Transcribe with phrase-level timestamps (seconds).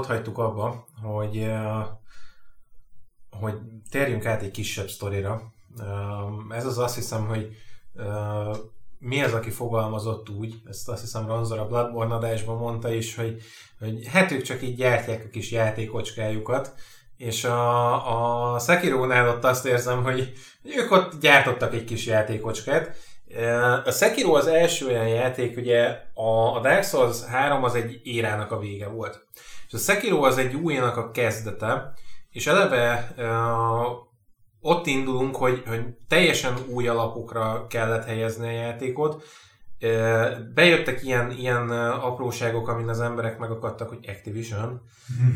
[0.00, 1.50] ott hagytuk abba, hogy,
[3.30, 3.54] hogy
[3.90, 5.52] térjünk át egy kisebb sztorira.
[6.50, 7.56] Ez az azt hiszem, hogy
[8.98, 13.42] mi az, aki fogalmazott úgy, ezt azt hiszem Ranzor a Bloodborne adásban mondta is, hogy,
[13.78, 16.74] hogy hát ők csak így gyártják a kis játékocskájukat,
[17.16, 22.96] és a, a Sekiro-nál ott azt érzem, hogy ők ott gyártottak egy kis játékocskát.
[23.84, 28.58] A Sekiro az első olyan játék, ugye a Dark Souls 3 az egy érának a
[28.58, 29.26] vége volt.
[29.70, 31.92] És a Sekiro az egy újjának a kezdete,
[32.30, 34.08] és eleve uh,
[34.60, 39.24] ott indulunk, hogy, hogy teljesen új alapokra kellett helyezni a játékot.
[39.80, 44.82] Uh, bejöttek ilyen, ilyen apróságok, amin az emberek megakadtak, hogy Activision.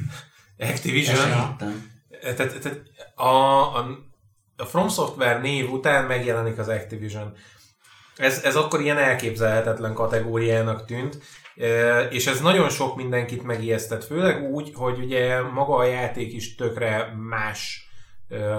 [0.72, 1.56] Activision.
[2.20, 2.82] Tehát, tehát
[3.14, 3.86] a, a,
[4.56, 7.32] a From Software név után megjelenik az Activision.
[8.16, 11.18] Ez, ez akkor ilyen elképzelhetetlen kategóriának tűnt,
[12.10, 17.14] és ez nagyon sok mindenkit megijesztett, főleg úgy, hogy ugye maga a játék is tökre
[17.28, 17.88] más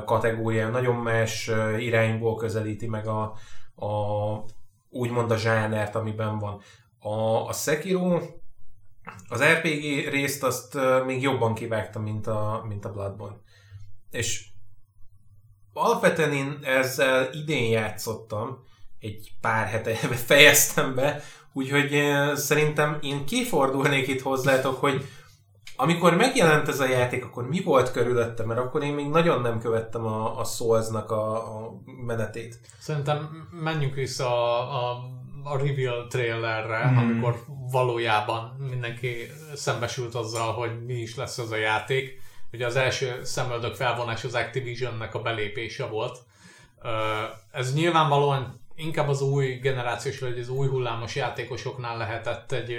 [0.06, 3.22] kategória, nagyon más irányból közelíti meg a,
[3.86, 4.46] a
[4.90, 6.62] úgymond a zsánert, amiben van.
[7.00, 8.20] A, a Sekiro
[9.30, 13.38] az RPG részt azt még jobban kivágta, mint a, mint a Bloodborne.
[14.12, 14.46] És
[15.74, 18.64] alapvetően én ezzel idén játszottam,
[19.00, 19.94] egy pár hete
[20.30, 21.22] fejeztem be,
[21.56, 22.02] úgyhogy
[22.34, 25.06] szerintem én kifordulnék itt hozzátok, hogy
[25.76, 28.46] amikor megjelent ez a játék, akkor mi volt körülötte?
[28.46, 31.72] Mert akkor én még nagyon nem követtem a, a Souls-nak a, a
[32.06, 32.60] menetét.
[32.80, 35.04] Szerintem menjünk vissza a, a,
[35.44, 36.98] a reveal trailerre, hmm.
[36.98, 39.16] amikor valójában mindenki
[39.54, 42.22] szembesült azzal, hogy mi is lesz ez a játék.
[42.52, 46.18] Ugye az első szemöldök felvonás az Activision-nek a belépése volt.
[47.52, 52.78] Ez nyilvánvalóan inkább az új generációs, vagy az új hullámos játékosoknál lehetett egy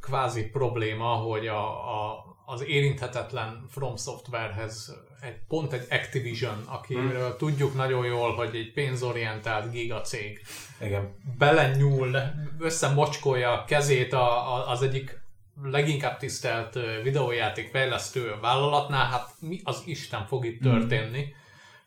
[0.00, 7.36] kvázi probléma, hogy a, a, az érinthetetlen From Softwarehez egy, pont egy Activision, akiről hmm.
[7.36, 10.40] tudjuk nagyon jól, hogy egy pénzorientált gigacég
[10.80, 11.14] Igen.
[11.38, 12.16] belenyúl,
[12.58, 15.22] összemocskolja a kezét a, a, az egyik
[15.62, 20.70] leginkább tisztelt videójáték fejlesztő vállalatnál, hát mi az Isten fog itt hmm.
[20.70, 21.20] történni.
[21.20, 21.32] Mm.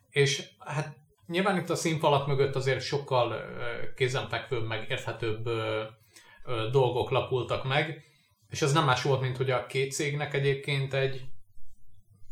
[0.09, 0.96] És hát
[1.27, 3.41] nyilván itt a színfalak mögött azért sokkal
[3.95, 5.49] kézenfekvőbb, meg érthetőbb
[6.71, 8.03] dolgok lapultak meg,
[8.49, 11.25] és ez nem más volt, mint hogy a két cégnek egyébként egy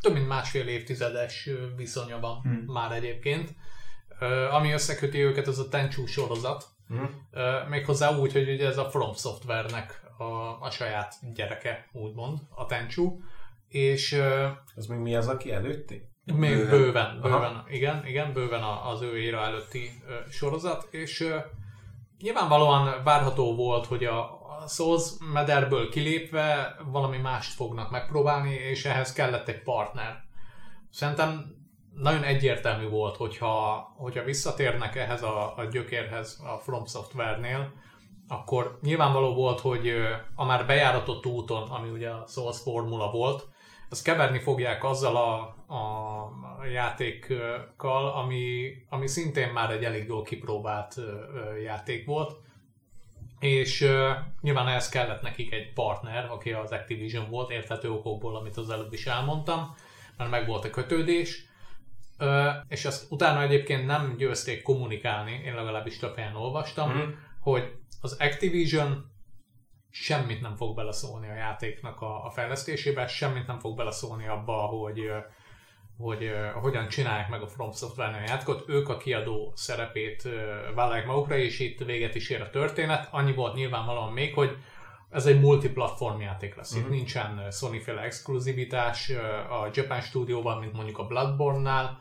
[0.01, 2.63] több mint másfél évtizedes viszonya van hmm.
[2.67, 3.55] már egyébként.
[4.51, 6.66] Ami összeköti őket, az a Tenchu sorozat.
[6.88, 7.28] Hmm.
[7.69, 10.23] Méghozzá úgy, hogy ugye ez a From Software-nek a,
[10.61, 13.19] a saját gyereke, úgymond, a Tenchu.
[13.67, 14.22] És...
[14.75, 16.09] Az még mi az, aki előtti?
[16.34, 19.90] Még bőven, bőven, bőven igen, igen, bőven az ő éra előtti
[20.30, 21.28] sorozat, és
[22.19, 24.19] nyilvánvalóan várható volt, hogy a,
[24.62, 30.24] a Souls mederből kilépve valami mást fognak megpróbálni, és ehhez kellett egy partner.
[30.90, 31.56] Szerintem
[31.94, 37.74] nagyon egyértelmű volt, hogyha, hogyha visszatérnek ehhez a, a gyökérhez a From Software-nél,
[38.28, 39.94] akkor nyilvánvaló volt, hogy
[40.35, 43.47] a már bejáratott úton, ami ugye a Souls formula volt,
[43.95, 45.39] azt keverni fogják azzal a,
[45.75, 50.95] a játékkal, ami, ami szintén már egy elég jól kipróbált
[51.63, 52.35] játék volt,
[53.39, 54.09] és uh,
[54.41, 58.94] nyilván ehhez kellett nekik egy partner, aki az Activision volt, érthető okokból, amit az előbb
[58.94, 59.75] is elmondtam,
[60.17, 61.45] mert meg volt a kötődés,
[62.19, 67.09] uh, és azt utána egyébként nem győzték kommunikálni, én legalábbis több helyen olvastam, mm.
[67.39, 69.11] hogy az Activision
[70.01, 75.11] semmit nem fog beleszólni a játéknak a, a fejlesztésébe, semmit nem fog beleszólni abba, hogy
[75.97, 78.63] hogy hogyan csinálják meg a From Software-nél a játékot.
[78.67, 80.28] Ők a kiadó szerepét
[80.75, 83.08] vállalják magukra, és itt véget is ér a történet.
[83.11, 84.58] Annyi volt nyilvánvalóan még, hogy
[85.09, 86.72] ez egy multiplatform játék lesz.
[86.72, 86.85] Uh-huh.
[86.85, 89.09] Itt nincsen Sony-féle exkluzivitás
[89.49, 91.99] a Japan stúdióban, mint mondjuk a Bloodborne-nál,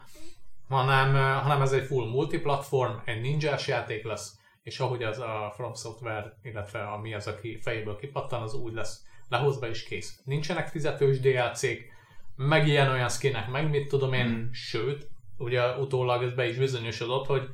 [0.68, 5.74] hanem, hanem ez egy full multiplatform, egy ninja játék lesz, és ahogy az a From
[5.74, 10.20] Software, illetve ami az, aki fejéből kipattan, az úgy lesz lehozva és kész.
[10.24, 11.92] Nincsenek fizetős DLC-k,
[12.36, 14.50] meg ilyen olyan skinek, meg mit tudom én, mm.
[14.52, 15.08] sőt,
[15.38, 17.48] ugye utólag ez be is bizonyosodott, hogy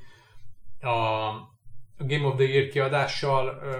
[0.80, 1.30] a
[1.98, 3.74] Game of the Year kiadással uh,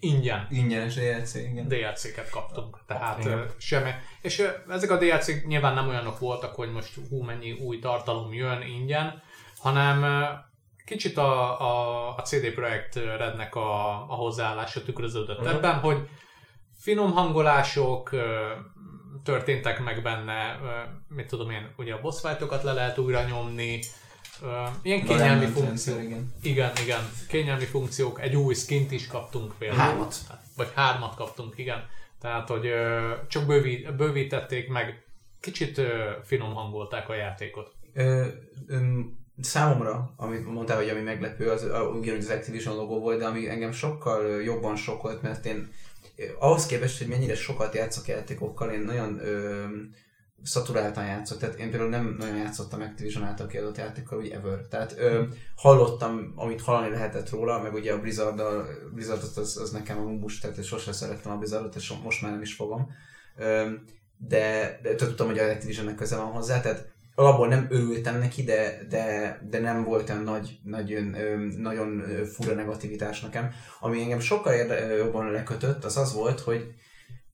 [0.00, 0.46] ingyen.
[0.50, 1.68] Ingyenes DLC, igen.
[1.68, 3.90] DLC-ket kaptunk, tehát uh, semmi.
[4.22, 8.32] És uh, ezek a DLC nyilván nem olyanok voltak, hogy most hú, mennyi új tartalom
[8.32, 9.22] jön ingyen,
[9.58, 10.50] hanem uh,
[10.92, 15.54] kicsit a, a, a CD Projekt Rednek a, a hozzáállása tükröződött uh-huh.
[15.54, 16.08] ebben, hogy
[16.78, 18.10] finom hangolások,
[19.24, 20.58] történtek meg benne,
[21.08, 23.80] mit tudom én, ugye a boss fightokat le lehet újra nyomni,
[24.82, 26.02] ilyen kényelmi funkciók.
[26.02, 26.32] Igen.
[26.42, 29.80] igen, igen, kényelmi funkciók, egy új skint is kaptunk például.
[29.80, 30.16] Hármat.
[30.56, 31.86] Vagy hármat kaptunk, igen.
[32.20, 35.04] Tehát, hogy ö, csak bővít, bővítették meg,
[35.40, 37.72] kicsit ö, finom hangolták a játékot.
[37.94, 38.26] Ö,
[38.66, 39.00] ö,
[39.44, 41.62] számomra, amit mondtál, hogy ami meglepő, az
[41.94, 45.70] ugyanúgy az Activision logó volt, de ami engem sokkal jobban sokkolt, mert én
[46.38, 49.64] ahhoz képest, hogy mennyire sokat játszok játékokkal, én nagyon ö,
[50.42, 54.58] szaturáltan játszok, tehát én például nem nagyon játszottam Activision által kiadott játékkal, úgy ever.
[54.58, 55.22] Tehát ö,
[55.56, 58.42] hallottam, amit hallani lehetett róla, meg ugye a Blizzard,
[58.94, 62.42] Blizzardot az, az nekem a mumus, tehát sosem szerettem a Blizzardot, és most már nem
[62.42, 62.90] is fogom.
[63.36, 63.70] Ö,
[64.16, 68.86] de, de tudtam, hogy a Activisionnek köze van hozzá, tehát alapból nem örültem neki, de,
[68.88, 71.04] de, de nem volt olyan nagy, nagyon,
[71.58, 73.50] nagyon fura negativitás nekem.
[73.80, 74.54] Ami engem sokkal
[74.96, 76.74] jobban lekötött, az az volt, hogy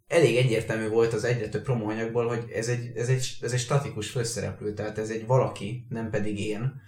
[0.09, 4.11] elég egyértelmű volt az egyre több promóanyagból, hogy ez egy, ez, egy, ez egy statikus
[4.11, 6.83] főszereplő, tehát ez egy valaki, nem pedig én.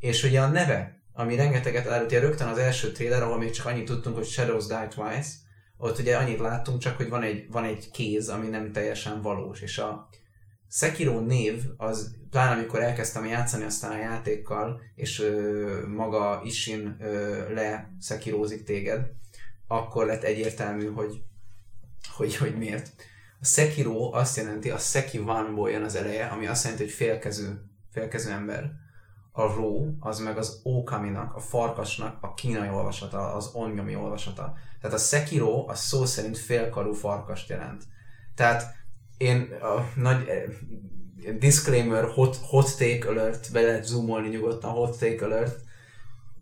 [0.00, 3.84] És ugye a neve, ami rengeteget elárult, rögtön az első trailer, ahol még csak annyit
[3.84, 5.28] tudtunk, hogy Shadows Die Twice,
[5.76, 9.60] ott ugye annyit láttunk, csak hogy van egy, van egy kéz, ami nem teljesen valós,
[9.60, 10.08] és a
[10.76, 17.52] Sekiro név, az pláne amikor elkezdtem játszani aztán a játékkal, és ö, maga Ishin ö,
[17.52, 19.10] le Sekirozik téged,
[19.66, 21.22] akkor lett egyértelmű, hogy,
[22.16, 22.92] hogy, hogy miért.
[23.40, 27.62] A Sekiro azt jelenti, a Seki Vanból jön az eleje, ami azt jelenti, hogy félkező,
[27.90, 28.72] félkező ember.
[29.32, 34.54] A Ró, az meg az Okaminak, a farkasnak a kínai olvasata, az onyomi olvasata.
[34.80, 37.82] Tehát a Sekiro a szó szerint félkarú farkast jelent.
[38.34, 38.83] Tehát
[39.16, 40.42] én a nagy eh,
[41.38, 45.60] disclaimer, hot, hot take alert, be lehet zoomolni nyugodtan, hot take alert,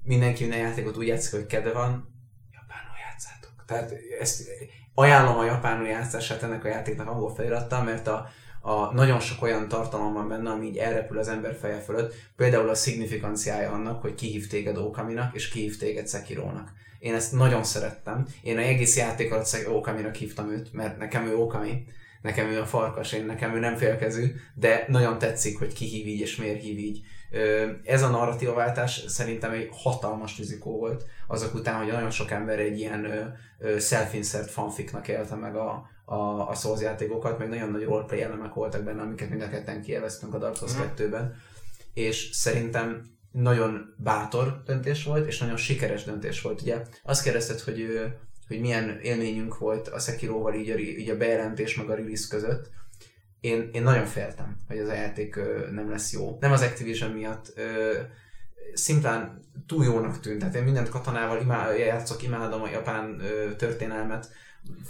[0.02, 2.08] mindenki minden játékot úgy játszik, hogy kedve van,
[2.52, 3.64] japánul játszátok.
[3.66, 4.48] Tehát ezt
[4.94, 8.28] ajánlom a japánul játszását ennek a játéknak angol felirattal, mert a,
[8.60, 12.14] a nagyon sok olyan tartalom van benne, ami így elrepül az ember feje fölött.
[12.36, 16.72] Például a szignificanciája annak, hogy kihív téged Okaminak, és kihív téged Sekirónak.
[16.98, 18.26] Én ezt nagyon szerettem.
[18.42, 21.86] Én a egész játék alatt Okaminak hívtam őt, mert nekem ő Okami
[22.22, 26.06] nekem ő a farkas, én nekem ő nem félkezű, de nagyon tetszik, hogy ki hív
[26.06, 27.00] így és miért hív így.
[27.84, 32.58] Ez a narratíva váltás szerintem egy hatalmas rizikó volt, azok után, hogy nagyon sok ember
[32.58, 33.34] egy ilyen
[33.78, 38.82] self-insert fanficnak élte meg a, a, a Souls játékokat, meg nagyon nagy roleplay elemek voltak
[38.82, 41.32] benne, amiket mind a ketten kielveztünk a Dark Souls 2-ben, mhm.
[41.94, 46.60] és szerintem nagyon bátor döntés volt, és nagyon sikeres döntés volt.
[46.60, 48.12] Ugye azt kérdezted, hogy
[48.48, 52.70] hogy milyen élményünk volt a Sekiroval így a, így a bejelentés meg a release között.
[53.40, 56.36] Én, én nagyon féltem, hogy az a játék ö, nem lesz jó.
[56.40, 57.92] Nem az Activision miatt, ö,
[58.74, 60.38] szimplán túl jónak tűnt.
[60.38, 64.28] Tehát én mindent katonával imá, játszok, imádom a japán ö, történelmet.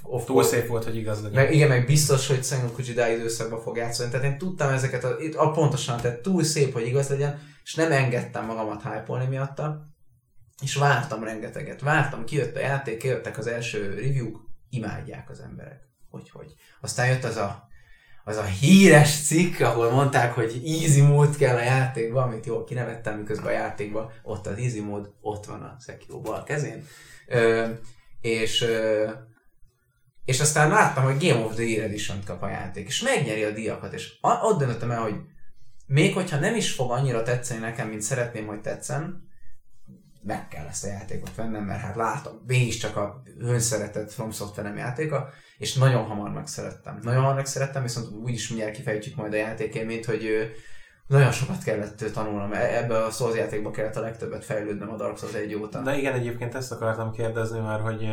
[0.02, 1.44] Of túl szép volt, hogy igaz legyen.
[1.44, 4.10] Meg, igen, meg biztos, hogy Sengoku Jidai időszakban fog játszani.
[4.10, 7.92] Tehát én tudtam ezeket, a, a pontosan, tehát túl szép, hogy igaz legyen, és nem
[7.92, 9.91] engedtem magamat hype miatta
[10.62, 14.30] és vártam rengeteget, vártam, kijött a játék, kijöttek az első review
[14.70, 15.80] imádják az emberek.
[16.10, 16.54] Hogy, hogy.
[16.80, 17.68] Aztán jött az a,
[18.24, 23.18] az a híres cikk, ahol mondták, hogy easy mód kell a játékban, amit jól kinevettem,
[23.18, 26.86] miközben a játékban ott az easy mód, ott van a Sekiro bal kezén.
[27.26, 27.68] Ö,
[28.20, 29.10] és ö,
[30.24, 33.50] és aztán láttam, hogy Game of the Year edition kap a játék, és megnyeri a
[33.50, 35.14] díjakat, és ott döntöttem el, hogy
[35.86, 39.30] még hogyha nem is fog annyira tetszeni nekem, mint szeretném, hogy tetszen,
[40.22, 42.32] meg kell ezt a játékot vennem, mert hát látom,
[42.80, 46.98] csak a önszeretett From Software játéka, és nagyon hamar megszerettem.
[47.02, 50.52] Nagyon hamar megszerettem, viszont úgyis mindjárt kifejtjük majd a játékélményt, hogy
[51.06, 52.52] nagyon sokat kellett tanulnom.
[52.52, 55.82] E- ebbe a Souls játékba kellett a legtöbbet fejlődnem a Dark Souls egy óta.
[55.82, 58.08] De igen, egyébként ezt akartam kérdezni, mert hogy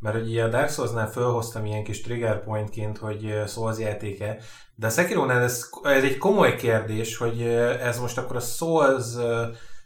[0.00, 4.38] mert hogy a Dark Souls-nál fölhoztam ilyen kis trigger pointként, hogy Souls játéke,
[4.74, 7.42] de a Sekiro-nál ez, ez egy komoly kérdés, hogy
[7.80, 9.04] ez most akkor a Souls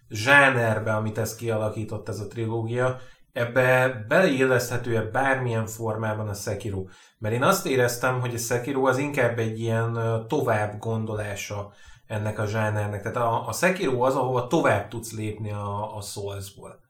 [0.08, 2.98] zsánerbe, amit ez kialakított ez a trilógia,
[3.32, 6.84] ebbe beleilleszthető-e bármilyen formában a Sekiro?
[7.18, 11.72] Mert én azt éreztem, hogy a Sekiro az inkább egy ilyen tovább gondolása
[12.06, 13.02] ennek a zsánernek.
[13.02, 16.82] Tehát a, a Sekiro az, ahova tovább tudsz lépni a, a Soulsból.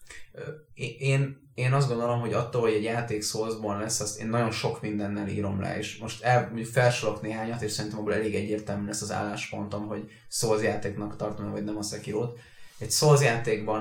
[0.98, 4.80] Én, én azt gondolom, hogy attól, hogy egy játék Soulsból lesz, azt én nagyon sok
[4.80, 9.12] mindennel írom le, és most el, felsorolok néhányat, és szerintem abból elég egyértelmű lesz az
[9.12, 12.38] álláspontom, hogy Souls játéknak tartom, vagy nem a Sekiro-t
[12.78, 13.20] egy Souls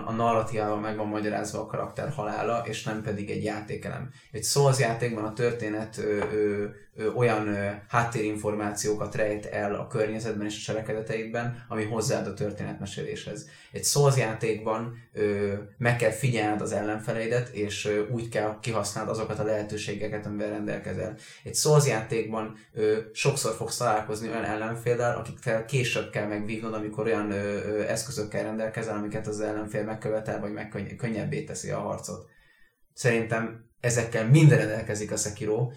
[0.06, 4.10] a narratívával meg van magyarázva a karakter halála, és nem pedig egy játékelem.
[4.32, 4.80] Egy Souls
[5.26, 11.66] a történet ö, ö, ö, olyan ö, háttérinformációkat rejt el a környezetben és a cselekedeteidben,
[11.68, 13.50] ami hozzáad a történetmeséléshez.
[13.72, 19.40] Egy Souls játékban ö, meg kell figyelned az ellenfeleidet, és ö, úgy kell kihasználnod azokat
[19.40, 21.16] a lehetőségeket, amivel rendelkezel.
[21.44, 21.86] Egy Souls
[22.74, 28.44] ö, sokszor fogsz találkozni olyan ellenféllel, akikkel később kell megvívnod, amikor olyan ö, ö, eszközökkel
[28.44, 32.26] rendelkezel, amiket az ellenfél megkövetel, vagy meg könnyebbé teszi a harcot.
[32.94, 35.72] Szerintem ezekkel minden rendelkezik a Sekiro,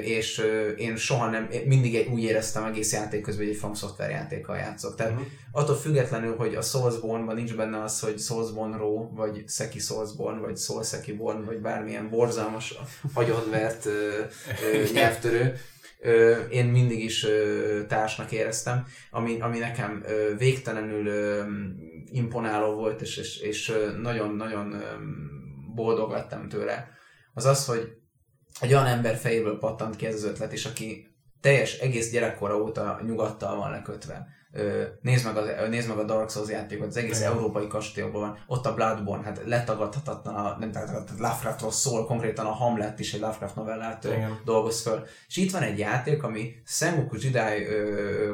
[0.00, 0.42] és
[0.76, 4.56] én soha nem, mindig egy, úgy éreztem egész játék közben, hogy egy From Software játékkal
[4.56, 4.94] játszok.
[4.94, 5.26] Tehát uh-huh.
[5.52, 10.56] attól függetlenül, hogy a Soulsborne-ban nincs benne az, hogy Soulsborne Raw, vagy Seki Soulsborne, vagy
[10.56, 12.74] Soul Seki Born, vagy bármilyen borzalmas,
[13.12, 13.88] agyonvert
[14.94, 15.56] nyelvtörő,
[16.50, 17.26] én mindig is
[17.88, 20.04] társnak éreztem, ami, ami nekem
[20.38, 21.10] végtelenül
[22.04, 24.82] imponáló volt, és, és, és nagyon-nagyon
[25.74, 26.88] boldog lettem tőle,
[27.34, 27.92] az az, hogy
[28.60, 31.06] egy olyan ember fejéből pattant ki ez az ötlet, és aki
[31.40, 34.26] teljes egész gyerekkora óta nyugattal van lekötve.
[35.00, 37.32] Nézd meg, az, nézd meg a Dark Souls játékot, az egész Igen.
[37.32, 38.38] európai kastélyokban van.
[38.46, 43.20] Ott a Bloodborne, hát letagadhatatlan, a, nem tehát Lovecraftról szól, konkrétan a Hamlet is egy
[43.20, 44.40] Lovecraft novellát Igen.
[44.44, 45.06] dolgoz föl.
[45.28, 47.66] És itt van egy játék, ami Sengoku Jidai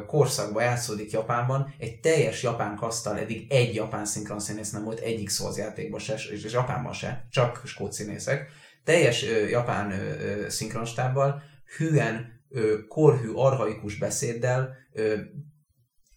[0.07, 5.29] korszakban játszódik Japánban, egy teljes japán kasztal, eddig egy japán szinkron színész nem volt egyik
[5.29, 8.49] Souls játékban se, és Japánban se, csak skót színészek.
[8.83, 9.93] Teljes ö, japán
[10.47, 11.41] szinkronstábbal,
[11.77, 15.15] hűen ö, korhű, arhaikus beszéddel, ö,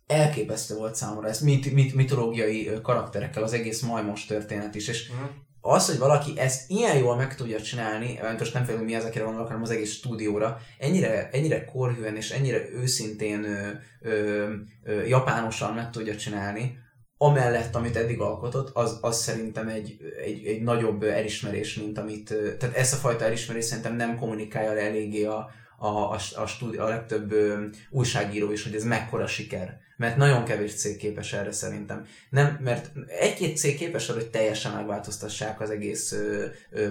[0.08, 5.28] elképesztő volt számomra ez mit, mit, mitológiai karakterekkel az egész majmos történet is, és uh-huh.
[5.60, 9.46] az, hogy valaki ezt ilyen jól meg tudja csinálni, most nem félünk mi ezekre gondolok,
[9.46, 13.68] hanem az egész stúdióra, ennyire, ennyire korhűen és ennyire őszintén ö,
[14.00, 14.52] ö,
[14.84, 16.78] ö, japánosan meg tudja csinálni,
[17.16, 22.76] amellett, amit eddig alkotott, az, az szerintem egy, egy, egy nagyobb elismerés, mint amit, tehát
[22.76, 26.88] ezt a fajta elismerés szerintem nem kommunikálja le eléggé a, a, a, a, stúdi, a
[26.88, 29.86] legtöbb ö, újságíró is, hogy ez mekkora siker.
[29.98, 32.06] Mert nagyon kevés cég képes erre szerintem.
[32.30, 36.90] Nem, mert egy-két cég képes arra, hogy teljesen megváltoztassák az egész ö, ö,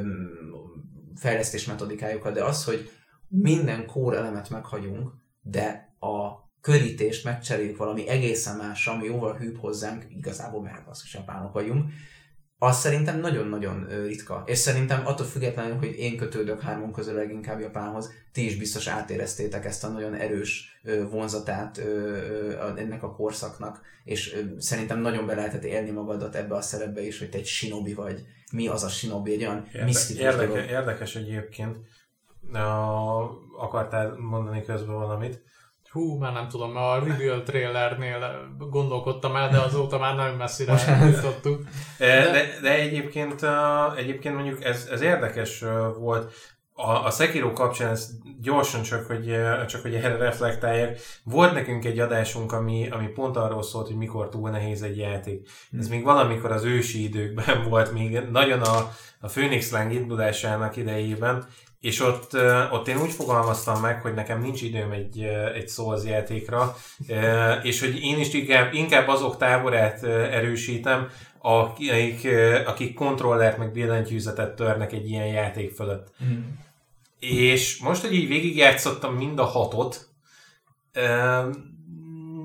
[1.15, 2.91] fejlesztés metodikájukat, de az, hogy
[3.27, 5.11] minden core elemet meghagyunk,
[5.41, 11.13] de a körítést megcseréljük valami egészen másra, ami jóval hűbb hozzánk, igazából mert az is
[11.13, 11.91] japánok vagyunk,
[12.59, 14.43] az szerintem nagyon-nagyon ritka.
[14.45, 19.65] És szerintem attól függetlenül, hogy én kötődök hármon közül leginkább Japánhoz, ti is biztos átéreztétek
[19.65, 21.77] ezt a nagyon erős vonzatát
[22.75, 27.29] ennek a korszaknak, és szerintem nagyon be lehetett élni magadat ebbe a szerepbe is, hogy
[27.29, 28.25] te egy shinobi vagy.
[28.51, 29.33] Mi az a shinobi?
[29.33, 30.69] Egy olyan Érde- misztikus érdeke, dolog.
[30.69, 31.77] Érdekes egyébként.
[33.57, 35.41] Akartál mondani közben valamit?
[35.97, 40.75] Hú, már nem tudom, a reveal trailernél gondolkodtam el, de azóta már nagyon messzire
[41.15, 41.63] jutottuk.
[41.97, 43.45] De, de, de egyébként,
[43.97, 45.63] egyébként mondjuk ez, ez érdekes
[45.99, 46.33] volt,
[46.79, 48.09] a, a Sekiro kapcsán ez
[48.41, 49.35] gyorsan csak, hogy,
[49.67, 50.97] csak hogy erre reflektáljak.
[51.23, 55.49] Volt nekünk egy adásunk, ami, ami pont arról szólt, hogy mikor túl nehéz egy játék.
[55.77, 55.95] Ez hmm.
[55.95, 61.47] még valamikor az ősi időkben volt, még nagyon a, a Phoenix Lang indulásának idejében,
[61.79, 62.33] és ott,
[62.71, 65.21] ott én úgy fogalmaztam meg, hogy nekem nincs időm egy,
[65.55, 66.75] egy Souls játékra,
[67.63, 71.09] és hogy én is inkább, inkább azok táborát erősítem,
[71.41, 72.27] akik,
[72.65, 76.07] akik kontrollert meg billentyűzetet törnek egy ilyen játék fölött.
[76.23, 76.39] Mm.
[77.19, 80.07] És most, hogy így végigjátszottam mind a hatot,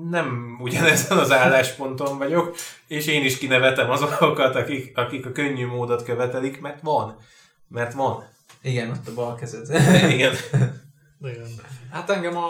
[0.09, 2.55] nem ugyanezen az állásponton vagyok,
[2.87, 7.17] és én is kinevetem azokat, akik, akik a könnyű módot követelik, mert van.
[7.67, 8.31] Mert van.
[8.63, 9.69] Igen, ott a bal kezed.
[10.15, 10.33] Igen.
[11.21, 11.47] Igen.
[11.91, 12.49] Hát engem a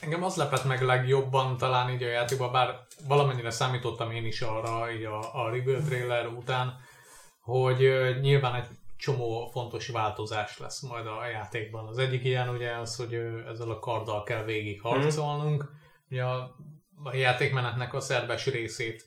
[0.00, 4.92] engem az lepett meg legjobban talán így a játékban, bár valamennyire számítottam én is arra
[4.92, 6.74] így a, a reveal trailer után,
[7.40, 7.78] hogy
[8.20, 11.86] nyilván egy csomó fontos változás lesz majd a játékban.
[11.86, 13.14] Az egyik ilyen ugye az, hogy
[13.48, 15.62] ezzel a karddal kell végig harcolnunk.
[15.62, 15.74] Mm.
[16.10, 16.56] Ugye a,
[17.04, 19.04] a játékmenetnek a szerves részét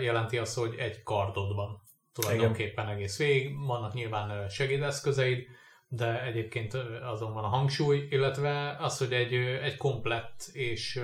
[0.00, 1.81] jelenti az, hogy egy kardod van
[2.12, 2.96] tulajdonképpen Igen.
[2.96, 3.56] egész végig.
[3.66, 5.46] Vannak nyilván segédeszközeid,
[5.88, 11.00] de egyébként azon van a hangsúly, illetve az, hogy egy, egy komplett és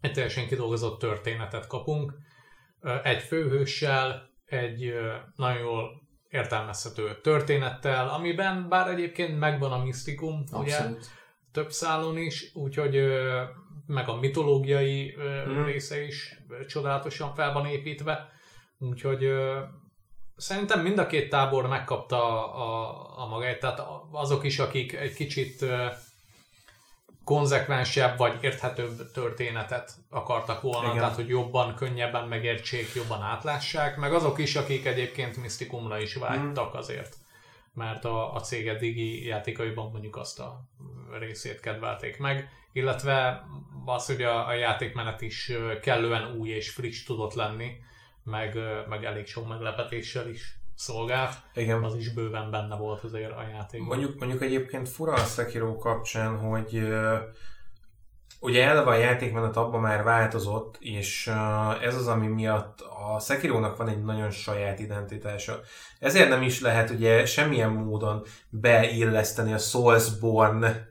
[0.00, 2.14] egy teljesen kidolgozott történetet kapunk.
[3.02, 4.94] Egy főhőssel, egy
[5.36, 10.78] nagyon jól értelmezhető történettel, amiben bár egyébként megvan a misztikum, ugye,
[11.52, 13.02] több szálon is, úgyhogy
[13.86, 15.16] meg a mitológiai
[15.48, 15.64] mm.
[15.64, 18.28] része is csodálatosan fel van építve,
[18.78, 19.28] úgyhogy
[20.36, 25.64] Szerintem mind a két tábor megkapta a, a, magáit, tehát azok is, akik egy kicsit
[27.24, 30.98] konzekvensebb vagy érthetőbb történetet akartak volna, Igen.
[30.98, 36.74] tehát hogy jobban, könnyebben megértsék, jobban átlássák, meg azok is, akik egyébként misztikumra is vágytak
[36.74, 36.78] mm.
[36.78, 37.16] azért,
[37.74, 40.60] mert a, a cég eddigi játékaiban mondjuk azt a
[41.18, 43.46] részét kedvelték meg, illetve
[43.84, 45.52] az, hogy a, a játékmenet is
[45.82, 47.76] kellően új és friss tudott lenni,
[48.26, 51.34] meg, meg elég sok meglepetéssel is szolgált.
[51.54, 51.84] Igen.
[51.84, 53.88] Az is bőven benne volt azért a játékban.
[53.88, 56.88] Mondjuk, mondjuk egyébként fura a Sekiro kapcsán, hogy
[58.40, 61.30] ugye eleve a játékmenet abban már változott, és
[61.82, 65.60] ez az, ami miatt a Sekirónak van egy nagyon saját identitása.
[65.98, 70.88] Ezért nem is lehet ugye semmilyen módon beilleszteni a Soulsborne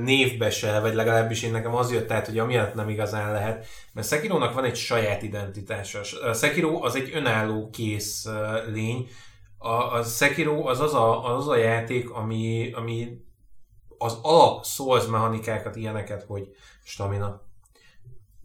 [0.00, 4.08] névbe se, vagy legalábbis én nekem az jött át, hogy amiatt nem igazán lehet, mert
[4.08, 6.00] Sekirónak van egy saját identitása.
[6.22, 8.28] A Sekiro az egy önálló kész
[8.72, 9.08] lény,
[9.58, 13.24] a, a Sekiro az az a, az a játék, ami, ami
[13.98, 16.48] az alap Souls mechanikákat, ilyeneket, hogy
[16.84, 17.42] stamina,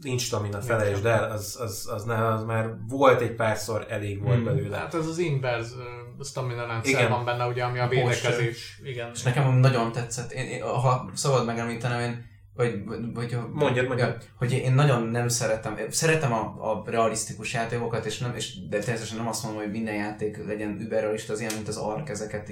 [0.06, 4.36] nincs stamina, felejtsd el, az, az, az, ne, az már volt egy párszor, elég volt
[4.36, 4.44] hmm.
[4.44, 4.78] belőle.
[4.78, 8.80] Hát ez az inverse uh, stamina rendszer van benne, ugye, ami a védekezés.
[8.84, 9.10] Igen.
[9.14, 14.16] És nekem nagyon tetszett, én, én, ha szabad megemlítenem, én vagy, vagy, mondjad, mondjad.
[14.22, 18.78] Ja, hogy én nagyon nem szeretem, szeretem a, a realisztikus játékokat, és nem, és, de
[18.78, 22.52] természetesen nem azt mondom, hogy minden játék legyen überrealista, az ilyen, mint az Ark, ezeket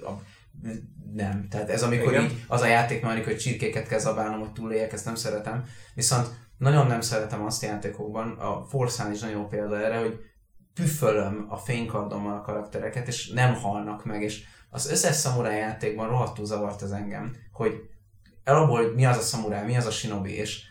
[0.00, 0.10] a,
[1.12, 1.48] nem.
[1.50, 2.24] Tehát ez amikor Igen.
[2.24, 5.64] így az a játék már, hogy csirkéket kell zabálnom, hogy túléljek, ezt nem szeretem.
[5.94, 10.18] Viszont nagyon nem szeretem azt játékokban, a Forszán is nagyon példa erre, hogy
[10.74, 16.44] püfölöm a fénykardommal a karaktereket, és nem halnak meg, és az összes szamuráj játékban rohadtul
[16.44, 17.80] zavart az engem, hogy
[18.44, 20.62] elabból, hogy mi az a szamuráj, mi az a shinobi, és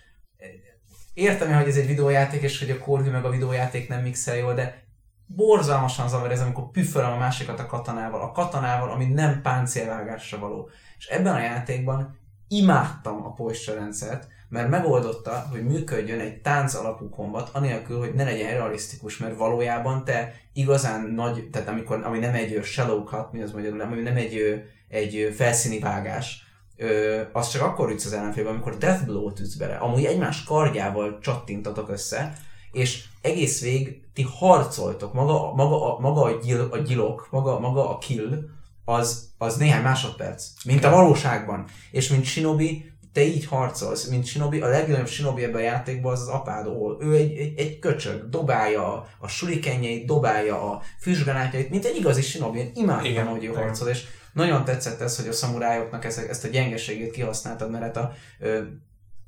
[1.14, 4.54] értem hogy ez egy videójáték, és hogy a korhű meg a videójáték nem mixel jól,
[4.54, 4.87] de
[5.28, 10.70] borzalmasan zavar ez, amikor püfölöm a másikat a katanával, a katanával, ami nem páncélvágásra való.
[10.98, 12.18] És ebben a játékban
[12.48, 18.24] imádtam a posture rendszert, mert megoldotta, hogy működjön egy tánc alapú kombat, anélkül, hogy ne
[18.24, 23.42] legyen realisztikus, mert valójában te igazán nagy, tehát amikor, ami nem egy shallow cut, mi
[23.42, 26.44] az magyarul, ami nem egy, egy felszíni vágás,
[26.78, 29.76] ö, az csak akkor ütsz az ellenfélbe, amikor Death Blow-t ütsz bele.
[29.76, 32.34] Amúgy egymás kardjával csattintatok össze,
[32.78, 37.98] és egész vég ti harcoltok, maga, maga, maga a, gyil, a gyilok, maga, maga a
[37.98, 38.50] kill,
[38.86, 41.66] az, az néhány másodperc, mint a valóságban.
[41.92, 46.22] És mint Shinobi, te így harcolsz, mint Shinobi, a legnagyobb Shinobi ebben a játékban az
[46.22, 46.98] az apád All.
[47.00, 52.22] Ő egy, egy, egy köcsög, dobálja a, a surikenjeit, dobálja a füstgranátjait, mint egy igazi
[52.22, 52.60] Shinobi.
[52.60, 56.48] Én imádtam, hogy ő harcol, és nagyon tetszett ez, hogy a szamurájoknak ezt, ezt a
[56.48, 58.62] gyengeségét kihasználtad, mert hát a ö,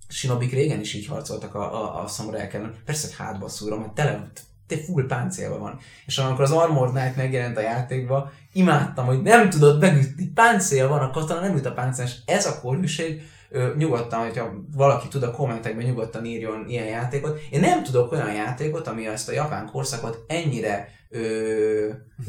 [0.09, 2.75] Sinobik régen is így harcoltak a, a, a szamurájok ellen.
[2.85, 4.31] Persze, hogy hátba szúrom, mert tele,
[4.67, 5.79] te full páncélva van.
[6.05, 10.99] És amikor az Armored Knight megjelent a játékba, imádtam, hogy nem tudod megütni, páncél van,
[10.99, 13.21] a katona nem üt a páncél, és ez a korűség,
[13.77, 17.39] nyugodtan, hogyha valaki tud a kommentekben nyugodtan írjon ilyen játékot.
[17.49, 21.19] Én nem tudok olyan játékot, ami ezt a japán korszakot ennyire ö,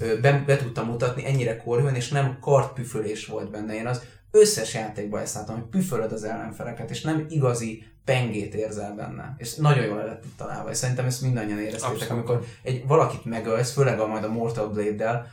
[0.01, 3.75] ö, be, be tudta mutatni, ennyire korhűen, és nem kartpüfölés volt benne.
[3.75, 8.95] Én az összes játékban ezt látom, hogy püfölöd az ellenfeleket, és nem igazi pengét érzel
[8.95, 9.35] benne.
[9.39, 12.13] És nagyon jól lett itt találva, és szerintem ezt mindannyian éreztétek, Abszolút.
[12.13, 15.27] amikor egy valakit megölsz, főleg a majd a Mortal Blade-del,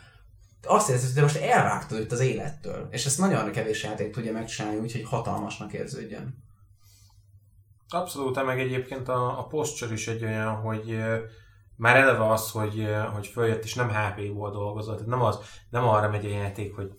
[0.63, 2.87] azt érzed, hogy most elvágtad itt az élettől.
[2.91, 6.45] És ezt nagyon kevés játék tudja megcsinálni, úgyhogy hatalmasnak érződjön.
[7.89, 10.97] Abszolút, meg egyébként a, a posture is egy olyan, hogy
[11.75, 16.09] már eleve az, hogy, hogy följött, és nem HP-ból dolgozott, tehát nem, az, nem arra
[16.09, 16.91] megy a játék, hogy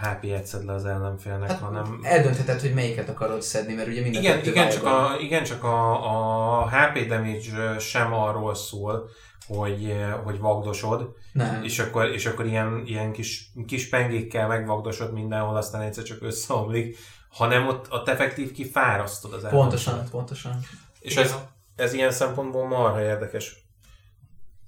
[0.00, 2.00] a HP-et szed le az ellenfélnek, hát hanem...
[2.02, 6.60] Eldöntheted, hogy melyiket akarod szedni, mert ugye minden igen, igen, csak a, igen, csak a,
[6.60, 9.08] a HP damage sem arról szól,
[9.46, 11.62] hogy, hogy vagdosod, Nem.
[11.62, 16.98] és akkor, és akkor ilyen, ilyen kis, kis pengékkel megvagdosod mindenhol, aztán egyszer csak összeomlik,
[17.28, 19.60] hanem ott, ott effektív kifárasztod az ellenfél.
[19.60, 20.58] Pontosan, pontosan.
[21.00, 21.34] És ez,
[21.76, 23.65] ez ilyen szempontból marha érdekes.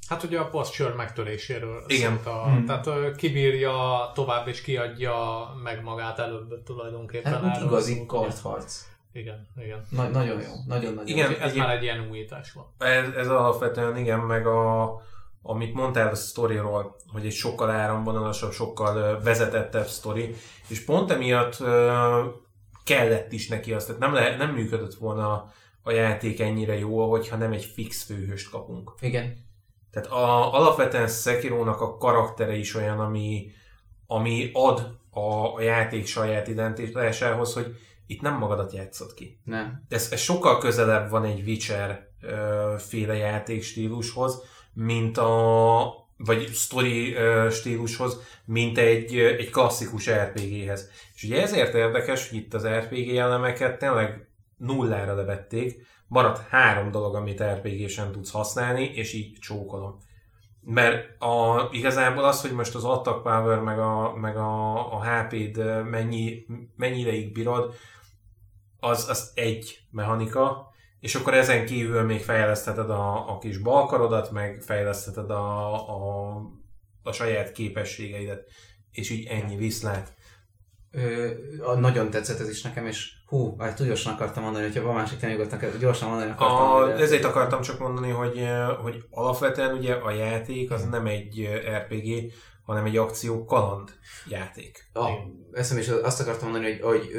[0.08, 2.18] Hát ugye a posture megtöréséről Igen.
[2.24, 2.64] A, hmm.
[2.64, 5.14] Tehát kibírja tovább és kiadja
[5.62, 7.42] meg magát előbb tulajdonképpen.
[7.44, 8.86] Hát igazi kartharc.
[9.12, 9.86] Igen, igen.
[9.90, 12.74] Na, nagyon jó, nagyon-nagyon Igen, ez egy, már egy ilyen újítás van.
[12.78, 15.00] Ez, ez alapvetően igen, meg a,
[15.42, 20.34] amit mondtál a sztoriról, hogy egy sokkal áramvonalasabb, sokkal vezetettebb sztori,
[20.68, 21.56] és pont emiatt
[22.84, 27.36] kellett is neki azt, tehát nem, le, nem működött volna a játék ennyire jó, hogyha
[27.36, 28.92] nem egy fix főhőst kapunk.
[29.00, 29.47] Igen.
[30.00, 33.50] Tehát a, alapvetően Sekirónak a karaktere is olyan, ami,
[34.06, 39.40] ami ad a, a játék saját identitásához, hogy itt nem magadat játszott ki.
[39.44, 39.82] Nem.
[39.88, 47.48] Ez, ez sokkal közelebb van egy Witcher ö, féle játékstílushoz, mint a vagy story ö,
[47.50, 50.90] stílushoz, mint egy, egy klasszikus RPG-hez.
[51.14, 57.14] És ugye ezért érdekes, hogy itt az RPG elemeket tényleg nullára levették, maradt három dolog,
[57.14, 59.98] amit RPG-sen tudsz használni, és így csókolom.
[60.60, 65.56] Mert a, igazából az, hogy most az attack power meg a, meg a, a HP-d
[65.84, 67.74] mennyi, mennyi ideig bírod,
[68.80, 74.62] az, az egy mechanika, és akkor ezen kívül még fejlesztheted a, a kis balkarodat, meg
[74.62, 76.36] fejlesztheted a, a,
[77.02, 78.50] a saját képességeidet,
[78.92, 80.14] és így ennyi viszlát.
[80.90, 81.28] Ö,
[81.78, 85.20] nagyon tetszett ez is nekem, és hú, hát túl gyorsan akartam mondani, hogyha van másik
[85.20, 86.72] nyugodtan, gyorsan mondani akartam.
[86.72, 88.48] A, de- ezért akartam csak mondani, hogy,
[88.82, 93.90] hogy alapvetően ugye a játék az nem egy RPG, hanem egy akció kaland
[94.28, 94.90] játék.
[94.92, 95.06] A,
[95.52, 97.10] eszem is azt akartam mondani, hogy, hogy,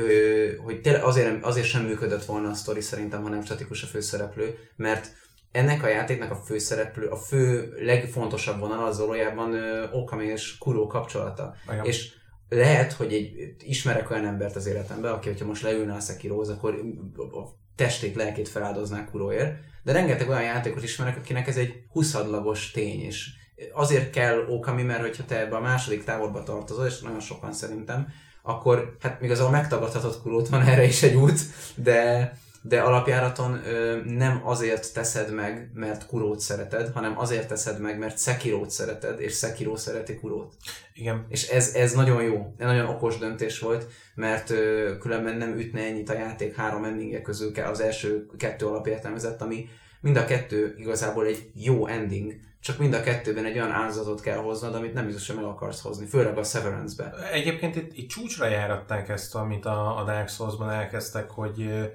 [0.63, 5.11] hogy tényleg azért, azért sem működött volna a sztori szerintem, hanem statikus a főszereplő, mert
[5.51, 9.55] ennek a játéknak a főszereplő, a fő legfontosabb vonal az valójában
[9.91, 11.55] Okami és Kuro kapcsolata.
[11.71, 11.85] Igen.
[11.85, 12.18] És
[12.49, 16.81] lehet, hogy egy, ismerek olyan embert az életemben, aki, hogyha most leülne a Sekirohoz, akkor
[17.17, 17.43] a
[17.75, 23.29] testét, lelkét feláldoznák Kuroért, de rengeteg olyan játékot ismerek, akinek ez egy huszadlagos tény, és
[23.73, 28.07] azért kell Okami, mert hogyha te ebbe a második táborba tartozol, és nagyon sokan szerintem,
[28.41, 31.39] akkor hát igazából megtagadhatott Kurót, van erre is egy út,
[31.75, 37.97] de, de alapjáraton ö, nem azért teszed meg, mert Kurót szereted, hanem azért teszed meg,
[37.99, 40.53] mert Sekirót szereted, és Sekiro szereti Kurót.
[40.93, 41.25] Igen.
[41.29, 46.09] És ez, ez nagyon jó, nagyon okos döntés volt, mert ö, különben nem ütne ennyit
[46.09, 49.69] a játék három endingje közül az első kettő alapértelmezett, ami
[50.01, 54.37] mind a kettő igazából egy jó ending, csak mind a kettőben egy olyan áldozatot kell
[54.37, 57.29] hoznod, amit nem biztos, hogy meg akarsz hozni, főleg a Severance-be.
[57.31, 61.89] Egyébként itt, itt csúcsra járatták ezt, amit a, a Dark Souls-ban elkezdtek, hogy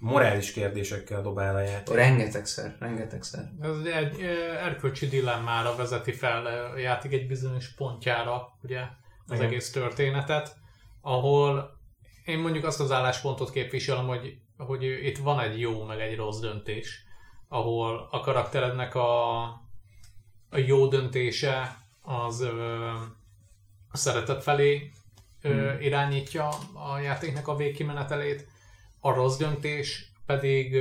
[0.00, 1.94] morális kérdésekkel dobál a játék.
[1.94, 3.50] Rengetegszer, rengetegszer.
[3.60, 4.20] Ez egy
[4.60, 8.80] erkölcsi dilemmára vezeti fel a játék egy bizonyos pontjára, ugye,
[9.26, 9.46] az Igen.
[9.46, 10.56] egész történetet,
[11.00, 11.78] ahol
[12.24, 16.38] én mondjuk azt az álláspontot képviselem, hogy, hogy itt van egy jó, meg egy rossz
[16.38, 17.04] döntés,
[17.48, 19.42] ahol a karakterednek a,
[20.50, 22.90] a jó döntése az ö,
[23.90, 24.90] a szeretet felé
[25.42, 28.48] ö, irányítja a játéknak a végkimenetelét,
[29.00, 30.76] a rossz döntés pedig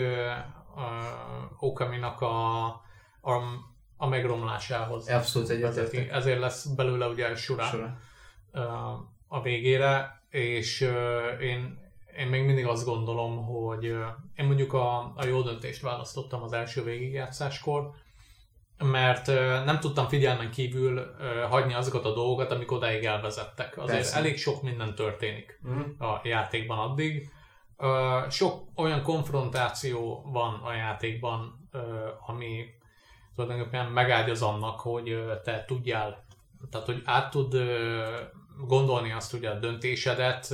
[1.60, 2.66] Okaminak a,
[3.22, 3.42] a,
[3.98, 6.12] a megromlásához Abszolút egyetértek.
[6.12, 7.98] Ezért lesz belőle ugye sura Sora.
[8.52, 8.62] ö,
[9.28, 10.82] a végére, és
[11.42, 11.80] én,
[12.18, 13.84] én még mindig azt gondolom, hogy
[14.36, 17.92] én mondjuk a, a jó döntést választottam az első végigjátszáskor,
[18.78, 19.28] mert
[19.66, 21.16] nem tudtam figyelmen kívül
[21.50, 23.78] hagyni azokat a dolgokat, amik odáig elvezettek.
[23.78, 24.18] Azért Persze.
[24.18, 26.04] elég sok minden történik Mhm.
[26.04, 27.32] a játékban addig.
[28.30, 32.66] Sok olyan konfrontáció van a játékban, ö, ami
[33.36, 36.26] tulajdonképpen megágyaz annak, hogy te tudjál,
[36.72, 37.56] tehát hogy át tud
[38.66, 40.52] gondolni azt, hogy a döntésedet,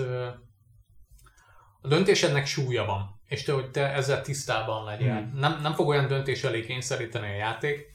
[1.81, 5.13] a döntésednek súlya van, és te, hogy te ezzel tisztában legyél.
[5.13, 5.31] Hmm.
[5.35, 7.93] Nem, nem fog olyan döntés elé kényszeríteni a játék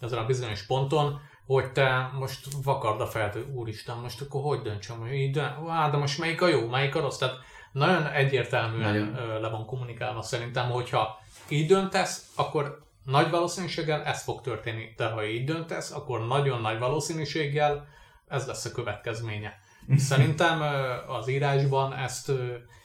[0.00, 4.62] ezen a bizonyos ponton, hogy te most vakard a fel, hogy úristen, most akkor hogy
[4.62, 7.34] döntsem, hogy így dönt, Á, de most melyik a jó, melyik a rossz, tehát
[7.72, 9.40] nagyon egyértelműen Nagyon.
[9.40, 15.24] le van kommunikálva szerintem, hogyha így döntesz, akkor nagy valószínűséggel ez fog történni, de ha
[15.24, 17.86] így döntesz, akkor nagyon nagy valószínűséggel
[18.28, 19.58] ez lesz a következménye.
[19.96, 20.60] Szerintem
[21.08, 22.32] az írásban ezt,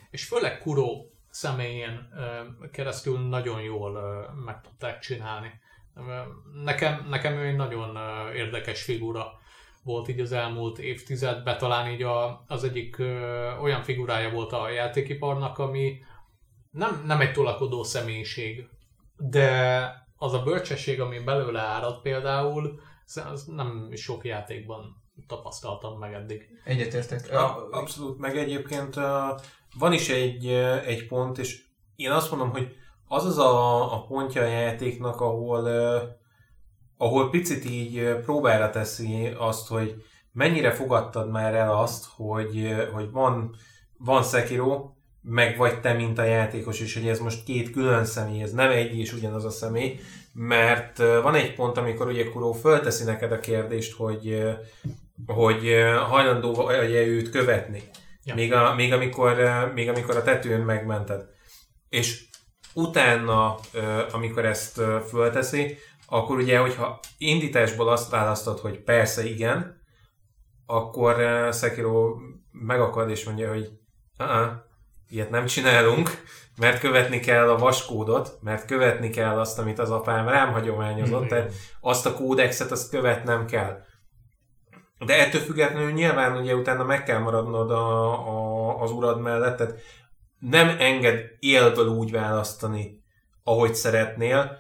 [0.10, 2.10] és főleg Kuro személyén
[2.72, 4.00] keresztül nagyon jól
[4.46, 5.52] meg tudták csinálni.
[6.64, 7.98] Nekem, nekem ő egy nagyon
[8.36, 9.40] érdekes figura
[9.84, 14.70] volt így az elmúlt évtizedben, talán így a, az egyik ö, olyan figurája volt a
[14.70, 16.00] játékiparnak, ami
[16.72, 18.70] nem, nem egy tolakodó személyiség,
[19.18, 22.80] de az a bölcsesség, ami belőle árad például,
[23.32, 26.50] az nem sok játékban tapasztaltam meg eddig.
[26.64, 27.32] Egyetértek.
[27.32, 28.96] A, abszolút, meg egyébként
[29.78, 30.48] van is egy,
[30.86, 31.64] egy pont, és
[31.96, 32.76] én azt mondom, hogy
[33.08, 36.02] az az a, a pontja a játéknak, ahol, uh,
[36.98, 39.96] ahol picit így próbára teszi azt, hogy
[40.32, 43.56] mennyire fogadtad már el azt, hogy, hogy van,
[43.98, 44.90] van Sekiro,
[45.22, 48.72] meg vagy te, mint a játékos, és hogy ez most két külön személy, ez nem
[48.72, 50.00] egy és ugyanaz a személy,
[50.34, 54.46] mert van egy pont, amikor ugye Kuro fölteszi neked a kérdést, hogy
[55.26, 55.76] hogy
[56.10, 57.84] hajlandó vagy-e őt követni.
[58.24, 58.36] Ja.
[58.36, 59.38] Még, a, még, amikor,
[59.74, 61.26] még amikor a tetőn megmented.
[61.90, 62.27] És
[62.78, 63.56] utána,
[64.12, 69.82] amikor ezt fölteszi, akkor ugye, hogyha indításból azt választod, hogy persze igen,
[70.66, 71.16] akkor
[71.54, 72.16] Sekiro
[72.52, 73.70] megakad és mondja, hogy
[74.20, 74.66] uh
[75.10, 76.10] ilyet nem csinálunk,
[76.58, 81.54] mert követni kell a vaskódot, mert követni kell azt, amit az apám rám hagyományozott, tehát
[81.82, 83.82] azt a kódexet, azt követnem kell.
[85.06, 89.80] De ettől függetlenül nyilván ugye utána meg kell maradnod a, a, az urad mellett, tehát
[90.40, 93.04] nem enged élből úgy választani,
[93.44, 94.58] ahogy szeretnél,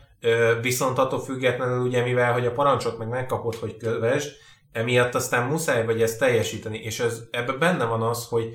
[0.61, 4.31] viszont attól függetlenül ugye, mivel hogy a parancsot meg megkapod, hogy kövesd,
[4.71, 8.51] emiatt aztán muszáj vagy ezt teljesíteni, és ez, ebben benne van az, hogy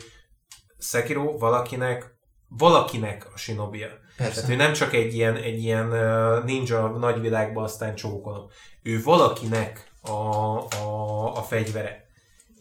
[0.78, 2.16] Sekiro valakinek,
[2.48, 3.88] valakinek a sinobia.
[4.16, 4.34] Persze.
[4.34, 5.86] Tehát ő nem csak egy ilyen, egy ilyen
[6.44, 8.46] ninja nagyvilágba aztán csókolom.
[8.82, 12.01] Ő valakinek a, a, a fegyvere.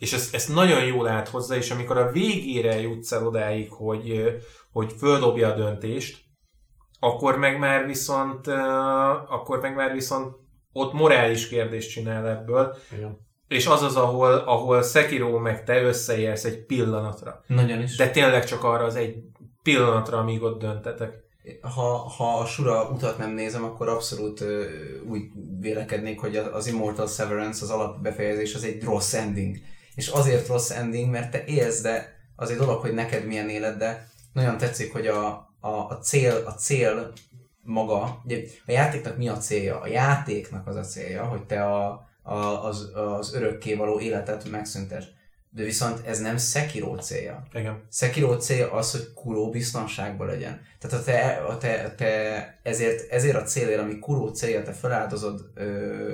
[0.01, 4.35] És ezt, ezt nagyon jól lát hozzá, és amikor a végére jutsz el odáig, hogy,
[4.71, 6.23] hogy földobja a döntést,
[6.99, 8.47] akkor meg már viszont,
[9.27, 10.35] akkor meg már viszont
[10.73, 12.75] ott morális kérdést csinál ebből.
[12.95, 13.17] Igen.
[13.47, 17.43] És az az, ahol, ahol Sekiro meg te összeérsz egy pillanatra.
[17.47, 17.95] Nagyon is.
[17.95, 19.15] De tényleg csak arra az egy
[19.63, 21.13] pillanatra, amíg ott döntetek.
[21.61, 24.47] Ha, ha a Sura utat nem nézem, akkor abszolút uh,
[25.09, 25.21] úgy
[25.59, 29.57] vélekednék, hogy az Immortal Severance, az alapbefejezés, az egy rossz ending.
[29.95, 33.77] És azért rossz ending, mert te élsz, de az egy dolog, hogy neked milyen éled,
[33.77, 35.27] de nagyon tetszik, hogy a,
[35.59, 37.13] a, a, cél, a cél
[37.63, 39.81] maga, ugye a játéknak mi a célja?
[39.81, 45.03] A játéknak az a célja, hogy te a, a, az, az örökké való életet megszüntes.
[45.53, 47.43] De viszont ez nem Sekiro célja.
[47.53, 47.81] Igen.
[47.91, 50.61] Sekiro célja az, hogy Kuro biztonságban legyen.
[50.79, 55.51] Tehát a te, a te, te ezért, ezért a célért, ami Kuro célja, te feláldozod
[55.55, 55.63] ö,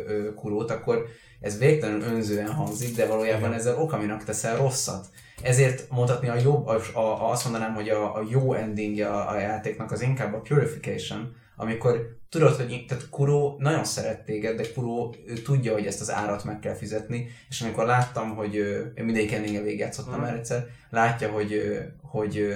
[0.08, 1.06] ö, Kurót, akkor
[1.42, 3.54] ez végtelenül önzően hangzik, de valójában Igen.
[3.54, 5.06] ezzel Okaminak teszel rosszat.
[5.42, 9.40] Ezért mondhatni a jobb, a, a, azt mondanám, hogy a, a jó endingje a, a
[9.40, 15.10] játéknak az inkább a Purification, amikor tudod, hogy tehát Kuro nagyon szeret téged, de Kuro
[15.26, 18.56] ő tudja, hogy ezt az árat meg kell fizetni, és amikor láttam, hogy
[18.96, 20.22] én mindegyik endinggel végigjátszottam mm.
[20.22, 22.56] már egyszer, látja, hogy, hogy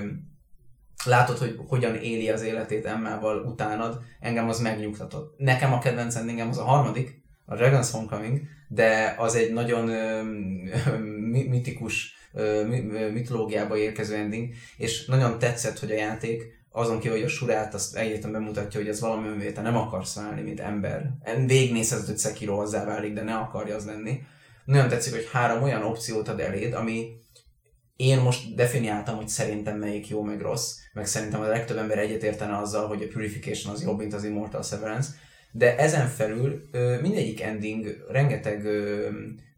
[1.06, 5.36] látod, hogy hogyan éli az életét Emmával utánad, engem az megnyugtatott.
[5.38, 10.22] Nekem a kedvenc endingem az a harmadik, a Dragon's Homecoming, de az egy nagyon ö,
[11.50, 12.66] mitikus ö,
[13.14, 17.96] mitológiába érkező ending, és nagyon tetszett, hogy a játék azon ki, hogy a surát azt
[17.96, 21.12] egyértelműen bemutatja, hogy ez valami önvé, te nem akarsz válni, mint ember.
[21.46, 24.22] Végignézheted, hogy Sekiro hozzá válik, de ne akarja az lenni.
[24.66, 27.20] Nagyon tetszik, hogy három olyan opciót ad eléd, ami
[27.96, 32.58] én most definiáltam, hogy szerintem melyik jó, meg rossz, meg szerintem a legtöbb ember egyetértene
[32.58, 35.10] azzal, hogy a Purification az jobb, mint az Immortal Severance,
[35.52, 36.70] de ezen felül
[37.02, 38.68] mindegyik ending rengeteg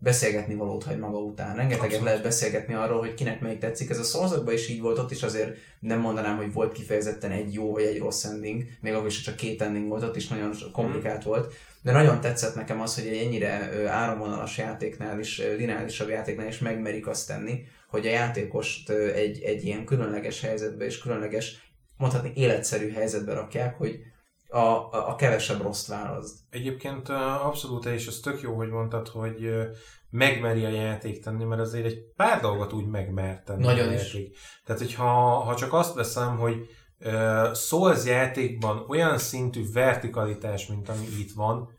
[0.03, 1.55] beszélgetni valót hagy maga után.
[1.55, 2.05] Rengeteget Abszolút.
[2.05, 3.89] lehet beszélgetni arról, hogy kinek melyik tetszik.
[3.89, 7.53] Ez a szorzatban is így volt, ott is azért nem mondanám, hogy volt kifejezetten egy
[7.53, 10.53] jó vagy egy rossz ending, még akkor is csak két ending volt, ott is nagyon
[10.71, 11.53] komplikált volt.
[11.81, 17.07] De nagyon tetszett nekem az, hogy egy ennyire áramvonalas játéknál is, lineárisabb játéknál is megmerik
[17.07, 23.33] azt tenni, hogy a játékost egy, egy ilyen különleges helyzetbe és különleges, mondhatni életszerű helyzetbe
[23.33, 23.99] rakják, hogy
[24.53, 26.37] a, a, a kevesebb rossz választ.
[26.49, 27.09] Egyébként
[27.43, 29.49] abszolút, és ez tök jó, hogy mondtad, hogy
[30.09, 33.63] megmeri a játék tenni, mert azért egy pár dolgot úgy megmert tenni.
[33.63, 34.13] Nagyon is.
[34.13, 34.37] Játék.
[34.65, 35.05] Tehát, hogyha
[35.39, 36.55] ha csak azt veszem, hogy
[36.99, 41.69] uh, Souls játékban olyan szintű vertikalitás, mint ami itt van,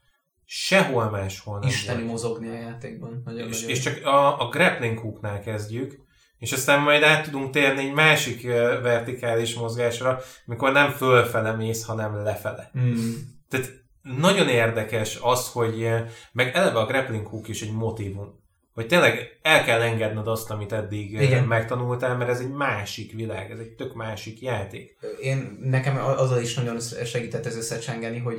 [0.45, 2.11] sehol máshol nem Isteni volt.
[2.11, 3.23] mozogni a játékban.
[3.25, 6.04] Nagyon és, és csak a, a grappling hooknál kezdjük,
[6.39, 8.43] és aztán majd át tudunk térni egy másik
[8.83, 12.71] vertikális mozgásra, amikor nem fölfele mész, hanem lefele.
[12.79, 13.13] Mm.
[13.49, 13.71] Tehát
[14.03, 15.89] nagyon érdekes az, hogy
[16.33, 18.43] meg eleve a grappling hook is egy motivum.
[18.75, 21.45] Hogy tényleg el kell engedned azt, amit eddig Igen.
[21.45, 24.97] megtanultál, mert ez egy másik világ, ez egy tök másik játék.
[25.21, 28.37] Én, nekem azzal is nagyon segített ez összecsengeni, hogy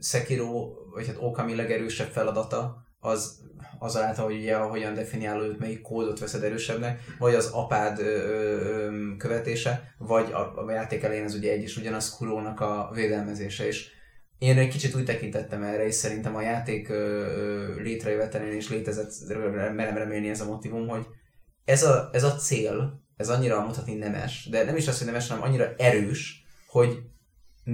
[0.00, 3.40] Sekiro, vagy hát Okami legerősebb feladata, az
[3.78, 9.94] azáltal, hogy ugye hogyan definiálod, melyik kódot veszed erősebbnek, vagy az apád ö, ö, követése,
[9.98, 13.90] vagy a, a játék elején ez ugye egy is ugyanaz Kurónak a védelmezése is.
[14.38, 16.88] Én egy kicsit úgy tekintettem erre, és szerintem a játék
[17.76, 19.12] létrejövetelén is létezett,
[19.74, 21.06] merem remélni ez a motivum, hogy
[21.64, 25.28] ez a, ez a cél, ez annyira mutatni nemes, de nem is az, hogy nemes,
[25.28, 26.98] hanem annyira erős, hogy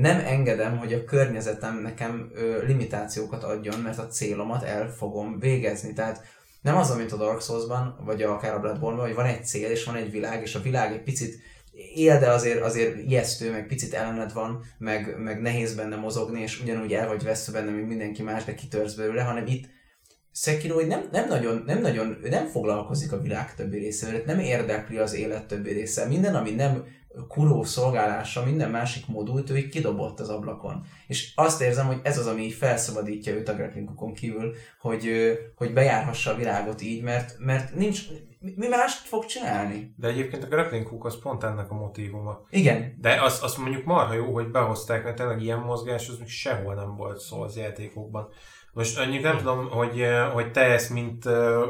[0.00, 5.92] nem engedem, hogy a környezetem nekem ö, limitációkat adjon, mert a célomat el fogom végezni.
[5.92, 6.24] Tehát
[6.62, 9.84] nem az, mint a Dark Souls-ban, vagy akár a bloodborne hogy van egy cél, és
[9.84, 11.38] van egy világ, és a világ egy picit
[11.94, 16.60] él, de azért, azért ijesztő, meg picit ellened van, meg, meg nehéz benne mozogni, és
[16.60, 19.74] ugyanúgy el vagy veszve benne, mint mindenki más, de kitörsz belőle, hanem itt
[20.32, 25.14] Sekiro nem, nem, nagyon, nem nagyon, nem foglalkozik a világ többi részével, nem érdekli az
[25.14, 26.06] élet többi része.
[26.06, 26.84] Minden, ami nem
[27.28, 30.84] kuró szolgálása, minden másik modult, ő így kidobott az ablakon.
[31.06, 36.32] És azt érzem, hogy ez az, ami felszabadítja őt a grapplingokon kívül, hogy, hogy bejárhassa
[36.32, 38.02] a világot így, mert, mert nincs,
[38.38, 39.94] mi mást fog csinálni?
[39.96, 42.40] De egyébként a grappling hook az pont ennek a motivuma.
[42.50, 42.96] Igen.
[43.00, 46.74] De azt, azt mondjuk marha jó, hogy behozták, mert tényleg ilyen mozgás az még sehol
[46.74, 48.28] nem volt szó az játékokban.
[48.72, 49.38] Most annyit nem hm.
[49.38, 51.24] tudom, hogy, hogy te ezt mint,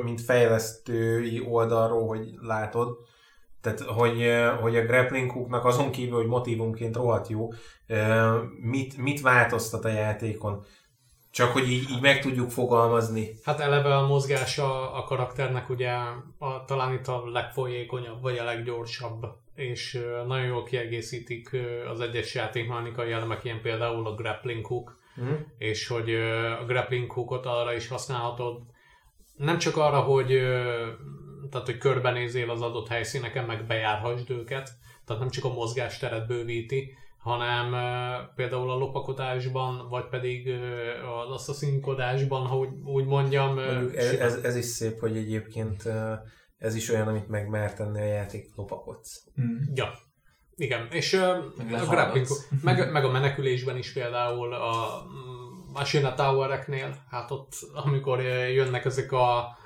[0.05, 2.99] mint fejlesztői oldalról, hogy látod,
[3.75, 7.53] tehát, hogy, hogy a grappling hooknak azon kívül, hogy motivumként rohadt jó,
[8.61, 10.65] mit, mit változtat a játékon?
[11.31, 13.31] Csak hogy így, így meg tudjuk fogalmazni.
[13.45, 15.91] Hát eleve a mozgása a karakternek ugye
[16.39, 21.57] a, talán itt a legfolyékonyabb, vagy a leggyorsabb, és nagyon jól kiegészítik
[21.91, 25.35] az egyes játékmechanikai elemek, ilyen például a grappling hook, mm.
[25.59, 26.15] és hogy
[26.61, 28.61] a grappling hookot arra is használhatod,
[29.37, 30.43] nem csak arra, hogy
[31.51, 34.71] tehát hogy körbenézél az adott helyszíneken, meg bejárhassd őket,
[35.05, 41.31] tehát nem csak a mozgásteret bővíti, hanem uh, például a lopakodásban, vagy pedig uh, az
[41.31, 43.55] asszaszínkodásban, ha úgy, úgy mondjam.
[43.55, 45.89] Mondjuk ez, ez, ez is szép, hogy egyébként
[46.59, 49.25] ez is olyan, amit meg mer tenni a játék, lopakodsz.
[49.41, 49.57] Mm.
[49.75, 49.93] Ja,
[50.57, 51.13] igen, és
[51.71, 52.27] meg, a grappling,
[52.63, 55.03] meg, meg a menekülésben is például a
[55.73, 59.57] Machina Towereknél, hát ott amikor jönnek ezek a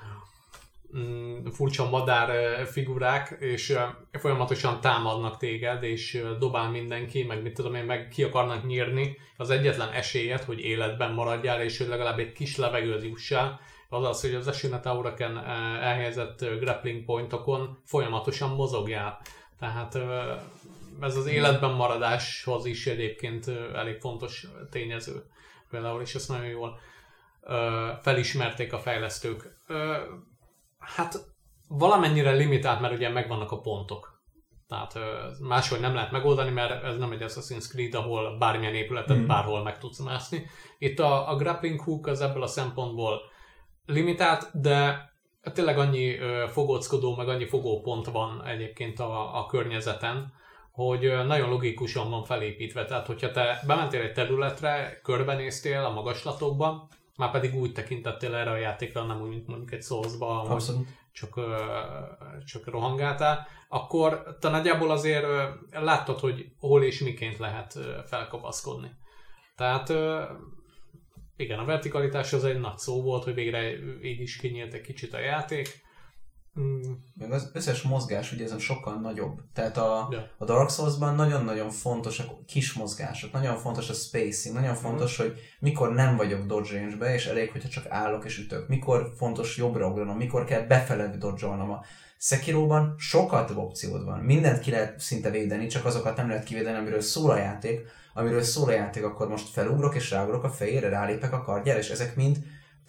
[1.51, 3.77] furcsa madár figurák, és
[4.11, 9.49] folyamatosan támadnak téged, és dobál mindenki, meg mit tudom én, meg ki akarnak nyírni, az
[9.49, 14.35] egyetlen esélyed, hogy életben maradjál, és hogy legalább egy kis levegőt jussál, az az, hogy
[14.35, 15.37] az Ashina Towereken
[15.81, 19.21] elhelyezett grappling pointokon folyamatosan mozogjál.
[19.59, 19.97] Tehát
[21.01, 25.23] ez az életben maradáshoz is egyébként elég fontos tényező
[25.69, 26.79] például, és ezt nagyon jól
[28.01, 29.55] felismerték a fejlesztők.
[30.81, 31.15] Hát
[31.67, 34.19] valamennyire limitált, mert ugye megvannak a pontok.
[34.67, 34.99] Tehát
[35.39, 39.27] máshogy nem lehet megoldani, mert ez nem egy Assassin's Creed, ahol bármilyen épületet mm.
[39.27, 40.45] bárhol meg tudsz mászni.
[40.77, 43.21] Itt a, a grappling hook az ebből a szempontból
[43.85, 45.09] limitált, de
[45.53, 46.17] tényleg annyi
[46.47, 50.33] fogóckodó, meg annyi fogópont van egyébként a, a környezeten,
[50.71, 52.85] hogy nagyon logikusan van felépítve.
[52.85, 56.87] Tehát, hogyha te bementél egy területre, körbenéztél a magaslatokban,
[57.21, 60.59] már pedig úgy tekintettél erre a játékra, nem úgy, mint mondjuk egy szózba,
[61.11, 61.39] csak,
[62.45, 65.25] csak rohangáltál, akkor te nagyjából azért
[65.71, 68.91] láttad, hogy hol és miként lehet felkapaszkodni.
[69.55, 69.93] Tehát
[71.35, 75.13] igen, a vertikalitás az egy nagy szó volt, hogy végre így is kinyílt egy kicsit
[75.13, 75.81] a játék.
[76.59, 76.91] Mm.
[77.13, 79.41] Meg az összes mozgás ugye ezen sokkal nagyobb.
[79.53, 80.23] Tehát a, yeah.
[80.37, 85.23] a Dark Souls-ban nagyon-nagyon fontos a kis mozgások, nagyon fontos a spacing, nagyon fontos, mm.
[85.23, 88.67] hogy mikor nem vagyok dodge range és elég, hogyha csak állok és ütök.
[88.67, 91.85] Mikor fontos jobbra ugranom, mikor kell befele dodge A
[92.17, 94.19] Sekiroban sokkal több opciód van.
[94.19, 97.81] Mindent ki lehet szinte védeni, csak azokat nem lehet kivédeni, amiről szól a játék.
[98.13, 101.89] Amiről szól a játék, akkor most felugrok és ráugrok a fejére, rálépek a kardjára, és
[101.89, 102.37] ezek mind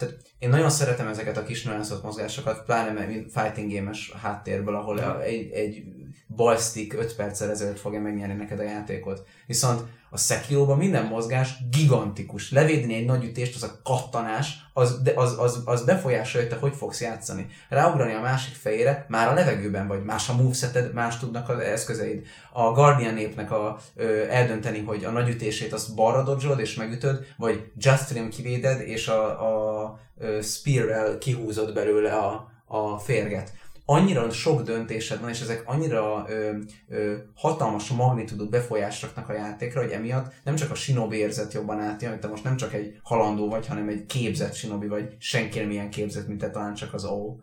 [0.03, 5.21] tehát én nagyon szeretem ezeket a kis nüanszott mozgásokat, pláne mert fighting game-es háttérből, ahol
[5.21, 5.83] egy, egy
[6.27, 9.27] ballstick 5 perccel ezelőtt fogja megnyerni neked a játékot.
[9.47, 9.81] Viszont
[10.13, 12.51] a Sekiro-ban minden mozgás gigantikus.
[12.51, 16.75] Levédni egy nagy ütést, az a kattanás, az, az, az, az befolyásolja, hogy te hogy
[16.75, 17.47] fogsz játszani.
[17.69, 22.25] Ráugrani a másik fejére, már a levegőben vagy, más a moveseted, más tudnak az eszközeid.
[22.51, 27.25] A Guardian népnek a, ö, eldönteni, hogy a nagy ütését azt balra dodzsolod és megütöd,
[27.37, 29.97] vagy Just Trim kivéded, és a, a, a
[30.41, 33.51] spear kihúzod belőle a, a férget
[33.85, 39.91] annyira sok döntésed van, és ezek annyira ö, ö, hatalmas magnitudú befolyásoknak a játékra, hogy
[39.91, 43.49] emiatt nem csak a shinobi érzet jobban átjön, hogy te most nem csak egy halandó
[43.49, 47.05] vagy, hanem egy képzett shinobi vagy, senki nem ilyen képzett, mint te talán csak az
[47.05, 47.35] O.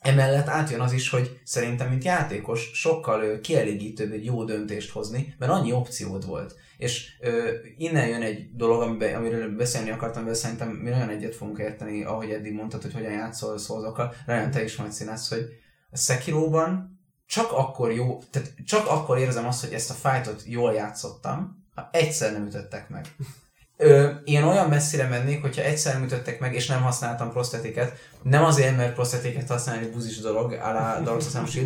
[0.00, 5.52] Emellett átjön az is, hogy szerintem, mint játékos, sokkal kielégítőbb egy jó döntést hozni, mert
[5.52, 6.54] annyi opciód volt.
[6.76, 11.34] És ö, innen jön egy dolog, amiben, amiről beszélni akartam, de szerintem mi nagyon egyet
[11.34, 14.14] fogunk érteni, ahogy eddig mondtad, hogy hogyan játszol szózokkal.
[14.26, 15.48] Remélem te is majd színesz, hogy
[15.90, 20.72] a Sekiroban csak akkor jó, tehát csak akkor érzem azt, hogy ezt a fightot jól
[20.72, 23.06] játszottam, ha egyszer nem ütöttek meg.
[23.82, 28.44] Ö, én olyan messzire mennék, hogyha egyszer nem ütöttek meg, és nem használtam prostetiket, nem
[28.44, 31.58] azért, mert prostetiket használni buzis dolog, alá Dark Souls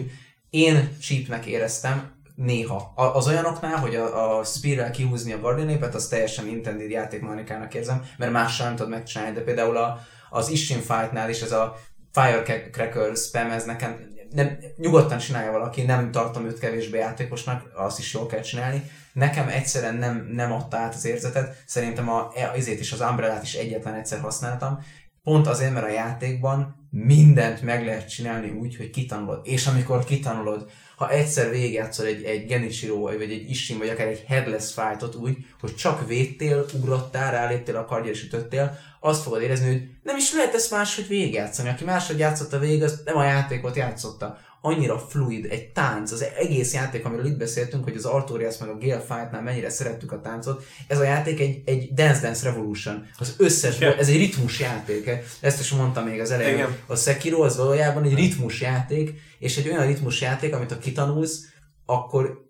[0.51, 2.93] Én cheapnek éreztem, néha.
[2.95, 8.33] Az olyanoknál, hogy a, a Spear-rel kihúzni a Guardian az teljesen intended játékmechanikának érzem, mert
[8.33, 10.01] más sem tudod megcsinálni, de például a,
[10.31, 11.77] az Ishin Fight-nál is ez a
[12.13, 18.15] Firecracker spam, ez nekem nem, nyugodtan csinálja valaki, nem tartom őt kevésbé játékosnak, azt is
[18.15, 18.91] jól kell csinálni.
[19.15, 23.55] Nekem egyszerűen nem, nem adta át az érzetet, szerintem a, azért is az umbrella is
[23.55, 24.79] egyetlen egyszer használtam,
[25.23, 29.41] pont azért, mert a játékban mindent meg lehet csinálni úgy, hogy kitanulod.
[29.43, 34.25] És amikor kitanulod, ha egyszer végigjátszol egy, egy Genichiro, vagy egy Ishin, vagy akár egy
[34.27, 39.67] Headless fightot úgy, hogy csak védtél, ugrottál, ráléptél a kardja és ütöttél, azt fogod érezni,
[39.67, 41.69] hogy nem is lehet ezt máshogy végigjátszani.
[41.69, 46.75] Aki máshogy játszotta végig, az nem a játékot játszotta annyira fluid, egy tánc, az egész
[46.75, 50.65] játék, amiről itt beszéltünk, hogy az Artorias meg a Gale Fight-nál mennyire szerettük a táncot,
[50.89, 53.07] ez a játék egy, egy Dance Dance Revolution.
[53.19, 53.99] Az összes, yeah.
[53.99, 55.11] ez egy ritmus játék.
[55.41, 56.55] Ezt is mondtam még az elején.
[56.55, 56.77] Igen.
[56.87, 61.45] A Sekiro az valójában egy ritmus játék, és egy olyan ritmus játék, amit ha kitanulsz,
[61.87, 62.44] akkor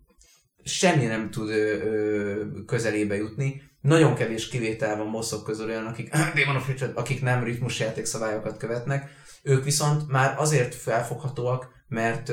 [0.64, 3.62] semmi nem tud ö, ö, közelébe jutni.
[3.80, 6.14] Nagyon kevés kivétel van moszok közül olyan, akik,
[6.94, 9.10] akik nem ritmus játék szabályokat követnek.
[9.42, 12.32] Ők viszont már azért felfoghatóak, mert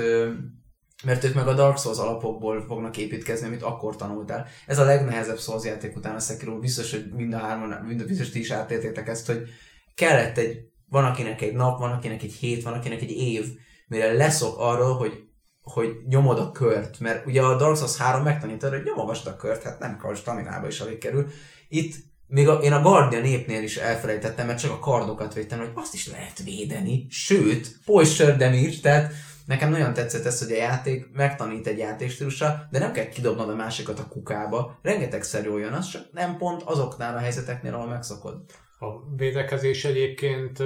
[1.04, 4.48] mert ők meg a Dark Souls alapokból fognak építkezni, amit akkor tanultál.
[4.66, 8.06] Ez a legnehezebb Souls játék után a Sekiro, biztos, hogy mind a hárman, mind a
[8.06, 9.50] biztos ti is átéltétek ezt, hogy
[9.96, 13.46] kellett egy van akinek egy nap, van akinek egy hét, van akinek egy év,
[13.88, 15.24] mire leszok arról, hogy
[15.72, 19.64] hogy nyomod a kört, mert ugye a Dark Souls 3 megtanítod, hogy nyomogasd a kört,
[19.64, 21.28] hát nem kell, staminába is alig kerül.
[21.70, 21.96] Itt
[22.28, 25.94] még a, én a Guardian népnél is elfelejtettem, mert csak a kardokat védtem, hogy azt
[25.94, 29.14] is lehet védeni, sőt, posture damage, tehát
[29.46, 33.56] nekem nagyon tetszett ez, hogy a játék megtanít egy játékstílusra, de nem kell kidobnod a
[33.56, 38.42] másikat a kukába, rengetegszer jól jön az, csak nem pont azoknál a helyzeteknél, ahol megszokod.
[38.80, 40.58] A védekezés egyébként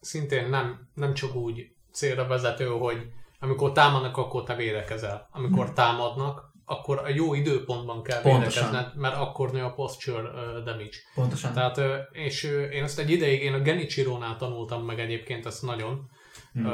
[0.00, 3.06] szintén nem, nem csak úgy célra vezető, hogy
[3.40, 5.28] amikor támadnak, akkor te védekezel.
[5.32, 5.74] Amikor hmm.
[5.74, 8.70] támadnak, akkor a jó időpontban kell Pontosan.
[8.70, 10.96] védekezned, mert akkor nő a posture uh, damage.
[11.14, 11.52] Pontosan.
[11.52, 15.62] Tehát, uh, és uh, én ezt egy ideig, én a Genichiro-nál tanultam meg egyébként ezt
[15.62, 16.10] nagyon,
[16.52, 16.66] hmm.
[16.66, 16.72] uh,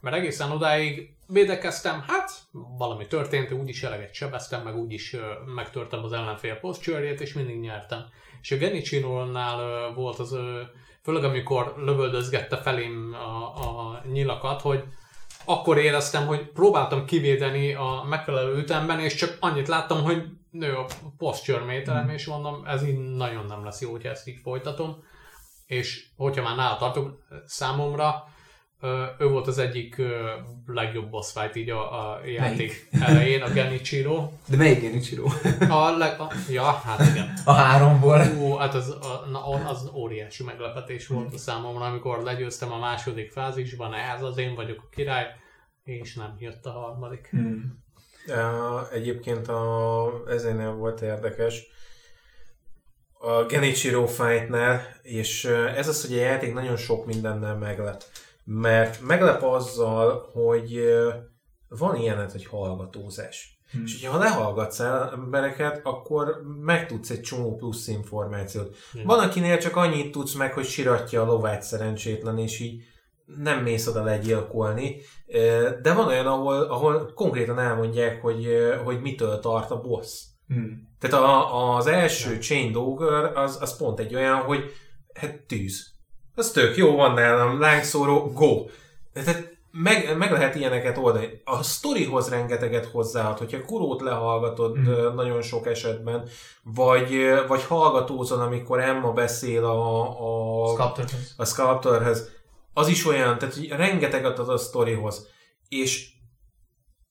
[0.00, 2.30] mert egészen odáig védekeztem, hát
[2.78, 5.20] valami történt, úgyis eleget sebeztem, meg úgyis uh,
[5.54, 8.04] megtörtem az ellenfél posture és mindig nyertem.
[8.42, 10.60] És a Genichiro-nál uh, volt az, uh,
[11.02, 14.84] főleg amikor lövöldözgette felém a, a nyilakat, hogy
[15.46, 20.86] akkor éreztem, hogy próbáltam kivédeni a megfelelő ütemben, és csak annyit láttam, hogy nő a
[21.18, 22.08] posture méterem, mm.
[22.08, 25.04] és mondom, ez így nagyon nem lesz jó, hogyha ezt így folytatom.
[25.66, 28.24] És hogyha már nála tartok, számomra
[29.18, 30.02] ő volt az egyik
[30.66, 33.08] legjobb boss fight így a, a játék melyik?
[33.08, 34.30] elején, a Genichiro.
[34.48, 35.24] De melyik Genichiro?
[35.68, 37.32] A leg, a, ja, hát igen.
[37.44, 38.20] A háromból.
[38.38, 43.30] Ú, hát az, a, na, az óriási meglepetés volt a számomra, amikor legyőztem a második
[43.30, 45.26] fázisban, ez az én vagyok a király,
[45.84, 47.28] és nem jött a harmadik.
[47.30, 47.84] Hmm.
[48.92, 51.62] Egyébként a, ezénél volt érdekes,
[53.18, 55.44] a Genichiro fightnál, és
[55.76, 58.02] ez az, hogy a játék nagyon sok mindennel meglep
[58.48, 60.80] mert meglep azzal, hogy
[61.68, 63.60] van ilyen, hogy hallgatózás.
[63.70, 63.82] Hmm.
[63.84, 68.76] És hogyha lehallgatsz el embereket, akkor megtudsz egy csomó plusz információt.
[68.92, 69.04] Hmm.
[69.04, 72.82] Van, akinél csak annyit tudsz meg, hogy siratja a lovát szerencsétlen, és így
[73.24, 74.96] nem mész oda legyilkolni,
[75.82, 78.48] de van olyan, ahol, ahol konkrétan elmondják, hogy,
[78.84, 80.22] hogy mitől tart a boss.
[80.48, 80.88] Hmm.
[80.98, 82.38] Tehát a, az első.
[82.38, 84.72] Chain Dogger az, az pont egy olyan, hogy
[85.14, 85.95] hát tűz
[86.36, 88.64] az tök jó, van nálam lángszóró, go!
[89.12, 91.40] Tehát meg, meg lehet ilyeneket oldani.
[91.44, 95.14] A sztorihoz rengeteget hozzáad, hogyha kurót lehallgatod mm.
[95.14, 96.28] nagyon sok esetben,
[96.62, 97.16] vagy,
[97.48, 100.90] vagy hallgatózon, amikor Emma beszél a, a,
[101.36, 102.30] a Sculptorhez.
[102.72, 105.28] Az is olyan, tehát hogy rengeteget ad a sztorihoz.
[105.68, 106.10] És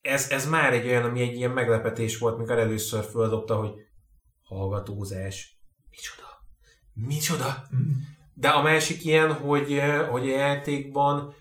[0.01, 3.71] ez, ez már egy olyan, ami egy ilyen meglepetés volt, mikor először földobta, hogy
[4.43, 5.59] hallgatózás.
[5.91, 6.27] Micsoda?
[6.93, 7.67] Micsoda?
[7.75, 7.91] Mm.
[8.37, 11.33] De a másik ilyen, hogy, hogy a játékban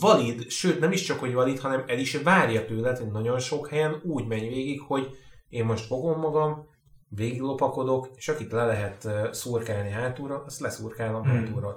[0.00, 3.68] valid, sőt nem is csak, hogy valid, hanem el is várja tőled, hogy nagyon sok
[3.68, 5.08] helyen úgy menj végig, hogy
[5.48, 6.68] én most fogom magam,
[7.08, 11.32] végiglopakodok, és akit le lehet eh, szurkálni hátulra, azt leszurkálom hmm.
[11.32, 11.76] hátulra.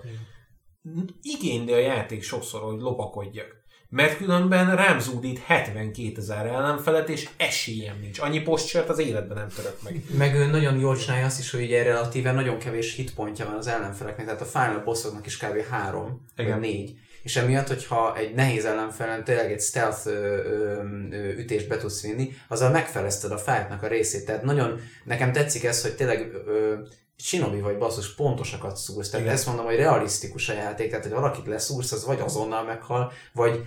[1.21, 3.62] Igényli a játék sokszor, hogy lopakodjak
[3.93, 8.19] mert különben rám zúdít 72 ezer ellenfelet, és esélyem nincs.
[8.19, 10.03] Annyi postcsert az életben nem török meg.
[10.17, 13.67] Meg ő nagyon jól csinálja azt is, hogy ugye relatíve nagyon kevés hitpontja van az
[13.67, 15.67] ellenfeleknek, tehát a final bossoknak is kb.
[15.69, 16.97] 3 vagy 4.
[17.23, 20.81] És emiatt, hogyha egy nehéz ellenfelen tényleg egy stealth ö, ö,
[21.11, 24.25] ö, ütést be tudsz vinni, azzal megfelezted a fightnak a részét.
[24.25, 26.73] Tehát nagyon nekem tetszik ez, hogy tényleg ö,
[27.18, 29.09] Shinobi vagy basszus pontosakat szúrsz.
[29.09, 29.38] Tehát Igen.
[29.38, 33.66] ezt mondom, hogy realisztikus a játék, tehát hogy valakit leszúrsz, az vagy azonnal meghal, vagy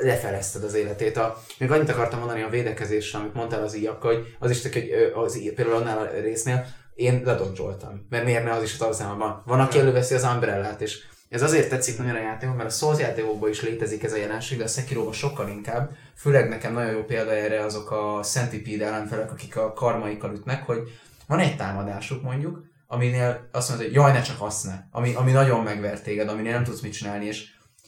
[0.00, 1.16] lefelezted az életét.
[1.16, 4.72] A, még annyit akartam mondani a védekezésre, amit mondtál az íjakkal, hogy az is tök,
[4.72, 9.42] hogy az, például annál a résznél én ledonzsoltam, mert miért ne az is a tartalmában.
[9.46, 12.98] Van, aki előveszi az umbrellát, és ez azért tetszik nagyon a játékban, mert a Souls
[12.98, 15.90] játékokban is létezik ez a jelenség, de a sekiro sokkal inkább.
[16.16, 20.78] Főleg nekem nagyon jó példa erre azok a Centipede ellenfelek, akik a karmaikkal ütnek, hogy
[21.26, 25.30] van egy támadásuk mondjuk, aminél azt mondod, hogy jaj, ne csak azt ne, ami, ami
[25.30, 27.44] nagyon megver téged, aminél nem tudsz mit csinálni, és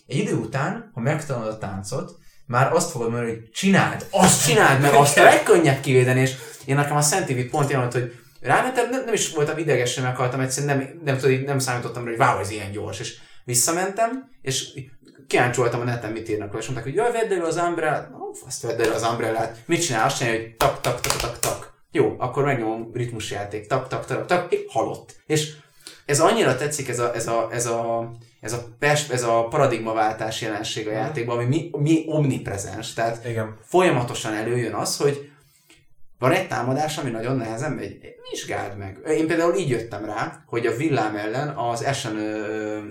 [0.07, 4.81] egy idő után, ha megtanulod a táncot, már azt fogod mondani, hogy csináld, azt csináld,
[4.81, 6.35] mert azt a legkönnyebb kivédeni, és
[6.65, 10.77] én nekem a Szent pont jelent, hogy rámentem, nem, nem is voltam ideges, meghaltam, egyszerűen
[10.77, 14.69] nem, nem, nem, nem számítottam rá, hogy váó, ez ilyen gyors, és visszamentem, és
[15.27, 18.11] kíváncsi a neten, mit írnak és mondták, hogy jaj, vedd elő az umbrellát,
[18.47, 21.66] azt vedd elő az umbrellát, mit csinál, azt csinálja, hogy tak, tak, tak, tak, tak,
[21.97, 25.17] jó, akkor megnyomom ritmusjáték, tak, tak, tak, tak, halott.
[25.27, 25.55] És
[26.07, 30.41] ez annyira tetszik ez a, ez a, ez a, ez a, pers, ez a paradigmaváltás
[30.41, 30.99] jelenség a mhm.
[30.99, 32.93] játékban, ami mi, mi omniprezens.
[32.93, 33.57] Tehát Igen.
[33.63, 35.31] folyamatosan előjön az, hogy
[36.19, 37.99] van egy támadás, ami nagyon nehezen megy,
[38.31, 39.01] vizsgáld meg.
[39.09, 42.17] Én például így jöttem rá, hogy a villám ellen az esen,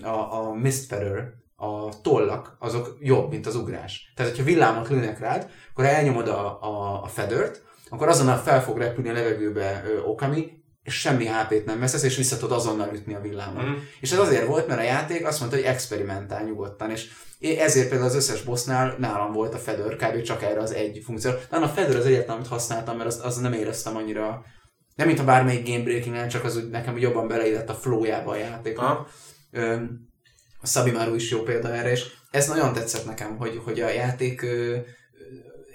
[0.04, 4.12] a, a Mistferrer, a tollak, azok jobb, mint az ugrás.
[4.16, 8.78] Tehát, hogyha villámot lőnek rád, akkor elnyomod a, a, a fedőrt, akkor azonnal fel fog
[8.78, 13.14] repülni a levegőbe ö, Okami, és semmi HP-t nem veszesz, és vissza tudod azonnal ütni
[13.14, 13.64] a villámot.
[13.64, 13.74] Mhm.
[14.00, 18.10] És ez azért volt, mert a játék azt mondta, hogy experimentál nyugodtan, és ezért például
[18.10, 20.22] az összes bossnál nálam volt a fedőr, kb.
[20.22, 21.32] csak erre az egy funkció.
[21.50, 24.46] De a fedőr az egyetlen, amit használtam, mert azt, azt nem éreztem annyira,
[24.96, 28.38] nem mint a bármelyik game breaking csak az úgy nekem jobban beleillett a flowjába a
[28.38, 29.10] játéknak.
[29.52, 29.76] Ö,
[30.62, 34.46] a Sabimaru is jó példa erre, és ez nagyon tetszett nekem, hogy, hogy a játék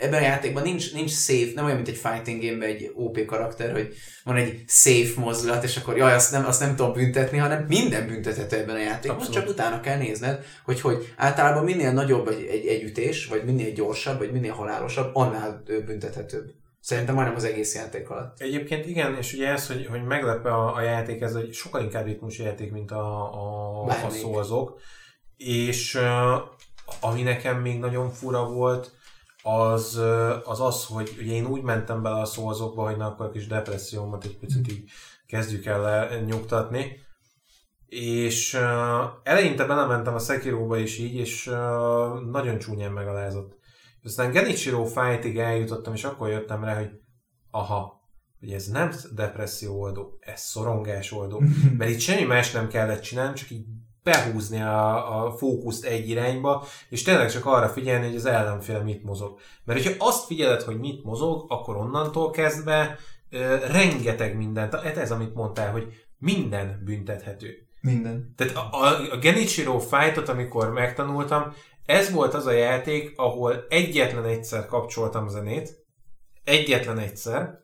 [0.01, 3.73] ebben a játékban nincs, nincs safe, nem olyan, mint egy fighting game egy OP karakter,
[3.73, 3.95] hogy
[4.25, 8.07] van egy safe mozdulat, és akkor jaj, azt nem, azt nem tudom büntetni, hanem minden
[8.07, 9.41] büntethető ebben a játékban, Abszolút.
[9.41, 13.73] csak utána kell nézned, hogy, hogy általában minél nagyobb egy, egy, egy ütés, vagy minél
[13.73, 16.51] gyorsabb, vagy minél halálosabb, annál büntethetőbb.
[16.81, 18.41] Szerintem majdnem az egész játék alatt.
[18.41, 22.07] Egyébként igen, és ugye ez, hogy, hogy meglepő a, a játék, ez egy sokkal inkább
[22.07, 24.23] ritmus játék, mint a, a, a Bármelyik.
[24.23, 24.81] szózok.
[25.37, 26.03] És uh,
[27.01, 28.93] ami nekem még nagyon fura volt,
[29.43, 30.01] az,
[30.45, 33.47] az az, hogy ugye én úgy mentem bele a szózokba, hogy na akkor a kis
[33.47, 34.91] depressziómat egy picit így
[35.27, 37.09] kezdjük el nyugtatni.
[37.87, 38.61] És uh,
[39.23, 43.59] eleinte belementem a Sekiroba is így, és uh, nagyon csúnyán megalázott.
[44.05, 46.91] Aztán Genichiro Fightig eljutottam, és akkor jöttem rá, hogy
[47.51, 48.01] aha,
[48.41, 51.43] hogy ez nem depresszió oldó, ez szorongás oldó.
[51.79, 53.67] Mert itt semmi más nem kellett csinálni, csak így
[54.11, 59.03] behúzni a, a fókuszt egy irányba, és tényleg csak arra figyelni, hogy az ellenfél mit
[59.03, 59.39] mozog.
[59.65, 62.99] Mert hogyha azt figyeled, hogy mit mozog, akkor onnantól kezdve
[63.31, 67.69] ö, rengeteg mindent, hát ez amit mondtál, hogy minden büntethető.
[67.81, 68.35] Minden.
[68.37, 71.53] Tehát a, a, a Genichiro Fight-ot, amikor megtanultam,
[71.87, 75.85] ez volt az a játék, ahol egyetlen egyszer kapcsoltam zenét,
[76.45, 77.59] egyetlen egyszer,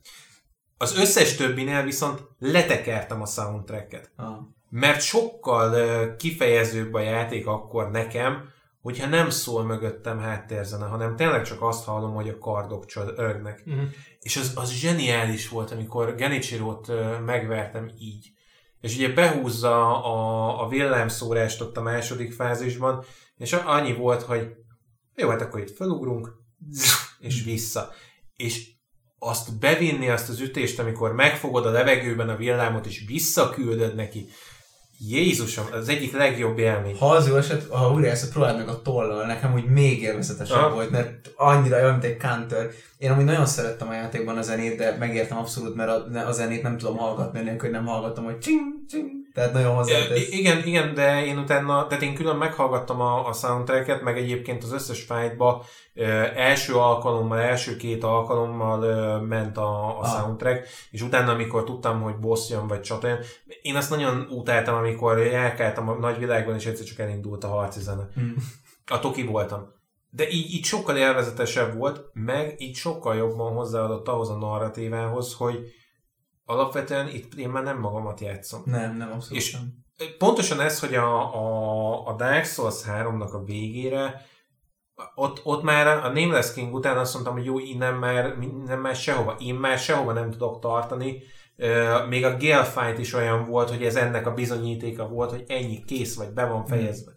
[0.79, 4.13] az összes többinél viszont letekertem a soundtracket.
[4.17, 4.37] Ah.
[4.69, 8.55] Mert sokkal kifejezőbb a játék akkor nekem,
[8.87, 13.63] hogyha nem szól mögöttem háttérzene, hanem tényleg csak azt hallom, hogy a kardok csörögnek.
[13.65, 13.83] Mhm.
[14.21, 18.31] És az, az zseniális volt, amikor Genichiro-t ö, megvertem így.
[18.81, 23.05] És ugye behúzza a, a villámszórást ott a második fázisban,
[23.37, 24.49] és annyi volt, hogy
[25.15, 26.33] jó, hát akkor itt felugrunk,
[27.19, 27.93] és vissza.
[28.37, 28.71] És
[29.19, 34.29] azt bevinni, azt az ütést, amikor megfogod a levegőben a villámot, és visszaküldöd neki,
[34.99, 36.97] Jézusom, az egyik legjobb élmény.
[36.99, 40.73] Ha az jó eset, ha újra ezt próbáld meg a tollal, nekem úgy még élvezetesebb
[40.73, 42.71] volt, mert annyira olyan, mint egy counter.
[42.99, 46.63] Én amúgy nagyon szerettem a játékban a zenét, de megértem abszolút, mert a, a zenét
[46.63, 49.16] nem tudom hallgatni, nélkül hogy nem hallgatom, hogy csing, csing.
[49.37, 50.31] Tehát nagyon hozzátesz.
[50.31, 54.73] igen, igen, de én utána, tehát én külön meghallgattam a, a soundtracket, meg egyébként az
[54.73, 55.65] összes fightba
[55.95, 60.07] ö, első alkalommal, első két alkalommal ö, ment a, a Ah.
[60.09, 63.19] soundtrack, és utána, amikor tudtam, hogy boss jön, vagy csata jön,
[63.63, 68.09] én azt nagyon utáltam, amikor járkáltam a nagyvilágban, és egyszer csak elindult a harci zene.
[68.21, 68.31] Mm.
[68.87, 69.75] A toki voltam.
[70.11, 75.59] De így, így sokkal élvezetesebb volt, meg így sokkal jobban hozzáadott ahhoz a narratívához, hogy
[76.47, 78.63] alapvetően itt én már nem magamat játszom.
[78.65, 79.85] Nem, nem, abszolút És- nem.
[80.19, 84.27] Pontosan ez, hogy a, a, a Dark Souls 3-nak a végére
[85.15, 88.95] ott, ott már a Nameless King után azt mondtam, hogy jó, innen már, innen már
[88.95, 91.23] sehova, én már sehova nem tudok tartani.
[92.09, 95.85] Még a Gale Fight is olyan volt, hogy ez ennek a bizonyítéka volt, hogy ennyi
[95.85, 97.13] kész vagy, be van fejezve.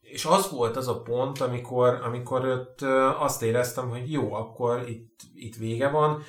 [0.00, 2.80] És az volt az a pont, amikor, amikor ott
[3.18, 6.22] azt éreztem, hogy jó, akkor itt, itt vége van,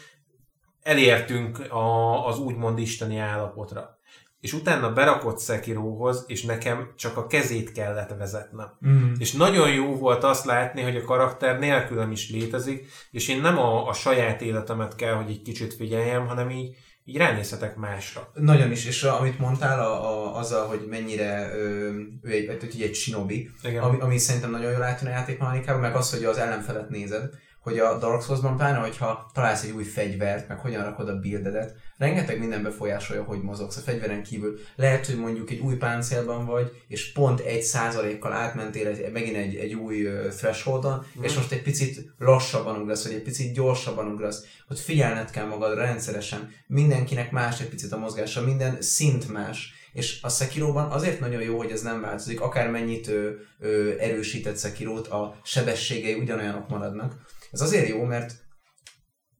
[0.84, 4.00] elértünk a, az úgymond isteni állapotra.
[4.40, 8.78] És utána berakott Sekirohoz, és nekem csak a kezét kellett vezetnem.
[8.88, 9.14] Mm.
[9.18, 13.58] És nagyon jó volt azt látni, hogy a karakter nélkülem is létezik, és én nem
[13.58, 18.32] a, a saját életemet kell, hogy egy kicsit figyeljem, hanem így, így ránézhetek másra.
[18.34, 22.96] Nagyon is, és a, amit mondtál a, a, azzal, hogy mennyire ő egy, egy, egy
[22.96, 23.84] shinobi, Igen.
[23.84, 27.30] ami, ami szerintem nagyon jól átjön a játékmechanikában, meg az, hogy az ellenfelet nézed,
[27.62, 31.76] hogy a Dark Souls-ban pláne, hogyha találsz egy új fegyvert, meg hogyan rakod a buildedet,
[31.98, 34.60] rengeteg minden befolyásolja, hogy mozogsz a fegyveren kívül.
[34.76, 39.56] Lehet, hogy mondjuk egy új páncélban vagy, és pont egy százalékkal átmentél egy, megint egy,
[39.56, 40.08] egy új
[40.38, 41.24] thresholdon, mm.
[41.24, 45.82] és most egy picit lassabban ugrasz, vagy egy picit gyorsabban ugrasz, hogy figyelned kell magadra
[45.82, 46.52] rendszeresen.
[46.68, 49.74] Mindenkinek más egy picit a mozgása, minden szint más.
[49.94, 55.08] És a Sekiroban azért nagyon jó, hogy ez nem változik, akármennyit ö, ö, erősített Sekirót,
[55.08, 57.14] a sebességei ugyanolyanok maradnak.
[57.52, 58.34] Ez azért jó, mert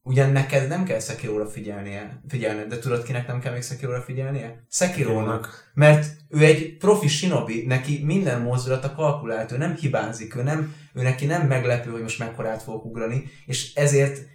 [0.02, 4.64] ugyan neked nem kell Sekiróra figyelnie, figyelned, de tudod kinek nem kell még Sekiróra figyelnie?
[4.70, 5.70] Sekirónak.
[5.74, 11.02] Mert ő egy profi shinobi, neki minden mozdulata kalkulált, ő nem hibázik, ő, nem, ő
[11.02, 14.30] neki nem meglepő, hogy most mekkorát fogok ugrani, és ezért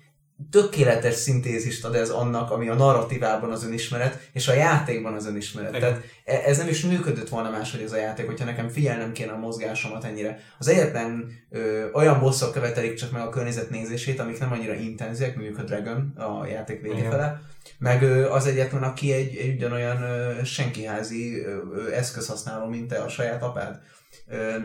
[0.49, 5.75] tökéletes szintézist ad ez annak, ami a narratívában az önismeret, és a játékban az önismeret.
[5.75, 5.81] Igen.
[5.81, 9.31] Tehát e- ez nem is működött volna máshogy ez a játék, hogyha nekem figyelnem kéne
[9.31, 10.39] a mozgásomat ennyire.
[10.59, 15.35] Az egyetlen ö, olyan bosszok követelik csak meg a környezet nézését, amik nem annyira intenzívek,
[15.35, 17.11] mondjuk a Dragon a játék végé Igen.
[17.11, 17.41] fele,
[17.79, 22.97] meg ö, az egyetlen, aki egy, egy ugyanolyan ö, senkiházi ö, ö, eszközhasználó, mint te
[22.97, 23.79] a saját apád.
[24.27, 24.55] Ö,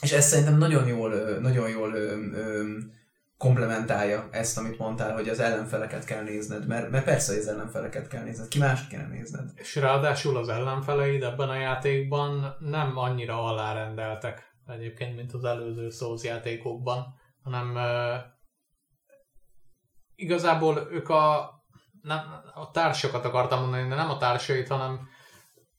[0.00, 2.62] és ez szerintem nagyon jól, nagyon jól ö, ö,
[3.44, 8.08] komplementálja ezt, amit mondtál, hogy az ellenfeleket kell nézned, mert, mert persze, hogy az ellenfeleket
[8.08, 9.50] kell nézned, ki mást kéne nézned.
[9.54, 16.22] És ráadásul az ellenfeleid ebben a játékban nem annyira alárendeltek egyébként, mint az előző Souls
[16.22, 17.04] játékokban,
[17.42, 18.20] hanem uh,
[20.14, 21.50] igazából ők a,
[22.02, 22.20] nem,
[22.54, 25.08] a társakat akartam mondani, de nem a társait, hanem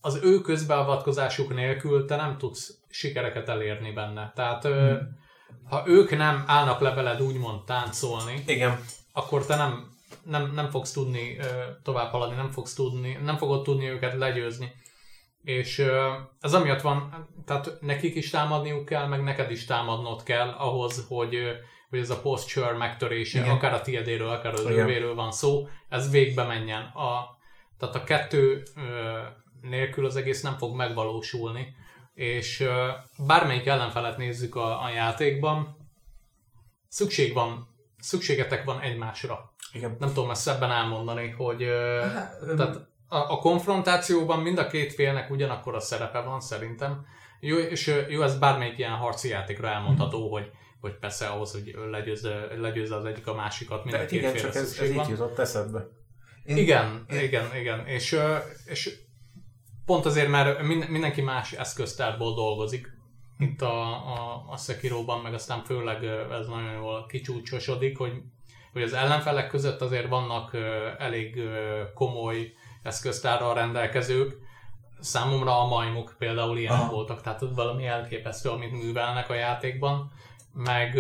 [0.01, 4.31] az ő közbeavatkozásuk nélkül te nem tudsz sikereket elérni benne.
[4.35, 5.23] Tehát hmm.
[5.69, 8.79] Ha ők nem állnak le veled úgymond táncolni, Igen.
[9.13, 9.91] akkor te nem,
[10.23, 11.37] nem, nem fogsz tudni
[11.83, 14.73] tovább haladni, nem fogsz tudni, nem fogod tudni őket legyőzni.
[15.43, 20.49] És ö, ez amiatt van, tehát nekik is támadniuk kell, meg neked is támadnod kell
[20.49, 21.37] ahhoz, hogy,
[21.89, 23.51] hogy ez a posture megtörése, Igen.
[23.51, 26.81] akár a tiedéről, akár az övéről van szó, ez végbe menjen.
[26.81, 27.37] A,
[27.77, 28.63] tehát a kettő
[29.61, 31.75] nélkül az egész nem fog megvalósulni.
[32.15, 32.67] És
[33.17, 35.77] bármelyik ellenfelet nézzük a, a játékban,
[36.87, 37.67] szükség van,
[37.99, 39.53] szükségetek van egymásra.
[39.71, 39.95] Igen.
[39.99, 41.63] Nem tudom ezt szebben elmondani, hogy
[42.13, 42.75] Hát, ö, tehát
[43.07, 47.05] a, a konfrontációban mind a két félnek ugyanakkor a szerepe van szerintem.
[47.39, 52.47] Jó, és jó, ez bármelyik ilyen harci játékra elmondható, hogy, hogy persze ahhoz, hogy legyőzze,
[52.57, 55.39] legyőzze az egyik a másikat, mind a két igen, félre csak ez, ez így jutott
[55.39, 55.87] eszedbe.
[56.45, 57.87] én- Igen, én- igen, igen.
[57.87, 58.19] És,
[58.65, 58.99] és
[59.85, 62.93] pont azért, mert min- mindenki más eszköztárból dolgozik.
[63.37, 68.21] Itt a, a, a Sekiroban, meg aztán főleg ez nagyon jól kicsúcsosodik, hogy,
[68.73, 70.57] hogy az ellenfelek között azért vannak
[70.97, 71.39] elég
[71.93, 74.37] komoly eszköztárral rendelkezők.
[74.99, 76.91] Számomra a majmok például ilyenek Aha.
[76.91, 80.11] voltak, tehát ez valami elképesztő, amit művelnek a játékban.
[80.53, 80.99] Meg,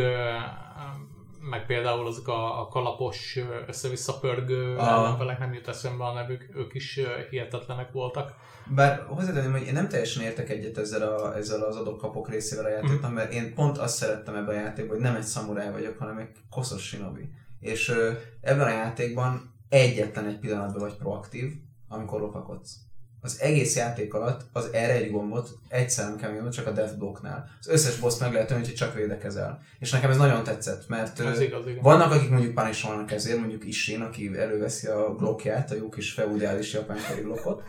[1.39, 6.73] meg például azok a, a kalapos, össze-vissza pörgő ellenfelek, nem jut eszembe a nevük, ők
[6.73, 8.35] is hihetetlenek voltak.
[8.67, 12.69] Bár hozzátenném, hogy én nem teljesen értek egyet ezzel, a, ezzel az adok-kapok részével a
[12.69, 16.17] játéknak, mert én pont azt szerettem ebben a játékban, hogy nem egy szamuráj vagyok, hanem
[16.17, 17.29] egy koszos shinobi.
[17.59, 18.11] És ö,
[18.41, 21.53] ebben a játékban egyetlen egy pillanatban vagy proaktív,
[21.87, 22.84] amikor lopakodsz.
[23.25, 26.97] Az egész játék alatt az erre egy gombot egyszer nem kell nyomnod, csak a death
[26.97, 27.49] blocknál.
[27.59, 29.61] Az összes boss meg lehet hogy csak védekezel.
[29.79, 31.81] És nekem ez nagyon tetszett, mert Ez igaz, igen.
[31.81, 36.73] vannak, akik mondjuk panisolnak ezért, mondjuk Ishin, aki előveszi a glockját, a jó kis feudális
[36.73, 37.63] japánkori glockot,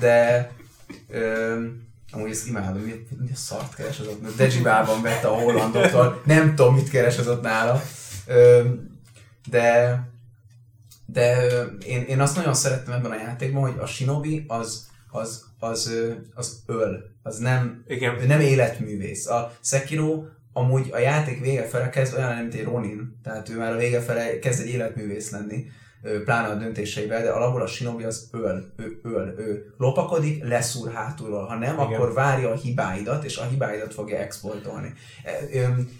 [0.00, 0.50] de
[1.08, 1.64] ö,
[2.12, 4.36] amúgy ezt imádom, mi, mi a szart keres az ott?
[4.36, 7.82] Dejibában vette a hollandoktól, nem tudom, mit keres az ott nála.
[9.50, 10.02] De
[11.12, 11.46] de
[11.86, 15.92] én, én azt nagyon szerettem ebben a játékban, hogy a Shinobi az, az, az,
[16.34, 18.20] az öl, az nem, Igen.
[18.20, 19.26] ő nem életművész.
[19.26, 23.72] A Sekiro amúgy a játék vége fele kezd olyan, mint egy Ronin, tehát ő már
[23.72, 25.66] a vége fele kezd egy életművész lenni,
[26.24, 31.46] pláne a döntéseivel, de alapból a Shinobi az öl, ő öl, ő lopakodik, leszúr hátulról,
[31.46, 31.78] ha nem, Igen.
[31.78, 34.92] akkor várja a hibáidat, és a hibáidat fogja exploitolni.
[35.24, 35.30] E,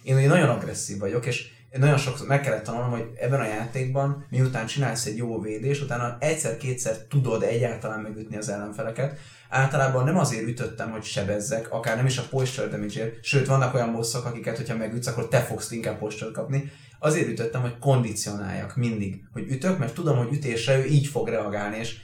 [0.02, 4.26] Én ugye nagyon agresszív vagyok, és nagyon sokszor meg kellett tanulnom, hogy ebben a játékban,
[4.30, 9.18] miután csinálsz egy jó védés, utána egyszer-kétszer tudod egyáltalán megütni az ellenfeleket.
[9.48, 13.92] Általában nem azért ütöttem, hogy sebezzek, akár nem is a posture damage sőt vannak olyan
[13.92, 16.72] bosszok, akiket, hogyha megütsz, akkor te fogsz inkább posture kapni.
[16.98, 21.76] Azért ütöttem, hogy kondicionáljak mindig, hogy ütök, mert tudom, hogy ütésre ő így fog reagálni,
[21.76, 21.96] és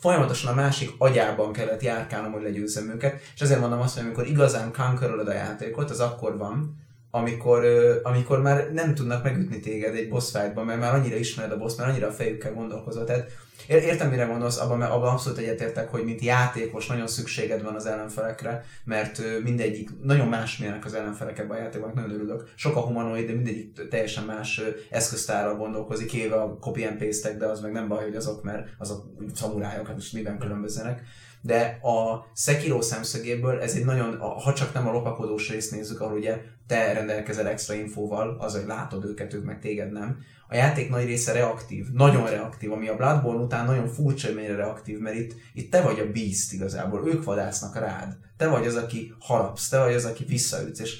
[0.00, 4.26] folyamatosan a másik agyában kellett járkálnom, hogy legyőzzem őket, és ezért mondom azt, hogy amikor
[4.26, 7.64] igazán conquerolod a játékot, az akkor van, amikor,
[8.02, 11.76] amikor már nem tudnak megütni téged egy boss fightban, mert már annyira ismered a boss,
[11.76, 13.04] már annyira a fejükkel gondolkozol.
[13.04, 13.30] Tehát
[13.68, 17.86] ér- értem, mire gondolsz, abban, abban abszolút egyetértek, hogy mint játékos nagyon szükséged van az
[17.86, 22.52] ellenfelekre, mert mindegyik, nagyon másmilyenek az ellenfelek ebben a játékban, nagyon örülök.
[22.54, 27.46] Sok a humanoid, de mindegyik teljesen más eszköztárral gondolkozik, éve a copy and paste de
[27.46, 29.04] az meg nem baj, hogy azok, mert azok
[29.34, 31.02] szamurájok, hát most miben különbözzenek
[31.48, 36.16] de a Sekiro szemszögéből ez egy nagyon, ha csak nem a lopakodós részt nézzük, ahol
[36.16, 40.18] ugye te rendelkezel extra infóval, az, hogy látod őket, ők meg téged nem.
[40.48, 44.56] A játék nagy része reaktív, nagyon reaktív, ami a Bloodborne után nagyon furcsa, hogy mennyire
[44.56, 48.16] reaktív, mert itt, itt te vagy a beast igazából, ők vadásznak rád.
[48.36, 50.98] Te vagy az, aki harapsz, te vagy az, aki visszaütsz, és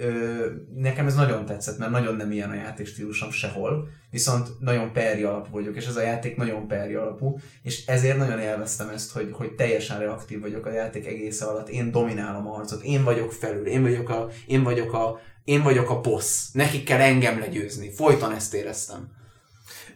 [0.00, 5.22] ö, nekem ez nagyon tetszett, mert nagyon nem ilyen a játékstílusom sehol, viszont nagyon perri
[5.22, 9.28] alapú vagyok, és ez a játék nagyon perri alapú, és ezért nagyon élveztem ezt, hogy,
[9.32, 13.66] hogy teljesen reaktív vagyok a játék egész alatt, én dominálom a harcot, én vagyok felül,
[13.66, 18.32] én vagyok a, én vagyok a, én vagyok a boss, nekik kell engem legyőzni, folyton
[18.32, 19.18] ezt éreztem.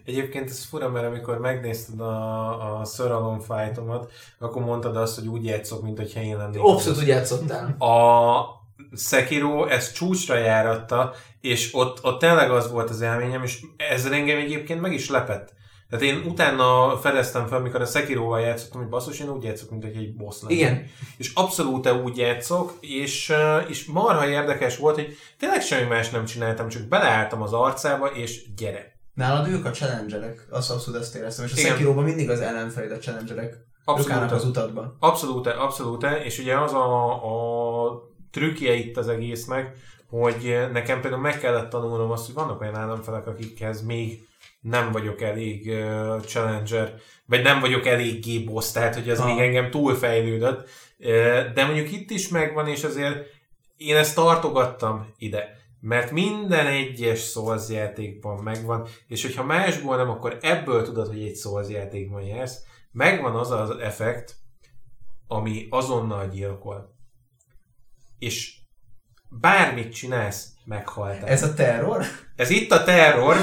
[0.04, 5.44] Egyébként ez fura, mert amikor megnézted a, a Sir fightomat, akkor mondtad azt, hogy úgy
[5.44, 6.60] játszok, mint hogyha én lennék.
[6.62, 7.76] Abszolút úgy játszottál.
[7.78, 8.63] A
[8.96, 14.38] Sekiro ezt csúcsra járatta, és ott, ott tényleg az volt az élményem, és ez engem
[14.38, 15.52] egyébként meg is lepett.
[15.90, 19.84] Tehát én utána fedeztem fel, amikor a Sekiroval játszottam, hogy basszus, én úgy játszok, mint
[19.84, 20.54] hogy egy boss lenne.
[20.54, 20.86] Igen.
[21.16, 23.32] És abszolút úgy játszok, és,
[23.68, 28.54] és marha érdekes volt, hogy tényleg semmi más nem csináltam, csak beleálltam az arcába, és
[28.54, 28.92] gyere.
[29.14, 31.56] Nálad ők a challengerek, azt abszolút ezt éreztem, és a.
[31.56, 33.56] Sekiroban mindig az ellenfeled a challengerek.
[33.84, 34.96] Állnak az utatban.
[35.00, 37.92] Abszolút, abszolút, és ugye az a, a
[38.34, 39.76] trükkje itt az egésznek,
[40.08, 44.28] hogy nekem például meg kellett tanulnom azt, hogy vannak olyan államfelek, akikhez még
[44.60, 46.94] nem vagyok elég uh, challenger,
[47.26, 49.26] vagy nem vagyok eléggé boss, tehát hogy az Ah.
[49.26, 50.68] még engem túlfejlődött,
[50.98, 53.26] uh, de mondjuk itt is megvan, és azért
[53.76, 60.38] én ezt tartogattam ide, mert minden egyes Souls játékban megvan, és hogyha másból nem, akkor
[60.40, 62.62] ebből tudod, hogy egy Souls játékban jársz,
[62.92, 64.34] megvan az az effekt,
[65.26, 66.93] ami azonnal gyilkol.
[68.18, 68.52] És
[69.28, 71.28] bármit csinálsz, meghaltál.
[71.28, 72.04] Ez a terror,
[72.36, 73.36] Ez itt a terror,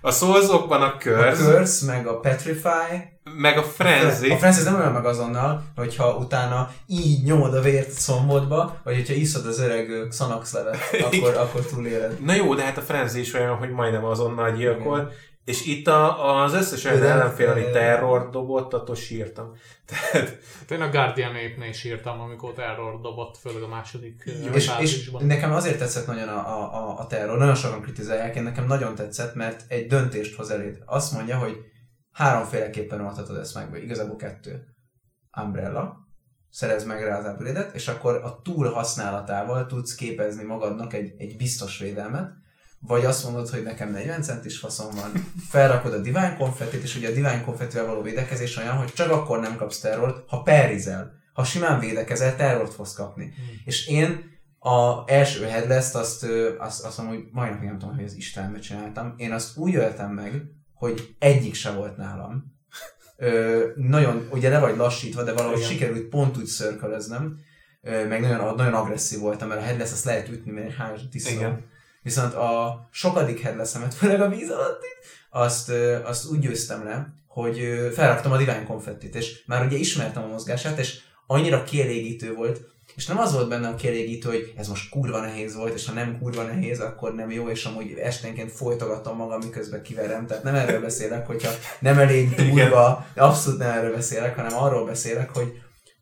[0.00, 4.30] a szolzokban a a körz, curse, meg a petrify, meg a frenzy.
[4.30, 8.94] A Francis nem olyan meg azonnal, hogyha utána így nyomod a vért a szombodba, vagy
[8.94, 10.78] hogyha iszod az öreg Xanax levet,
[11.12, 12.20] akkor, akkor túléled.
[12.20, 15.12] Na jó, de hát a frenzy is olyan, hogy majdnem azonnal gyilkol.
[15.44, 19.52] És itt a, az összes olyan ellenfél, ami terror dobott, attól sírtam.
[19.86, 24.70] Tehát, Hát én a Guardian Ape-nél is írtam, amikor terror dobott, főleg a második És,
[24.78, 28.66] és nekem azért tetszett nagyon a, a, a, a terror, nagyon sokan kritizálják, én nekem
[28.66, 30.82] nagyon tetszett, mert egy döntést hoz eléd.
[30.84, 31.56] Azt mondja, hogy
[32.12, 34.64] háromféleképpen oldhatod ezt meg, vagy igazából kettő.
[35.42, 35.96] Umbrella,
[36.50, 41.36] szerez meg rá az upgrade és akkor a túl használatával tudsz képezni magadnak egy, egy
[41.36, 42.32] biztos védelmet,
[42.86, 45.12] vagy azt mondod, hogy nekem 40 centis faszom van,
[45.48, 49.40] felrakod a Divine Confetti-t, és ugye a Divine Confetti-vel való védekezés olyan, hogy csak akkor
[49.40, 51.12] nem kapsz terrort, ha perizel.
[51.32, 53.34] Ha simán védekezel, terrort fogsz kapni.
[53.64, 56.26] És én a első headless azt,
[56.58, 59.14] azt, azt mondom, hogy majdnem nem tudom, hogy az Istenbe csináltam.
[59.16, 60.42] Én azt úgy öltem meg,
[60.74, 62.52] hogy egyik se volt nálam.
[63.16, 65.70] Ö, nagyon, ugye le vagy lassítva, de valahogy Igen.
[65.70, 67.38] sikerült pont úgy szörkölöznem,
[67.82, 71.30] meg nagyon, nagyon agresszív voltam, mert a headless azt lehet ütni, mert hányos tiszta.
[71.30, 71.72] Igen.
[72.04, 74.82] Viszont a sokadik headlessemet, főleg a víz alatt
[75.30, 75.72] azt,
[76.04, 80.78] azt úgy győztem le, hogy felraktam a Divine Confettit, és már ugye ismertem a mozgását,
[80.78, 82.60] és annyira kielégítő volt,
[82.94, 85.92] és nem az volt benne a kielégítő, hogy ez most kurva nehéz volt, és ha
[85.92, 90.26] nem kurva nehéz, akkor nem jó, és amúgy esténként folytogatom magam, miközben kiverem.
[90.26, 91.50] Tehát nem erről beszélek, hogyha
[91.80, 95.52] nem elég durva, abszolút nem erről beszélek, hanem arról beszélek, hogy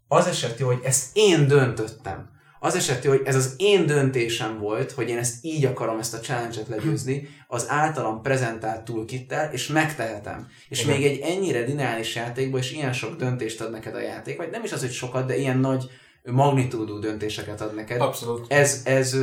[0.08, 2.31] az eset jó, hogy ezt Én döntöttem.
[2.64, 6.14] Az eset jó, hogy ez az én döntésem volt, hogy én ezt így akarom ezt
[6.14, 10.48] a challenge-et legyőzni, az általam prezentált toolkittel, és megtehetem.
[10.68, 10.96] És Igen.
[10.96, 14.64] még egy ennyire lineáris játékban, és ilyen sok döntést ad neked a játék, vagy nem
[14.64, 15.84] is az, hogy sokat, de ilyen nagy
[16.22, 18.00] magnitúdú döntéseket ad neked.
[18.00, 18.52] abszolút.
[18.52, 19.16] Ez, ez,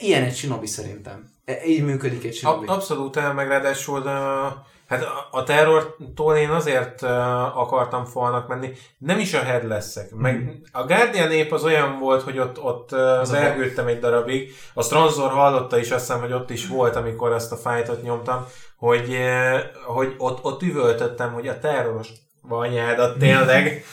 [0.00, 1.30] ilyen egy shinobi szerintem.
[1.44, 2.66] E- Így működik egy shinobi.
[2.66, 8.48] Ab, abszolút, el, meg ráadásul a, hát a, a terrortól én azért uh, akartam falnak
[8.48, 10.10] menni, nem is a headless-ek.
[10.14, 14.50] Meg a Guardian nép az olyan volt, hogy ott, ott uh, egy darabig.
[14.74, 18.46] A Stranzor hallotta is, azt hiszem, hogy ott is volt, amikor ezt a fightot nyomtam,
[18.76, 19.58] hogy, uh,
[19.94, 22.08] hogy ott, ott üvöltöttem, hogy a terroros
[22.48, 23.72] anyádat tényleg.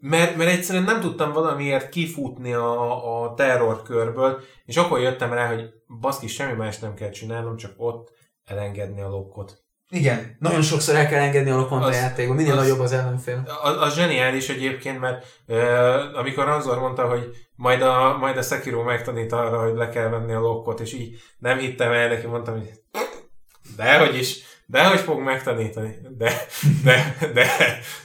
[0.00, 5.70] Mert, mert egyszerűen nem tudtam valamiért kifutni a, a terrorkörből, és akkor jöttem rá, hogy
[6.00, 8.10] baszki, semmi más nem kell csinálnom, csak ott
[8.44, 9.62] elengedni a lokkot.
[9.90, 13.42] Igen, Nagyon sokszor el kell engedni a lokont a játékban, minél az- nagyobb az ellenfél.
[13.62, 18.82] Az, az zseniális egyébként, mert uh, amikor Ranzor mondta, hogy majd a, majd a Sekiro
[18.82, 22.54] megtanít arra, hogy le kell venni a lokkot, és így nem hittem el neki, mondtam,
[22.54, 22.70] hogy
[23.76, 26.32] dehogy is, dehogy fog megtanítani, de,
[26.84, 27.46] de, de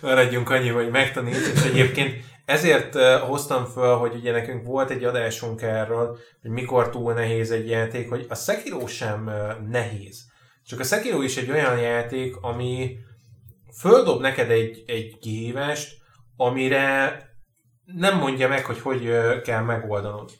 [0.01, 5.03] maradjunk annyi, hogy megtanít, és egyébként ezért uh, hoztam föl, hogy ugye nekünk volt egy
[5.03, 10.33] adásunk erről, hogy mikor túl nehéz egy játék, hogy a Sekiro sem uh, nehéz.
[10.65, 12.97] Csak a Sekiro is egy olyan játék, ami
[13.77, 15.97] földob neked egy, egy kihívást,
[16.37, 17.19] amire
[17.85, 19.11] nem mondja meg, hogy hogy
[19.43, 20.31] kell megoldanod.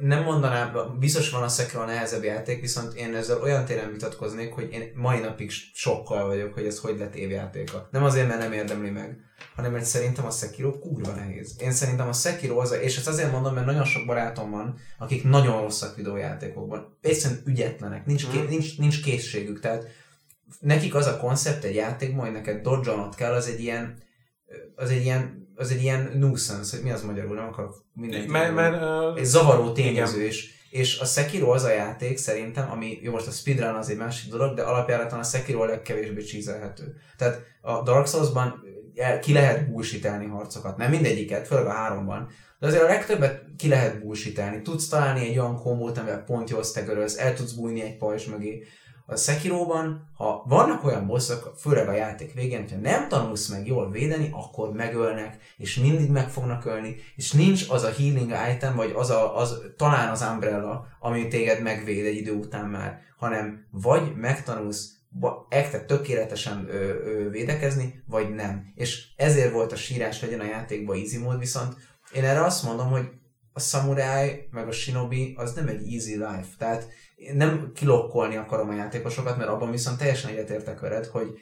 [0.00, 4.72] Nem mondanám, biztos van a Sekiro nehezebb játék, viszont én ezzel olyan téren vitatkoznék, hogy
[4.72, 7.88] én mai napig sokkal vagyok, hogy ez hogy lett évjátéka.
[7.90, 9.20] Nem azért, mert nem érdemli meg,
[9.56, 11.56] hanem mert szerintem a Sekiro kurva nehéz.
[11.60, 14.78] Én szerintem a Sekiro az, a, és ezt azért mondom, mert nagyon sok barátom van,
[14.98, 16.98] akik nagyon rosszak videójátékokban.
[17.00, 19.86] Egyszerűen ügyetlenek, nincs, ké, nincs, nincs készségük, tehát
[20.60, 24.10] nekik az a koncept egy játékban, hogy neked dodge kell, az egy ilyen
[24.74, 28.30] az egy ilyen, az egy ilyen nuisance, hogy mi az magyarul, nem akarok mindenki.
[28.30, 32.98] Mert, mert ö, egy zavaró tényező, és És a Sekiro az a játék szerintem, ami,
[33.02, 36.94] jó most a speedrun az egy másik dolog, de alapjáraton a Sekiro a legkevésbé csízelhető.
[37.16, 38.60] Tehát a Dark Souls-ban
[39.20, 42.28] ki lehet bullshitelni harcokat, nem mindegyiket, főleg a háromban,
[42.58, 44.62] de azért a legtöbbet ki lehet bullshitelni.
[44.62, 48.64] Tudsz találni egy olyan kombót, amivel pont jól staggerölsz, el tudsz bújni egy pajzs mögé.
[49.12, 53.90] A Sekiroban, ha vannak olyan bosszok, főleg a játék végén, hogyha nem tanulsz meg jól
[53.90, 58.92] védeni, akkor megölnek, és mindig meg fognak ölni, és nincs az a healing item, vagy
[58.96, 64.16] az, a, az talán az umbrella, ami téged megvéd egy idő után már, hanem vagy
[64.16, 64.90] megtanulsz
[65.48, 68.72] ekte tökéletesen ö, ö, védekezni, vagy nem.
[68.74, 71.76] És ezért volt a sírás legyen a játékban easy mód, viszont
[72.12, 73.08] én erre azt mondom, hogy
[73.52, 76.48] a samurai meg a shinobi az nem egy easy life.
[76.58, 76.88] Tehát
[77.26, 81.38] én nem kilokkolni akarom a játékosokat, mert abban viszont teljesen egyetértek veled, hogy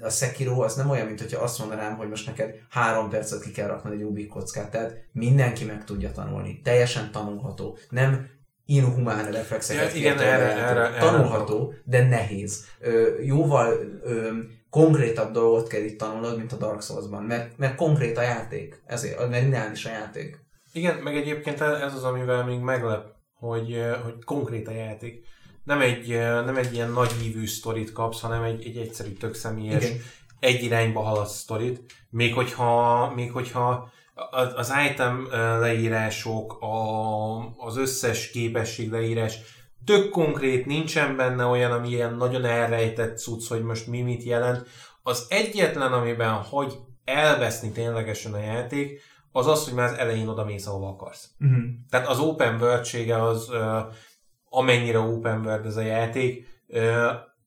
[0.00, 3.50] a Sekiro az nem olyan, mint hogyha azt mondanám, hogy most neked három percet ki
[3.50, 6.60] kell raknod egy Ubik kockát, tehát mindenki meg tudja tanulni.
[6.64, 7.78] Teljesen tanulható.
[7.90, 8.26] Nem
[8.66, 12.64] inhumán reflexeket Ja, igen, erre- erre- erre Tanulható, de nehéz.
[12.80, 14.30] Ö, jóval ö,
[14.70, 19.28] konkrétabb dolgot kell itt tanulnod, mint a Dark Souls-ban, mert, mert konkrét a játék, ezért,
[19.28, 20.38] mert lineáris a játék.
[20.72, 23.13] Igen, meg egyébként ez az, amivel még meglep,
[23.48, 25.26] hogy, hogy konkrét a játék.
[25.64, 26.08] Nem egy,
[26.44, 30.00] nem egy ilyen nagy hívű sztorit kapsz, hanem egy, egy egyszerű, tök személyes, Igen.
[30.40, 31.80] egy irányba haladsz sztorit.
[32.10, 33.92] Még hogyha, még hogyha
[34.56, 35.28] az item
[35.60, 39.38] leírások, a, az összes képesség leírás
[39.84, 44.68] tök konkrét, nincsen benne olyan, ami ilyen nagyon elrejtett cucc, hogy most mi mit jelent.
[45.02, 49.00] Az egyetlen, amiben hagy elveszni ténylegesen a játék,
[49.36, 51.30] az az, hogy már az elején oda mész, ahova akarsz.
[51.40, 51.62] Uh-huh.
[51.90, 53.50] Tehát az open world az,
[54.48, 56.46] amennyire open world ez a játék,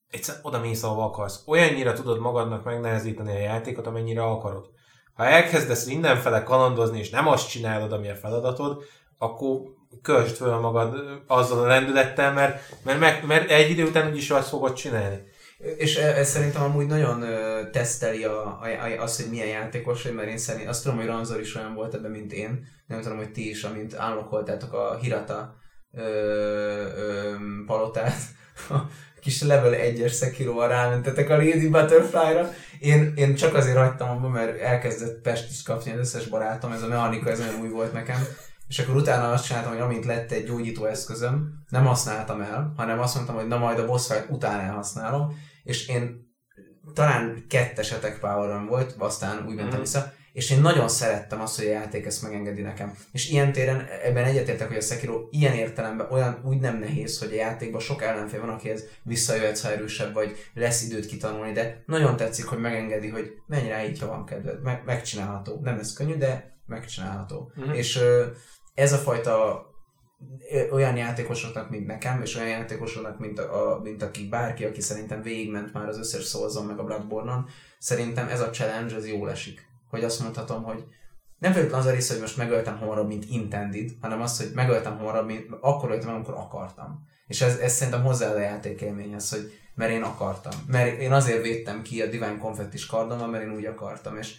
[0.10, 1.44] egyszerűen oda mész, ahova akarsz.
[1.46, 4.66] Olyannyira tudod magadnak megnehezíteni a játékot, amennyire akarod.
[5.14, 8.84] Ha elkezdesz mindenfele kalandozni, és nem azt csinálod, ami a feladatod,
[9.18, 9.60] akkor
[10.02, 10.96] költsd föl magad
[11.28, 15.22] azzal a lendülettel, mert, mert, mert egy idő után úgyis azt fogod csinálni.
[15.58, 17.26] És e- ez szerintem amúgy nagyon
[17.72, 21.40] teszteli a, a, azt, hogy milyen játékos vagy, mert én szerint azt tudom, hogy Ranzor
[21.40, 22.68] is olyan volt ebben, mint én.
[22.88, 25.56] Nem tudom, hogy ti is, amint állokoltátok a Hirata
[25.94, 26.02] ö,
[26.98, 27.34] ö,
[27.66, 28.18] palotát,
[28.70, 28.78] a
[29.22, 32.50] kis level 1-es Sekiroval rámentetek a Lady Butterfly-ra.
[32.80, 36.84] Én, én csak azért hagytam abba, mert elkezdett Pest is kapni az összes barátom, ez
[36.84, 38.28] a mechanika, ez nagyon új volt nekem.
[38.68, 43.00] És akkor utána azt csináltam, hogy amint lett egy gyógyító eszközöm, nem használtam el, hanem
[43.00, 46.26] azt mondtam, hogy na majd a boss fight után elhasználom, és én
[46.94, 49.80] talán kettes attack power volt, aztán úgy mentem Mhm.
[49.80, 52.94] vissza, és én nagyon szerettem azt, hogy a játék ezt megengedi nekem.
[53.12, 57.32] És ilyen téren ebben egyetértek, hogy a Sekiro ilyen értelemben olyan úgy nem nehéz, hogy
[57.32, 62.16] a játékban sok ellenfél van, akihez visszajöhetsz, ha erősebb vagy, lesz időt kitanulni, de nagyon
[62.16, 64.62] tetszik, hogy megengedi, hogy menj rá így, ha van kedved.
[64.62, 65.60] Meg, megcsinálható.
[65.64, 67.52] Nem lesz könnyű, de megcsinálható.
[67.56, 67.72] Mhm.
[67.72, 68.26] És ö,
[68.78, 69.66] ez a fajta
[70.72, 75.22] olyan játékosoknak, mint nekem, és olyan játékosoknak, mint, a, a, mint aki bárki, aki szerintem
[75.22, 77.48] végigment már az összes Soulson meg a Bloodborne-on,
[77.80, 79.68] szerintem ez a challenge, ez jól esik.
[79.90, 80.84] Hogy azt mondhatom, hogy
[81.38, 84.98] nem feltétlenül az a rész, hogy most megöltem hamarabb, mint intended, hanem az, hogy megöltem
[84.98, 87.08] hamarabb, mint akkor öltem, amikor akartam.
[87.28, 90.54] És ez, ez szerintem hozzá a játékélményhez, hogy mert én akartam.
[90.68, 94.36] Mert én azért védtem ki a Divine Confettis mert én úgy akartam, és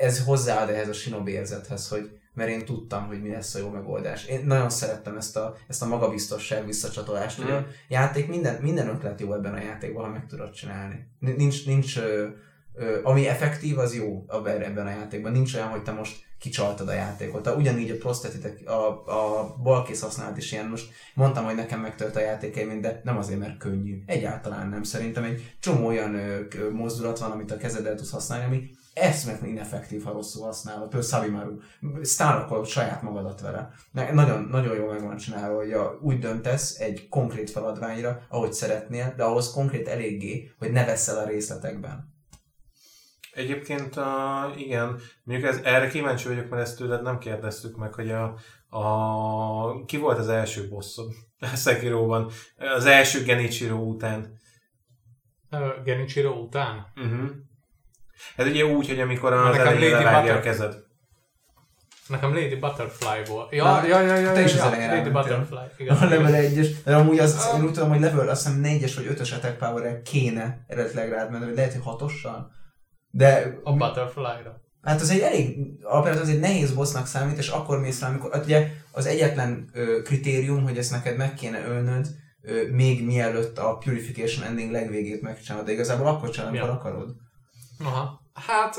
[0.00, 3.68] ez hozzáad ehhez a shinobi érzethez, hogy mert én tudtam, hogy mi lesz a jó
[3.68, 4.26] megoldás.
[4.26, 7.54] Én nagyon szerettem ezt a, ezt a magabiztosság visszacsatolást, hogy Mhm.
[7.54, 11.06] a játék, minden, minden ötlet jó ebben a játékban, ha meg tudod csinálni.
[11.18, 12.26] Nincs, nincs ö,
[12.74, 15.32] ö, ami effektív, az jó ebben a játékban.
[15.32, 17.46] Nincs olyan, hogy te most kicsaltad a játékot.
[17.46, 20.66] A- Ugyanígy a prostetitek, a, a balkész használat is ilyen.
[20.66, 24.02] Most mondtam, hogy nekem megtölt a játékélmény, de nem azért, mert könnyű.
[24.06, 24.82] Egyáltalán nem.
[24.82, 29.50] Szerintem egy csomó olyan ö, ö, mozdulat van, amit a kezeddel tudsz használni, ami eszmetlen
[29.50, 30.88] ineffektív, ha rosszul használod.
[30.88, 31.56] Például Sabimaru.
[32.02, 33.70] Sztárlakolod saját magadat vele.
[34.12, 39.14] Nagyon, nagyon jól meg van csinálva, hogy a, úgy döntesz egy konkrét feladványra, ahogy szeretnél,
[39.16, 42.12] de ahhoz konkrét eléggé, hogy ne veszel a részletekben.
[43.32, 48.10] Egyébként uh, igen, mondjuk ez, erre kíváncsi vagyok, mert ezt tőled nem kérdeztük meg, hogy
[48.10, 48.34] a,
[48.68, 51.12] a, ki volt az első bosszod
[51.52, 52.30] a Sekiroban,
[52.76, 54.38] az első Genichiro után.
[55.50, 56.92] Ö, Genichiro után?
[56.96, 57.30] Uh-huh.
[58.36, 60.74] Ez ugye úgy, hogy amikor az elején levágja a kezed.
[62.08, 63.52] Nekem Lady Butterfly volt.
[63.52, 65.10] Ja, Na, ja, ja, ja, te ja, is az ja, elején Lady.
[65.10, 65.56] Butterfly.
[65.82, 65.96] Igen.
[65.96, 69.16] A level 1-es, de amúgy az, én úgy tudom, hogy level azt hiszem 4-es vagy
[69.18, 72.36] 5-ös attack power kéne eredetileg rád menni, vagy lehet, hogy 6-ossal.
[73.10, 74.62] De A Butterfly-ra.
[74.82, 78.32] Hát az egy elég, alapvetően az egy nehéz bossnak számít, és akkor mész rá, amikor,
[78.32, 82.06] hát ugye az egyetlen ö, kritérium, hogy ezt neked meg kéne ölnöd,
[82.42, 86.74] ö, még mielőtt a Purification Ending legvégét megcsinálod, de igazából akkor csinálod, amikor Ja.
[86.80, 87.14] akarod.
[87.84, 88.20] Aha.
[88.34, 88.76] Hát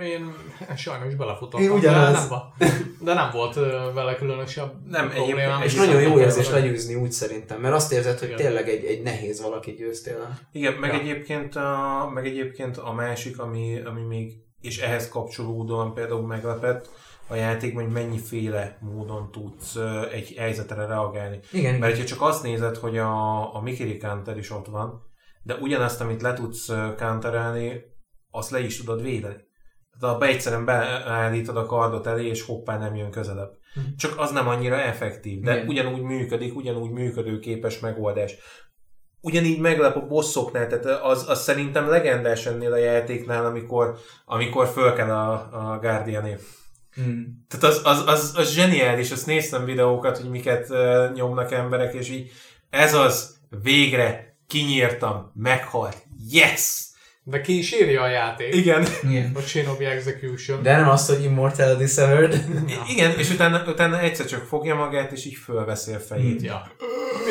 [0.00, 0.34] én
[0.76, 2.12] sajnos belefutottam, Én de ugyanaz.
[2.12, 2.52] nem, va-
[3.00, 3.54] de nem volt
[3.94, 5.62] vele különösebb Nem, problémám.
[5.62, 8.40] És nagyon jó nem érzés legyőzni úgy szerintem, mert azt érzed, hogy Igen.
[8.40, 10.38] tényleg egy, egy nehéz valaki győztél.
[10.52, 10.98] Igen, meg, Ja.
[11.00, 16.88] egyébként a, meg egyébként a másik, ami, ami még, és ehhez kapcsolódóan például meglepett
[17.26, 19.76] a játékban, hogy mennyiféle módon tudsz
[20.12, 21.38] egy helyzetre reagálni.
[21.52, 25.02] Igen, Mert ha csak azt nézed, hogy a, a Mikiri counter is ott van,
[25.42, 26.66] de ugyanazt, amit le tudsz
[26.96, 27.80] counterelni,
[28.38, 29.46] azt le is tudod védeni.
[29.98, 33.50] Tehát abba egyszerűen beállítod a kardot elé, és hoppá nem jön közelebb.
[33.74, 33.84] Mhm.
[33.96, 35.68] Csak az nem annyira effektív, de Igen.
[35.68, 38.34] ugyanúgy működik, ugyanúgy működőképes megoldás.
[39.20, 44.92] Ugyanígy meglep a bosszoknál, tehát az, az szerintem legendás ennél a játéknál, amikor, amikor föl
[44.92, 46.38] kell a, a Guardian
[47.00, 47.22] Mm.
[47.48, 52.10] tehát az, az, az, az zseniális, azt néztem videókat, hogy miket uh, nyomnak emberek, és
[52.10, 52.30] így
[52.70, 56.87] ez az, végre kinyírtam, meghalt, yes!
[57.30, 58.54] De ki is írja a játék.
[58.54, 59.32] Igen, Igen.
[59.34, 60.62] A Shinobi Execution.
[60.62, 62.32] De nem azt, hogy Immortality Severed.
[62.66, 66.42] I- igen, és utána, utána egyszer csak fogja magát, és így fölveszi a fejét.
[66.42, 66.70] Ja.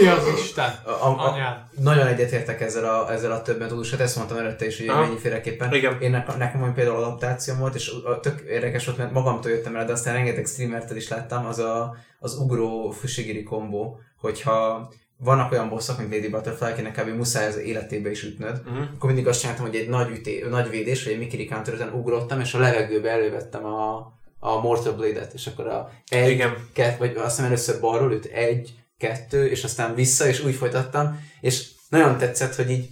[0.02, 0.70] Mi az Isten?
[0.86, 4.66] A, a, a, nagyon egyetértek ezzel a, ezzel a több metódus, hát ezt mondtam előtte
[4.66, 5.74] is, hogy mennyiféleképpen.
[5.74, 6.02] Igen.
[6.02, 9.76] Én nekem, nekem olyan például adaptációm volt, és a- tök érdekes volt, mert magamtól jöttem
[9.76, 15.52] el, de aztán rengeteg streamertől is láttam, az a, az ugró fushigiri kombó, hogyha vannak
[15.52, 17.16] olyan bosszok, mint Lady Butterfly, akinek kb.
[17.16, 18.88] muszáj az életébe is ütnöd, Uh-huh.
[18.96, 22.40] akkor mindig azt csináltam, hogy egy nagy, üté, nagy védés, vagy egy Mikiri counter ugrottam,
[22.40, 23.96] és a levegőbe elővettem a,
[24.40, 26.68] a Mortal Blade-et, és akkor a egy, Igen.
[26.74, 31.20] Kett, vagy azt hiszem először balról üt, egy, kettő, és aztán vissza, és úgy folytattam,
[31.42, 32.90] és nagyon tetszett, hogy így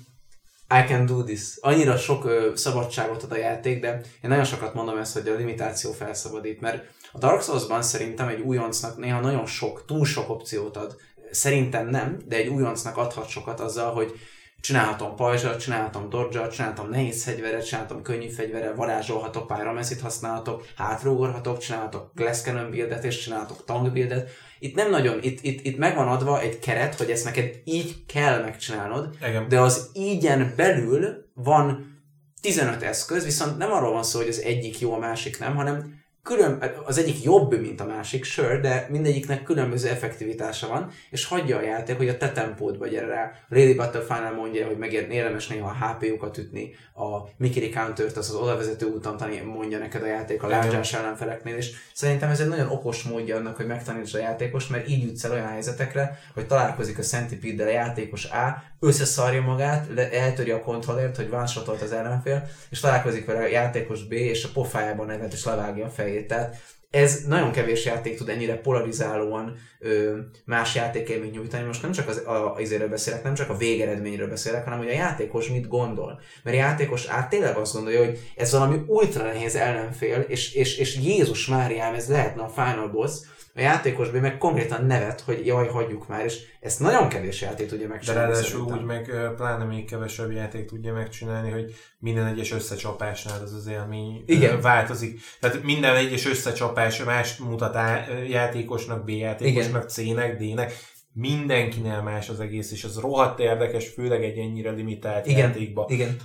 [0.69, 1.41] I can do this.
[1.59, 5.35] Annyira sok ö, szabadságot ad a játék, de én nagyon sokat mondom ezt, hogy a
[5.35, 10.77] limitáció felszabadít, mert a Dark Souls-ban szerintem egy újoncnak néha nagyon sok, túl sok opciót
[10.77, 10.95] ad.
[11.35, 14.13] Szerintem nem, de egy újoncnak adhat sokat azzal, hogy
[14.65, 22.11] csinálhatom pajzsat, csinálhatom dodge csinálhatom nehéz fegyveret, csinálhatom könnyű fegyverrel, varázsolhatok, pyromeszit használhatok, hátrugorhatok, csinálhatok
[22.13, 24.29] glass cannon buildet és csinálhatok tank buildet.
[24.59, 28.41] Itt nem nagyon, itt, itt, itt megvan adva egy keret, hogy ezt neked így kell
[28.41, 29.47] megcsinálnod, Igen.
[29.47, 31.93] de az ígyen belül van
[32.41, 36.03] 15 eszköz, viszont nem arról van szó, hogy az egyik jó, a másik nem, hanem
[36.25, 41.57] külön, az egyik jobb, mint a másik, sure, de mindegyiknek különböző effektivitása van, és hagyja
[41.57, 43.31] a játék, hogy a te tempódba gyere rá.
[43.49, 48.29] A Lady Butterfly mondja, hogy megér, érdemes néha a HP-jukat ütni, a Mikiri Counter-t, az
[48.29, 52.69] az odavezető úton mondja neked a játék a lázsás ellenfeleknél, és szerintem ez egy nagyon
[52.69, 56.97] okos módja annak, hogy megtanítsd a játékost, mert így jutsz el olyan helyzetekre, hogy találkozik
[56.97, 61.43] a Centipede-del a játékos A, összeszarja magát, le- eltöri a kontrollert, hogy one
[61.81, 65.89] az ellenfél, és találkozik vele a játékos B, és a pofájában nevet, és levágja a
[65.89, 66.14] fejét.
[66.23, 66.57] Tehát
[66.95, 71.63] ez nagyon kevés játék tud ennyire polarizálóan ö, más játékélményt nyújtani.
[71.63, 74.93] Most nem csak az, a, izéről beszélek, nem csak a végeredményről beszélek, hanem hogy a
[74.93, 76.21] játékos mit gondol.
[76.43, 80.77] Mert a játékos át tényleg azt gondolja, hogy ez valami ultra nehéz ellenfél, és, és,
[80.77, 83.19] és Jézus Máriám, ez lehetne a final boss,
[83.57, 87.67] a játékos B meg konkrétan nevet, hogy jaj, hagyjuk már, és ezt nagyon kevés játék
[87.67, 88.21] tudja De megcsinálni.
[88.31, 88.77] ráadásul szerintem.
[88.77, 94.23] úgy meg pláne még kevesebb játék tudja megcsinálni, hogy minden egyes összecsapásnál az az élmény
[94.25, 94.61] Igen.
[94.61, 95.19] változik.
[95.39, 100.73] Tehát minden egyes összecsapás más mutat A játékosnak, B játékosnak, C-nek, D-nek.
[101.13, 105.85] Mindenkinél más az egész, és az rohadt érdekes, főleg egy ennyire limitált Igen, játékba.
[105.89, 106.17] igen.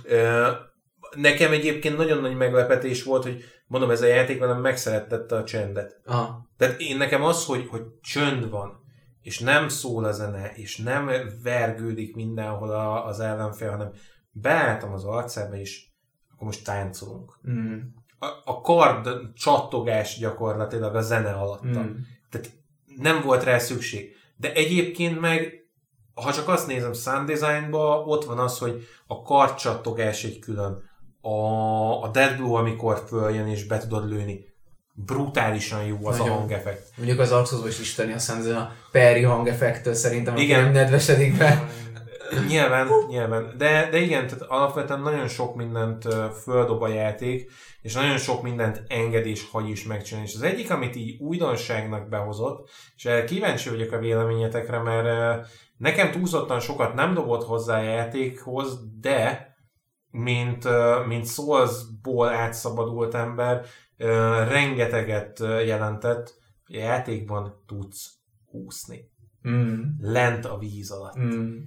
[1.15, 6.01] Nekem egyébként nagyon nagy meglepetés volt, hogy mondom, ez a játék velem megszerettette a csendet.
[6.05, 6.49] Aha.
[6.57, 8.79] Tehát én nekem az, hogy, hogy csönd van,
[9.21, 11.11] és nem szól a zene, és nem
[11.43, 13.91] vergődik mindenhol a, az ellenfél, hanem
[14.31, 15.85] beálltam az arcába, és
[16.33, 17.39] akkor most táncolunk.
[17.49, 17.79] Mm.
[18.19, 21.81] A, a kard csattogás gyakorlatilag a zene alatta.
[21.81, 21.91] Mm.
[22.29, 22.51] Tehát
[22.97, 24.15] nem volt rá szükség.
[24.35, 25.53] De egyébként meg,
[26.13, 30.89] ha csak azt nézem sound designba, ott van az, hogy a kardcsattogás egy külön.
[31.21, 34.49] A, a Dead Blue, amikor följön és be tudod lőni.
[34.93, 36.33] Brutálisan jó az Nagyon.
[36.33, 36.89] a hangeffekt.
[36.97, 40.63] Mondjuk az Arxosban is isteni a Sanzen a Perry hangeffektől szerintem, Igen.
[40.63, 41.67] nem nedvesedik be.
[42.47, 43.53] Nyilván, nyilván.
[43.57, 46.07] De, de igen, tehát alapvetően nagyon sok mindent
[46.43, 47.51] földob a játék,
[47.81, 50.27] és nagyon sok mindent enged és hagy is megcsinálni.
[50.29, 55.47] És az egyik, amit így újdonságnak behozott, és kíváncsi vagyok a véleményetekre, mert
[55.77, 59.49] nekem túlzottan sokat nem dobott hozzá a játékhoz, de
[60.11, 60.67] mint,
[61.07, 63.65] mint Souls-ból átszabadult ember,
[64.47, 68.13] rengeteget jelentett, hogy a játékban tudsz
[68.45, 69.09] úszni.
[69.47, 69.81] Mm.
[69.99, 71.17] Lent a víz alatt.
[71.17, 71.57] Mm.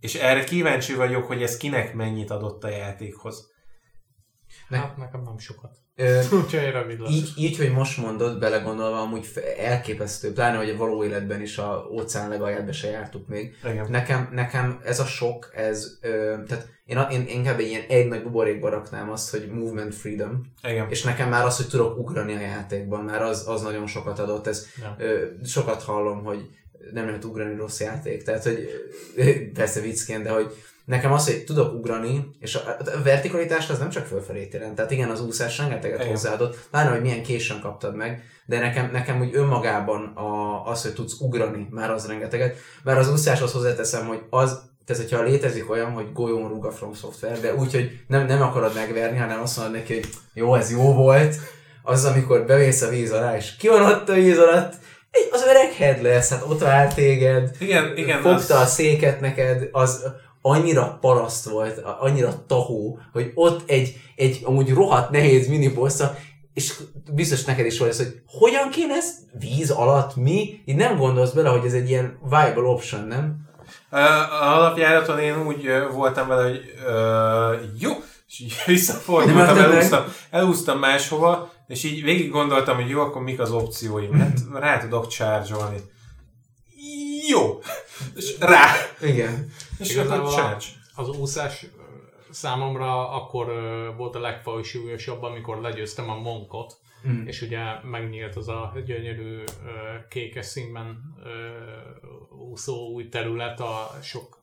[0.00, 3.52] És erre kíváncsi vagyok, hogy ez kinek mennyit adott a játékhoz.
[4.68, 5.78] Hát nekem nem sokat.
[6.00, 6.20] Ö,
[7.10, 9.26] így, így, hogy most mondod, belegondolva, amúgy
[9.58, 13.54] elképesztő, pláne, hogy a való életben is a óceán legalját se jártuk még.
[13.64, 13.90] Igen.
[13.90, 18.08] Nekem, nekem ez a sok, ez, ö, tehát én, a- én inkább egy ilyen egy
[18.08, 20.86] nagy buborékba raknám azt, hogy movement freedom, Igen.
[20.90, 24.46] és nekem már az, hogy tudok ugrani a játékban, már az, az nagyon sokat adott.
[24.46, 24.96] Ez, Ja.
[24.98, 26.48] ö, sokat hallom, hogy
[26.92, 28.68] nem lehet ugrani rossz játék, tehát hogy
[29.54, 30.52] persze viccként, de hogy
[30.90, 34.90] nekem az, hogy tudok ugrani, és a, a vertikalitást az nem csak fölfelé jelent, tehát
[34.90, 36.10] igen, az úszás rengeteget Igen.
[36.10, 40.92] hozzáadott, pláne, hogy milyen későn kaptad meg, de nekem, nekem úgy önmagában a, az, hogy
[40.92, 45.90] tudsz ugrani, már az rengeteget, mert az úszáshoz hozzáteszem, hogy az, tehát hogyha létezik olyan,
[45.90, 49.56] hogy golyón rúg a From Software, de úgy, hogy nem, nem akarod megverni, hanem azt
[49.56, 51.36] mondod neki, hogy jó, ez jó volt,
[51.82, 54.72] az, amikor bevész a víz alá, és ki van ott a víz alatt,
[55.30, 58.20] az öreg head lesz, hát ott vár téged, Igen, igen.
[58.20, 60.04] fogta az- a széket neked, az
[60.42, 66.16] annyira paraszt volt, annyira tahó, hogy ott egy, egy amúgy rohadt nehéz minibossza,
[66.54, 66.74] és
[67.12, 70.60] biztos neked is volt ez, hogy hogyan kéne ezt víz alatt mi?
[70.64, 73.48] Így nem gondolsz bele, hogy ez egy ilyen viable option, nem?
[73.90, 73.98] Ö,
[74.40, 77.90] Alapjáraton én úgy voltam vele, hogy ö, jó,
[78.28, 83.50] és így visszafordultam, elúsztam, elúsztam máshova, és így végig gondoltam, hogy jó, akkor mik az
[83.50, 84.18] opcióim.
[84.18, 85.54] Hát rá tudok charge
[87.28, 87.58] Jó!
[88.16, 88.72] És rá!
[89.00, 89.52] Igen.
[89.80, 90.56] És Igazából a-.
[90.94, 91.66] Az úszás
[92.30, 93.46] számomra akkor
[93.96, 96.78] volt a legfajsúlyosabb, amikor legyőztem a monkot,
[97.08, 97.26] Mm.
[97.26, 99.44] és ugye megnyílt az a gyönyörű
[100.08, 101.14] kékes színben
[102.50, 104.39] úszó új terület a sok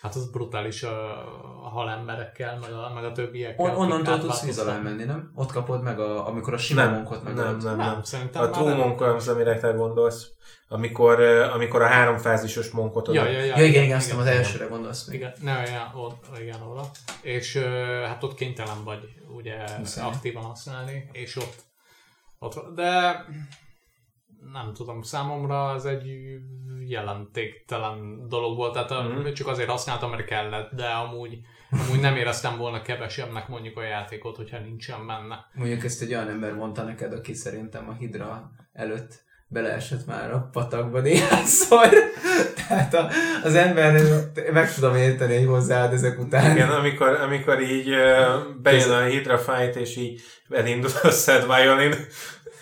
[0.00, 1.18] Hát az brutális a,
[1.64, 3.64] a halemberekkel, meg a, meg a többiekkel.
[3.66, 5.32] On, onnantól tudsz víz alá menni, nem?
[5.34, 8.28] Ott kapod meg, a, amikor a sima Nem, munkot meg nem, nem, Nem, nem.
[8.42, 8.94] A true nem.
[9.16, 10.26] az, amire te gondolsz.
[10.68, 13.32] Amikor, ö, amikor a háromfázisos monkot Ja, adod.
[13.32, 15.18] ja, ja, Ja, igen, igen, azt hiszem az elsőre gondolsz még.
[15.18, 16.90] Igen, ne, ja, ott, igen, oda.
[17.20, 17.68] És ö,
[18.06, 19.00] hát ott kénytelen vagy
[19.36, 20.06] ugye Muszáj.
[20.06, 21.54] aktívan használni, és ott,
[22.38, 23.24] ott, de
[24.52, 26.06] nem tudom, számomra ez egy
[26.86, 29.32] jelentéktelen dolog volt, tehát a, Mhm.
[29.32, 31.38] csak azért használtam, mert kellett, de amúgy,
[31.70, 35.46] amúgy nem éreztem volna kevesebbnek mondjuk a játékot, hogyha nincsen benne.
[35.54, 40.48] Mondjuk ezt egy olyan ember mondta neked, aki szerintem a Hidra előtt beleesett már a
[40.52, 41.88] patakba néhányszor.
[42.68, 43.08] Tehát a,
[43.44, 44.02] az ember,
[44.52, 46.50] meg tudom érteni, hogy hozzáad ezek után.
[46.56, 47.88] Igen, amikor, amikor így
[48.62, 51.94] bejön a Hydra fight, és így elindul a Sad Violin.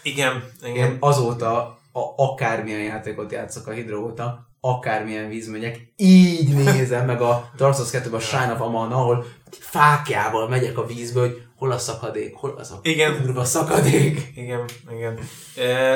[0.03, 0.97] Igen, Én igen.
[1.01, 7.51] azóta, a, akármilyen játékot játszok a Hidra óta, akármilyen víz megyek, így nézem meg a
[7.57, 11.79] Dark Souls 2 a Shine of Aman, ahol fákjával megyek a vízbe, hogy hol a
[11.79, 13.23] szakadék, hol az a Igen.
[13.23, 14.33] kurva szakadék.
[14.35, 15.19] Igen, igen.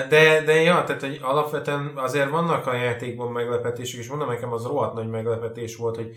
[0.08, 4.64] De, de ja, tehát hogy alapvetően azért vannak a játékban meglepetések, és mondom nekem az
[4.64, 6.10] rohadt nagy meglepetés volt, hogy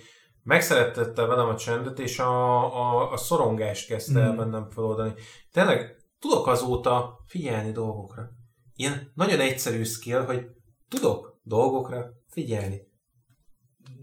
[0.44, 4.38] megszerettette velem a csendet, és a, a, a szorongást kezdte el Mm.
[4.38, 5.14] bennem feloldani.
[5.52, 8.30] Tényleg tudok azóta figyelni dolgokra.
[8.76, 10.46] Ilyen nagyon egyszerű skill, hogy
[10.90, 12.92] tudok dolgokra figyelni.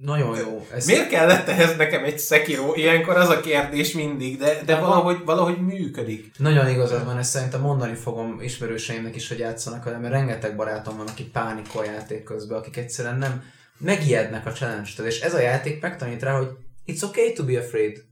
[0.01, 0.67] Nagyon jó.
[0.73, 2.73] Ez Miért kellett ehhez nekem egy Sekiro?
[2.75, 6.31] Ilyenkor az a kérdés mindig, de, de valahogy, valahogy működik.
[6.39, 10.97] Nagyon igazad van, ezt szerintem mondani fogom ismerőseimnek is, hogy játszanak vele, mert rengeteg barátom
[10.97, 13.43] van, aki pánikol játék közben, akik egyszerűen nem
[13.79, 16.49] megijednek a challenge-től, és ez a játék megtanít rá, hogy
[16.87, 18.05] it's okay to be afraid.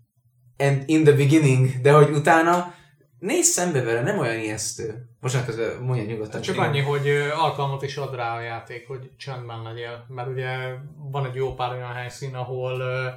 [0.58, 2.74] And in the beginning, de hogy utána
[3.18, 5.08] nézz szembe vele, nem olyan ijesztő.
[5.20, 6.40] Bocsánat, közben mondja nyugodtan.
[6.40, 6.68] Csak igen.
[6.68, 11.26] annyi, hogy ö, alkalmat is ad rá a játék, hogy csendben legyél, mert ugye van
[11.26, 13.08] egy jó pár olyan helyszín, ahol ö,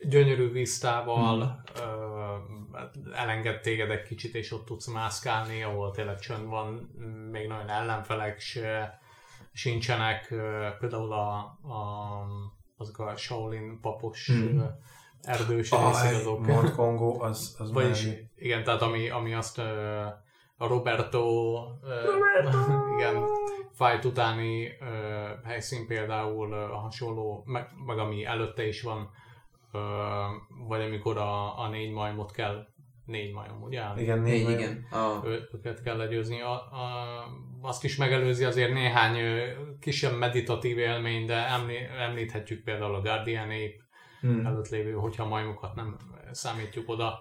[0.00, 3.14] gyönyörű víztával hmm.
[3.14, 6.90] elenged téged egy kicsit, és ott tudsz mászkálni, ahol tényleg csönd van,
[7.30, 9.00] még nagyon ellenfelek se,
[9.52, 12.24] sincsenek, ö, például a, a,
[12.76, 14.62] azok a Shaolin papos Hmm.
[15.28, 16.46] Erdős részek azok.
[16.46, 18.30] Mont Kongo, az, az Vagyis, mági.
[18.36, 19.58] igen, tehát ami, ami azt
[20.56, 22.12] a Roberto, ö,
[22.98, 23.22] igen,
[23.72, 24.68] fight utáni
[25.44, 29.10] helyszín például hasonló, meg, meg ami előtte is van,
[30.68, 32.66] vagy amikor a, a négy majmot kell,
[33.04, 33.82] négy majom, ugye?
[33.96, 34.86] Igen, Négy, négy, igen.
[34.90, 36.40] A, Ő- őket kell legyőzni.
[36.40, 36.82] A, a,
[37.62, 39.16] azt is megelőzi azért néhány
[39.80, 41.46] kisebb meditatív élmény, de
[41.98, 43.86] említhetjük például a Guardian Ape,
[44.20, 44.46] hmm.
[44.46, 45.96] előtt lévő, hogyha majmokat nem
[46.30, 47.18] számítjuk oda.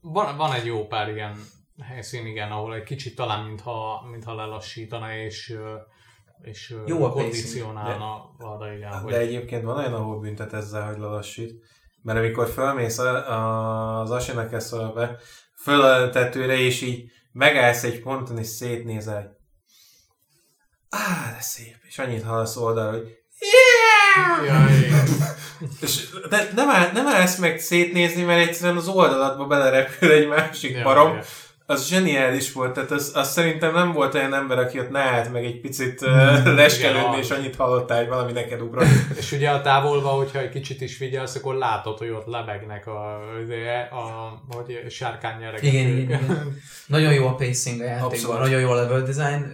[0.00, 1.36] Van, van egy jó pár ilyen
[1.82, 5.58] helyszín, igen, ahol egy kicsit talán mintha, mintha lelassítana, és,
[6.42, 10.98] és Jó a kondicionálna arra, igen, hogy De egyébként van olyan, ahol büntet ezzel, hogy
[10.98, 11.66] lelassít.
[12.02, 15.18] Mert amikor fölmész az Asinakeszölbe,
[15.62, 19.36] föl a tetőre, és így megállsz egy ponton, és szétnézel.
[20.88, 21.76] Á, de szép.
[21.82, 23.18] És annyit hallasz oldalra, hogy
[24.46, 25.06] Ja, igen.
[25.80, 30.76] És de nem, áll, nem állsz meg szétnézni, mert egyszerűen az oldalatba belerepül egy másik
[30.76, 31.12] Ja, parom.
[31.12, 31.22] ja.
[31.70, 35.32] Az zseniális volt, tehát az, az szerintem nem volt olyan ember, aki ott ne állt
[35.32, 36.08] meg egy picit uh,
[36.54, 38.86] leskelődni, igen, és annyit hallottál, hogy valami neked ugrott.
[39.20, 43.20] És ugye a távolba, hogyha egy kicsit is figyelsz, akkor látod, hogy ott lebegnek a,
[43.90, 45.62] a, a hogy sárkánynyerek.
[45.62, 46.56] Igen, igen, igen.
[46.86, 48.38] Nagyon jó a pacing a játékban, Abszolút.
[48.40, 49.52] nagyon jó a level design.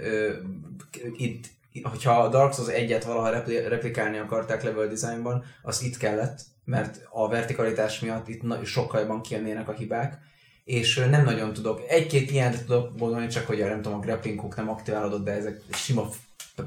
[1.16, 1.44] Itt,
[1.82, 7.00] hogyha a Dark Souls egyet valaha repli- replikálni akarták level designban, az itt kellett, mert
[7.10, 10.18] a vertikalitás miatt itt na- sokkal jobban kijönnének a hibák,
[10.64, 14.40] és nem nagyon tudok, egy-két ilyent tudok gondolni, csak hogy a, nem tudom, a grappling
[14.40, 16.08] hook nem aktiválódott, de ezek sima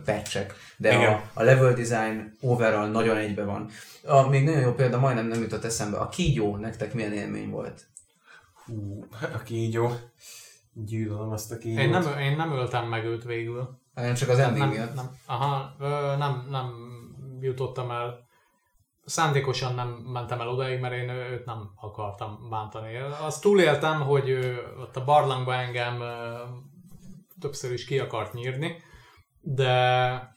[0.05, 1.13] patchek, de Igen.
[1.13, 3.69] a, a level design overall nagyon egybe van.
[4.03, 7.87] A, még nagyon jó példa, majdnem nem jutott eszembe, a kígyó nektek milyen élmény volt?
[8.65, 9.05] Hú,
[9.37, 9.91] a kígyó.
[10.73, 11.79] Gyűlölöm azt a kígyót.
[11.79, 13.79] Én nem, én nem öltem meg őt végül.
[14.01, 14.93] Nem csak az ending Nem, miatt.
[14.95, 15.75] nem, aha,
[16.17, 16.71] nem, nem
[17.39, 18.25] jutottam el.
[19.05, 22.95] Szándékosan nem mentem el odaig, mert én őt nem akartam bántani.
[23.21, 26.01] Azt túléltem, hogy ö, ott a barlangba engem
[27.39, 28.81] többször is ki akart nyírni,
[29.41, 30.35] de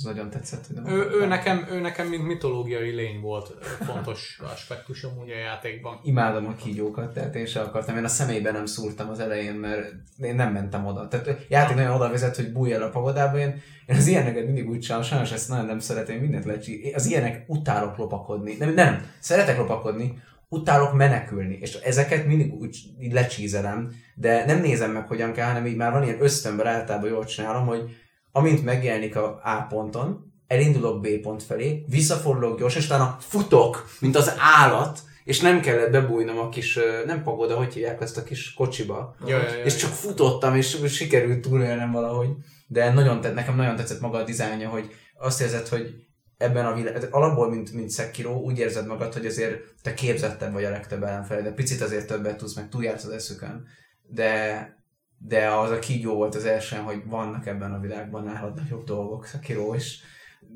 [0.00, 0.66] Ez nagyon tetszett.
[0.66, 5.38] Hogy nem ő, ő, nekem, ő nekem mint mitológiai lény volt fontos aspektusom ugye a
[5.38, 6.00] játékban.
[6.02, 7.96] Imádom a kígyókat, tehát én sem akartam.
[7.96, 11.08] Én a személyben nem szúrtam az elején, mert én nem mentem oda.
[11.08, 13.38] Tehát játék nagyon oda vezet, hogy bújj el a pagodába.
[13.38, 16.92] Én, én az ilyeneket mindig úgy csinálom, sajnos ezt nagyon nem szeretem, mindent lecsi.
[16.94, 18.56] Az ilyenek utálok lopakodni.
[18.58, 24.90] Nem, nem, szeretek lopakodni, utálok menekülni, és ezeket mindig úgy így lecsízelem, de nem nézem
[24.90, 27.90] meg, hogyan kell, hanem így már van ilyen ösztönben általában jól csinálom, hogy
[28.32, 34.16] amint megjelenik a A ponton, elindulok B pont felé, visszafordulok gyorsan, és utána futok, mint
[34.16, 38.54] az állat, és nem kellett bebújnom a kis, nem pagoda, hogy hívják ezt a kis
[38.54, 39.14] kocsiba.
[39.26, 42.28] Ja, ja, ja, És csak futottam, és sikerült túlélnem valahogy.
[42.66, 45.94] De nagyon tett, nekem nagyon tetszett maga a dizájnja, hogy azt érzed, hogy
[46.36, 50.64] ebben a világ, alapból, mint, mint Sekiro, úgy érzed magad, hogy azért te képzettebb vagy
[50.64, 53.66] a legtöbb ellenfele, de picit azért többet tudsz, meg túljársz az eszükön.
[54.02, 54.79] De,
[55.22, 59.26] de az a kígyó volt az első, hogy vannak ebben a világban nálad nagyobb dolgok,
[59.26, 59.98] Sekiro, és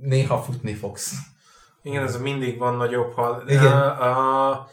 [0.01, 1.15] néha futni fogsz.
[1.83, 3.43] Igen, ez mindig van nagyobb hal.
[3.47, 3.73] Igen.
[3.73, 4.69] A, a,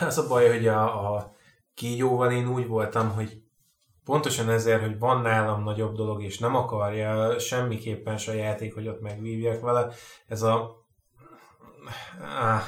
[0.00, 1.34] az a baj, hogy a, a
[1.74, 3.42] kígyóval én úgy voltam, hogy
[4.04, 8.88] pontosan ezért, hogy van nálam nagyobb dolog, és nem akarja semmiképpen se a játék, hogy
[8.88, 9.92] ott megvívjak vele,
[10.26, 10.84] ez a...
[12.20, 12.62] Á,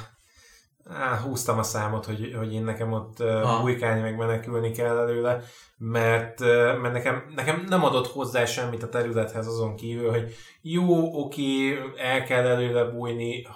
[0.89, 5.43] á, húztam a számot, hogy, hogy én nekem ott uh, bujkálni, meg menekülni kell előle,
[5.79, 6.41] mert,
[6.81, 12.25] mert nekem, nekem nem adott hozzá semmit a területhez azon kívül, hogy jó, oké, el
[12.25, 13.47] kell előle bújni,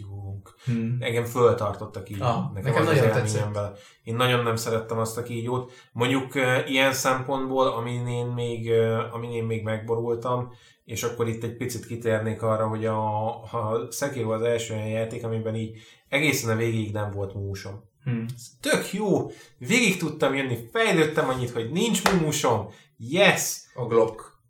[0.00, 0.54] haladjunk.
[0.64, 0.96] Hmm.
[1.00, 2.20] Engem föltartottak így.
[2.20, 3.54] Ah, nekem, nekem nagyon tetszett.
[3.54, 3.72] vele.
[4.02, 5.72] Én nagyon nem szerettem azt a kígyót.
[5.92, 10.52] Mondjuk uh, ilyen szempontból, amin én még, uh, amin én még megborultam,
[10.84, 15.24] és akkor itt egy picit kitérnék arra, hogy a, a Sekiro az első olyan játék,
[15.24, 15.78] amiben így
[16.08, 17.90] egészen a végig nem volt músom.
[18.04, 18.26] Hmm.
[18.60, 19.30] Tök jó!
[19.58, 22.68] Végig tudtam jönni, fejlődtem annyit, hogy nincs músom.
[22.96, 23.60] Yes!
[23.74, 24.40] A Glock.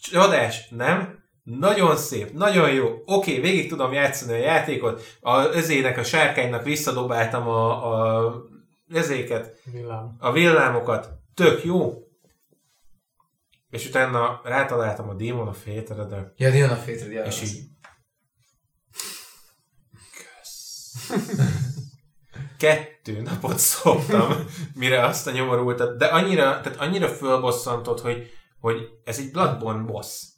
[0.00, 1.24] Csodás, nem?
[1.46, 3.02] Nagyon szép, nagyon jó.
[3.04, 5.02] Oké, végig tudom játszani a játékot.
[5.20, 8.34] A özének, a sárkánynak visszadobáltam a, a
[8.88, 10.16] özéket, Villám.
[10.18, 11.10] a villámokat.
[11.34, 11.94] Tök jó.
[13.70, 17.24] És utána rátaláltam a Demon of Hatred-re, Ja, jön a fétred, ja.
[17.24, 17.58] és így...
[22.58, 24.32] Kettő napot szoptam,
[24.74, 30.34] mire azt a nyomorultat, de annyira, tehát annyira fölbosszantott, hogy, hogy ez egy Bloodborne boss.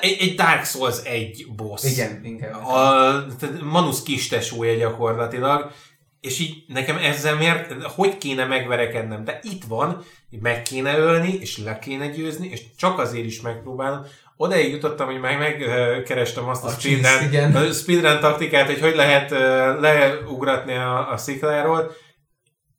[0.00, 1.84] Egy, egy Dark Souls egy boss.
[1.84, 2.64] Igen, inkább.
[2.64, 3.26] A,
[3.62, 5.70] Manus kistesója gyakorlatilag,
[6.20, 10.04] és így nekem ezzel miért, hogy kéne megverekednem, de itt van,
[10.40, 14.06] meg kéne ölni, és le kéne győzni, és csak azért is megpróbálom.
[14.36, 17.56] Odaig jutottam, hogy meg megkerestem azt a, A speedrun, cheese, igen.
[17.56, 19.30] a speedrun taktikát, hogy hogy lehet
[19.80, 21.92] leugratni a, a szikláról.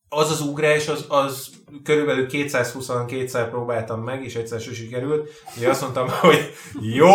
[0.10, 1.49] Az az ugrás, az, az
[1.84, 5.30] körülbelül 222-szer próbáltam meg, és egyszer se sikerült.
[5.57, 7.10] Ugye azt mondtam, hogy jó,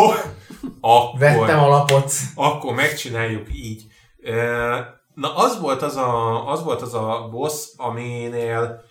[0.80, 2.12] akkor Vettem a lapot.
[2.34, 3.86] akkor megcsináljuk így.
[5.14, 8.82] Na az volt az a, az volt az a boss, aminél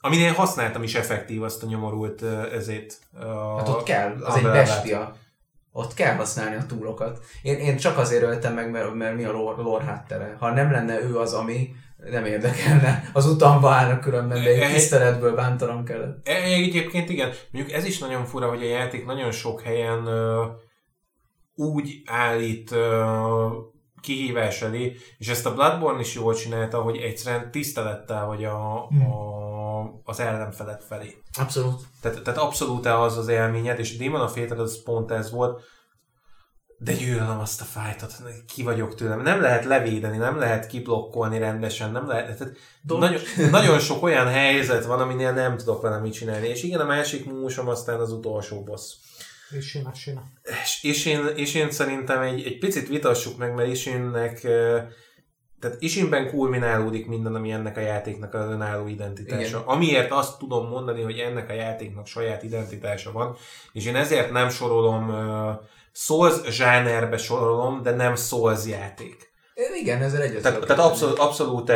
[0.00, 2.98] aminél használtam is effektív azt a nyomorult ö, ezét.
[3.20, 5.14] a- Hát ott kell, az egy bestia.
[5.72, 7.18] Ott kell használni a túlokat.
[7.42, 10.36] Én, én csak azért öltem meg, mert, mert mi a lore háttere.
[10.38, 11.74] Ha nem lenne ő az, ami
[12.10, 13.10] nem érdekelne.
[13.12, 16.28] Az utamba állnak különben, de egy tiszteletből bántanom kellett.
[16.28, 20.44] E- Egyébként igen, mondjuk ez is nagyon fura, hogy a játék nagyon sok helyen ö,
[21.54, 23.46] úgy állít ö,
[24.00, 29.10] kihívás elé, és ezt a Bloodborne is jól csinálta, hogy egyszerűen tisztelettel vagy a, Hmm.
[29.12, 31.16] a, az ellenfelek felé.
[31.38, 31.80] Abszolút.
[32.02, 35.62] Tehát, tehát abszolút az az élményed, és a Demon of Hatred az pont ez volt,
[36.84, 38.12] de gyűlölöm azt a fájtot,
[38.54, 39.22] ki vagyok tőlem.
[39.22, 42.38] Nem lehet levédeni, nem lehet kiblokkolni rendesen, nem lehet.
[42.38, 43.20] Tehát nagyon,
[43.50, 46.48] nagyon sok olyan helyzet van, aminél nem tudok vele mit csinálni.
[46.48, 48.94] És igen, a másik músom aztán az utolsó boss.
[49.50, 50.20] És én, és én.
[50.62, 54.46] És, és, én, és én szerintem egy, egy picit vitassuk meg, mert Isinnek
[55.64, 59.58] tehát Isinben kulminálódik minden, ami ennek a játéknak az önálló identitása.
[59.58, 59.60] Igen.
[59.60, 63.36] Amiért azt tudom mondani, hogy ennek a játéknak saját identitása van,
[63.72, 65.54] és én ezért nem sorolom uh,
[65.96, 69.32] Souls zsánerbe sorolom, de nem Souls játék.
[69.80, 70.42] Igen, ezzel egyet.
[70.42, 71.72] Tehát, tehát abszolút, abszolút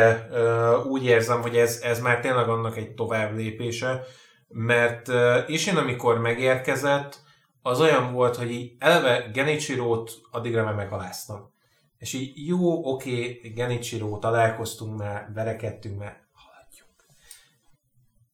[0.85, 4.03] úgy érzem, hogy ez, ez már tényleg annak egy tovább lépése,
[4.47, 5.07] mert
[5.47, 7.21] és én amikor megérkezett,
[7.61, 11.53] az olyan volt, hogy így eleve Genichiro-t addigra már megaláztam.
[11.97, 17.05] És így jó, oké, okay, Genichiro, találkoztunk már, verekedtünk már, haladjunk.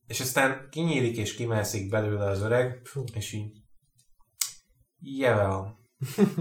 [0.08, 3.04] És aztán kinyílik és kimászik belőle az öreg, Fú.
[3.14, 3.65] és így
[5.06, 5.78] Jevel.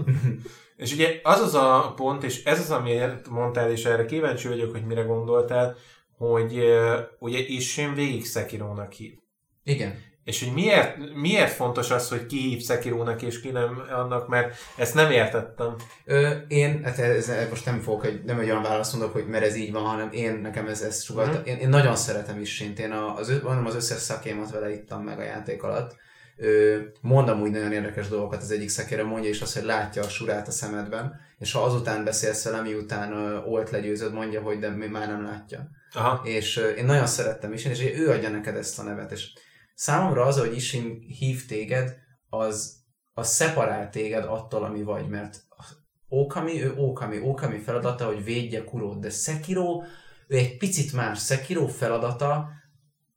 [0.77, 4.71] és ugye az az a pont, és ez az, amiért mondtál, és erre kíváncsi vagyok,
[4.71, 5.75] hogy mire gondoltál,
[6.17, 9.13] hogy uh, ugye Ishin végig Sekirónak hív.
[9.63, 10.13] Igen.
[10.23, 14.55] És hogy miért, miért fontos az, hogy ki hív Sekirónak és ki nem annak, mert
[14.77, 15.75] ezt nem értettem.
[16.05, 19.45] Ö, én, hát ez, most nem fogok, egy, nem egy olyan választ mondok, hogy mert
[19.45, 21.39] ez így van, hanem én, nekem ez, ez sugalta.
[21.39, 21.43] Mm.
[21.43, 25.23] Én, én, nagyon szeretem is Én az, mondom, az összes szakémat vele ittam meg a
[25.23, 25.95] játék alatt
[27.01, 30.47] mondom úgy nagyon érdekes dolgokat az egyik szekére, mondja is azt, hogy látja a surát
[30.47, 35.23] a szemedben, és ha azután beszélsz vele, miután olt legyőzöd, mondja, hogy de már nem
[35.23, 35.69] látja.
[35.93, 36.21] Aha.
[36.27, 39.33] És én nagyon szerettem is, és ő adja neked ezt a nevet, és
[39.75, 41.95] számomra az, hogy Isin hív téged,
[42.29, 42.75] az,
[43.13, 45.43] az szeparál téged attól, ami vagy, mert
[46.07, 49.83] Okami, ő Okami, Okami feladata, hogy védje Kurót, de Sekiro,
[50.27, 51.25] ő egy picit más.
[51.25, 52.49] Sekiro feladata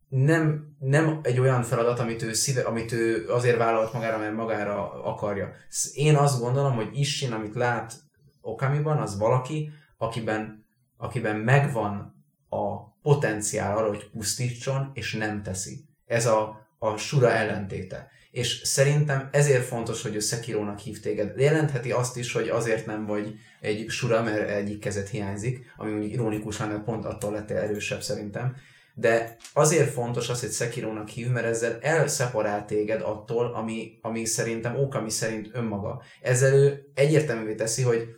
[0.09, 5.05] nem, nem egy olyan feladat, amit ő, szíve, amit ő azért vállalt magára, mert magára
[5.05, 5.52] akarja.
[5.94, 7.94] Én azt gondolom, hogy Ishin, amit lát
[8.40, 10.66] Okamiban, az valaki, akiben,
[10.97, 15.85] akiben megvan a potenciál arra, hogy pusztítson, és nem teszi.
[16.06, 18.10] Ez a, a Sura ellentéte.
[18.30, 21.40] És szerintem ezért fontos, hogy ő Sekirónak hív téged.
[21.40, 26.12] Jelentheti azt is, hogy azért nem vagy egy Sura, mert egyik kezet hiányzik, ami mondjuk
[26.12, 28.56] ironikus lenne, pont attól lettél erősebb szerintem
[29.00, 34.76] de azért fontos az, hogy Sekirónak hív, mert ezzel elszeparál téged attól, ami, ami szerintem
[34.76, 36.02] Okami szerint önmaga.
[36.20, 38.08] Ezzel ő egyértelművé teszi, hogy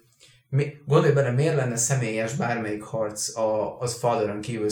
[0.49, 4.69] mi, gondolj bele, miért lenne személyes bármelyik harc a, az Fatheron kívül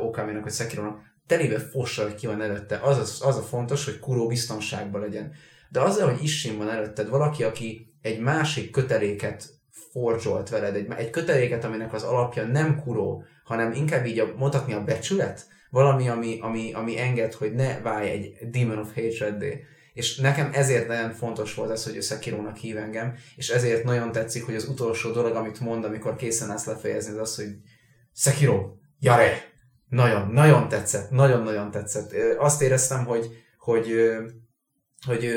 [0.00, 2.78] Okaminak vagy Sekirónak, telébe fossa, hogy ki van előtte.
[2.82, 5.32] Az, az, az a fontos, hogy Kuro biztonságban legyen.
[5.68, 9.44] De azzal, hogy Ishin van előtted, valaki, aki egy másik köteléket
[9.90, 14.72] forzolt veled, egy, egy köteléket, aminek az alapja nem Kuro, hanem inkább így a, mondhatni
[14.72, 19.44] a becsület, valami, ami, ami, ami enged, hogy ne válj egy Demon of hatred.
[19.92, 24.12] És nekem ezért nagyon fontos volt az, hogy ő Sekirónak hív engem, és ezért nagyon
[24.12, 27.56] tetszik, hogy az utolsó dolog, amit mond, amikor készen állsz lefejezni, az az, hogy
[28.14, 29.46] Sekiro, jare!
[29.88, 32.14] Nagyon, nagyon tetszett, nagyon-nagyon tetszett.
[32.38, 33.86] Azt éreztem, hogy, hogy,
[35.06, 35.28] hogy, hogy,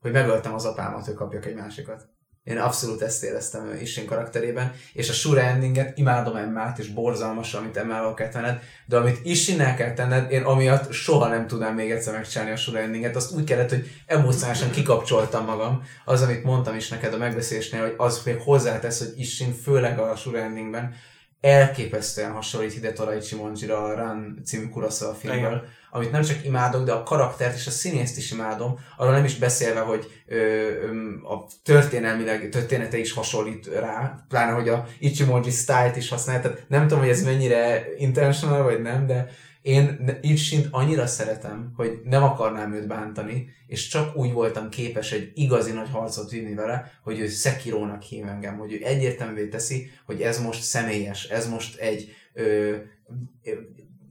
[0.00, 2.11] hogy megöltem az apámat, hogy kapjak egy másikat.
[2.44, 7.76] Én abszolút ezt éreztem Ishin karakterében, és a Shura endinget imádom Emmát, és borzalmas, amit
[7.76, 12.14] Emmával kell tenned, de amit Ishinnel kell tenned, én amiatt soha nem tudnám még egyszer
[12.14, 16.88] megcsinálni a Shura endinget, azt úgy kellett, hogy emocionálisan kikapcsoltam magam, az, amit mondtam is
[16.88, 20.94] neked a megbeszélésnél, hogy az még hozzátesz, hogy Ishin főleg a Shura endingben
[21.42, 27.02] elképesztően hasonlít Hidetora Ichimonjira a Run című Kurosawa filmből, amit nem csak imádok, de a
[27.02, 30.90] karaktert és a színészt is imádom, arról nem is beszélve, hogy ö, ö,
[31.34, 36.82] a történelmileg, története is hasonlít rá, pláne, hogy a Ichimonji style-t is használja, tehát nem
[36.82, 39.30] tudom, hogy ez mennyire intentional, vagy nem, de
[39.62, 45.32] én Ichint annyira szeretem, hogy nem akarnám őt bántani, és csak úgy voltam képes egy
[45.34, 50.22] igazi nagy harcot vinni vele, hogy ő Sekirónak hív engem, hogy ő egyértelművé teszi, hogy
[50.22, 52.76] ez most személyes, ez most egy ö,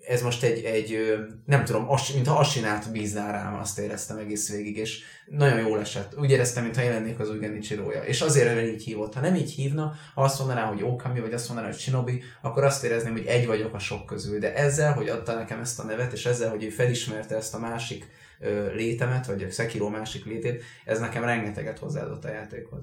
[0.08, 1.16] ez most egy, egy
[1.46, 6.18] nem tudom, as, mintha Asinát bízná rám, azt éreztem egész végig, és nagyon jól esett.
[6.18, 8.04] Úgy éreztem, mintha jelennék az új Genichiroja.
[8.04, 9.14] És azért hogy így hívott.
[9.14, 12.64] Ha nem így hívna, ha azt mondaná, hogy Okami, vagy azt mondaná, hogy Shinobi, akkor
[12.64, 14.40] azt érezném, hogy egy vagyok a sok közül.
[14.40, 17.60] De ezzel, hogy adta nekem ezt a nevet, és ezzel, hogy ő felismerte ezt a
[17.60, 18.08] másik
[18.40, 22.82] ö, létemet, vagy a Sekiro másik létét, ez nekem rengeteget hozzáadott a játékhoz.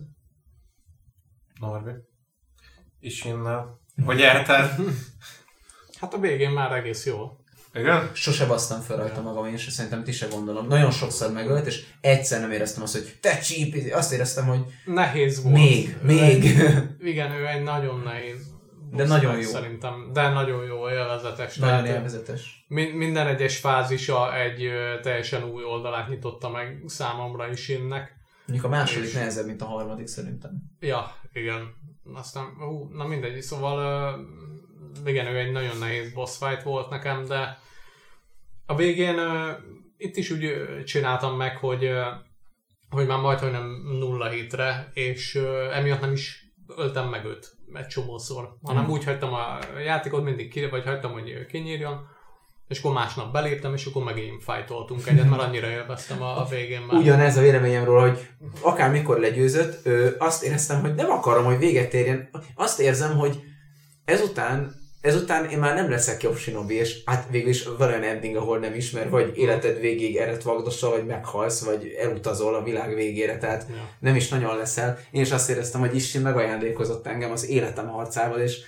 [1.60, 1.92] Norbi?
[3.00, 4.70] És innen, hogy jártál?
[6.00, 7.36] Hát a végén már egész jó.
[7.74, 8.10] Igen?
[8.12, 10.66] Sose basztam fel rajta magam, én se szerintem ti se gondolom.
[10.66, 15.42] Nagyon sokszor megölt, és egyszer nem éreztem azt, hogy te csíp, azt éreztem, hogy nehéz
[15.42, 15.54] volt.
[15.54, 16.44] Még, még.
[17.00, 18.46] igen, ő egy nagyon nehéz.
[18.92, 19.42] De nagyon jó.
[19.48, 21.56] Szerintem, de nagyon jó, élvezetes.
[21.56, 22.64] Nagyon Tehát, élvezetes.
[22.68, 24.68] Minden egyes fázisa egy
[25.02, 28.16] teljesen új oldalát nyitotta meg számomra is innek.
[28.46, 30.50] Mondjuk a második És- nehezebb, mint a harmadik szerintem.
[30.80, 31.74] Ja, igen.
[32.14, 33.78] Aztán, hú, na mindegy, szóval
[34.14, 34.20] uh,
[35.04, 37.58] igen, ő egy nagyon nehéz boss fight volt nekem, de
[38.66, 39.48] a végén uh,
[39.96, 40.52] itt is úgy
[40.84, 42.06] csináltam meg, hogy, uh,
[42.90, 43.66] hogy már majd, hogy nem
[43.98, 48.92] nulla hitre, és uh, emiatt nem is öltem meg őt egy csomószor, hanem Hmm.
[48.92, 52.06] úgy hagytam a játékot mindig ki, vagy hagytam, hogy kinyírjon,
[52.68, 56.80] és akkor másnap beléptem, és akkor megint fightoltunk egyet, mert annyira élveztem a, a végén
[56.80, 57.00] már.
[57.00, 58.28] Ugyanez a véleményem róla, hogy
[58.60, 62.28] akármikor legyőzött, ö, azt éreztem, hogy nem akarom, hogy véget érjen.
[62.54, 63.40] Azt érzem, hogy
[64.08, 68.36] ezután, ezután én már nem leszek jobb shinobi, és hát végül is van olyan ending,
[68.36, 73.38] ahol nem ismer, vagy életed végig eret vagdossal, vagy meghalsz, vagy elutazol a világ végére,
[73.38, 73.88] tehát Ja.
[73.98, 74.98] nem is nagyon leszel.
[75.10, 78.58] Én is azt éreztem, hogy Ishin megajándékozott engem az életem harcával, és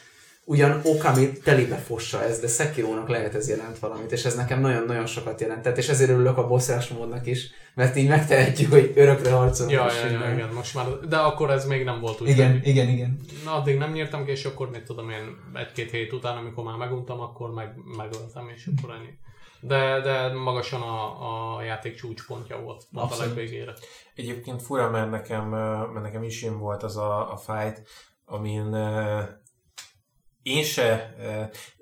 [0.50, 5.06] ugyan Okami telibe fossa ez, de Sekirónak lehet ez jelent valamit, és ez nekem nagyon-nagyon
[5.06, 9.72] sokat jelentett, és ezért örülök a bosszás módnak is, mert így megtehetjük, hogy örökre harcolunk
[9.72, 12.28] Ja, ja, ja, igen, most már, de akkor ez még nem volt úgy.
[12.28, 13.20] Igen, hogy- igen, igen.
[13.44, 16.76] Na, addig nem nyírtam ki, és akkor mit tudom én, egy-két hét után, amikor már
[16.76, 19.18] meguntam, akkor meg, megöltem, és akkor ennyi.
[19.60, 23.74] De, de magasan a, a játék csúcspontja volt, pont a legvégére.
[24.14, 25.48] Egyébként fura, mert nekem,
[25.92, 27.82] mert nekem is én volt az a, a fight,
[28.24, 29.20] amin ö,
[30.42, 31.14] én se,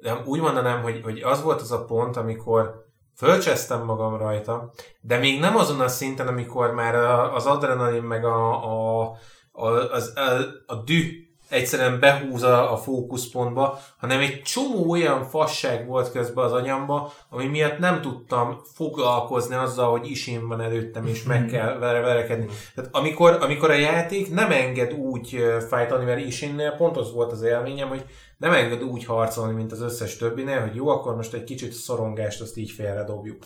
[0.00, 2.86] de úgy mondanám, hogy, hogy az volt az a pont, amikor
[3.16, 6.94] fölcsesztem magam rajta, de még nem azon a szinten, amikor már
[7.34, 9.16] az adrenalin meg a, a,
[9.52, 15.86] a, az, a, a dű egyszerűen behúz a, a fókuszpontba, hanem egy csomó olyan fasság
[15.86, 21.22] volt közben az agyamba, ami miatt nem tudtam foglalkozni azzal, hogy isén van előttem, és
[21.22, 22.46] meg kell vele verekedni.
[22.74, 27.42] Tehát amikor, amikor a játék nem enged úgy fájtani, mert isénnél pont az volt az
[27.42, 28.04] élményem, hogy
[28.36, 32.40] nem enged úgy harcolni, mint az összes többinél, hogy jó, akkor most egy kicsit szorongást
[32.40, 33.42] azt így félredobjuk.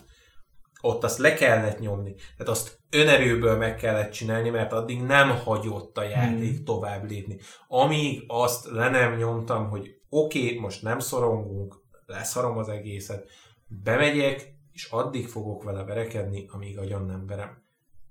[0.84, 2.14] Ott azt le kellett nyomni.
[2.14, 6.64] Tehát azt önerőből meg kellett csinálni, mert addig nem hagyott a játék hmm.
[6.64, 7.38] tovább lépni.
[7.68, 13.28] Amíg azt le nem nyomtam, hogy oké, okay, most nem szorongunk, leszarom az egészet,
[13.66, 17.60] bemegyek, és addig fogok vele verekedni, amíg agyon nem verem.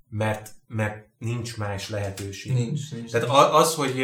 [0.10, 2.54] Mert, mert nincs más lehetőség.
[2.54, 3.12] Nincs, nincs.
[3.12, 4.02] Tehát az, hogy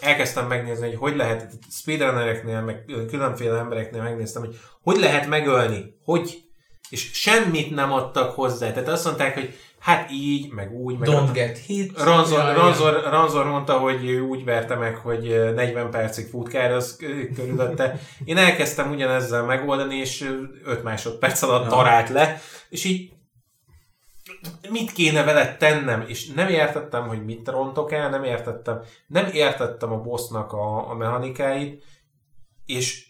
[0.00, 6.43] elkezdtem megnézni, hogy hogy lehet, speedrunnereknél, meg különféle embereknél megnéztem, hogy hogy lehet megölni, hogy,
[6.88, 8.72] és semmit nem adtak hozzá.
[8.72, 12.02] Tehát azt mondták, hogy hát így, meg úgy, meg Don't get hit.
[12.02, 16.72] Ranzor, Ja, Ranzor, Ranzor mondta, hogy ő úgy verte meg, hogy ö, 40 percig futkár
[16.72, 16.96] az
[17.34, 18.00] körülötte.
[18.24, 20.30] Én elkezdtem ugyanezzel megoldani, és
[20.64, 21.68] 5 másodperc alatt Ja.
[21.68, 23.12] tarált le, és így
[24.70, 29.92] mit kéne vele tennem, és nem értettem, hogy mit rontok el, nem értettem, nem értettem
[29.92, 31.82] a bossnak a, a mechanikáit,
[32.66, 33.03] és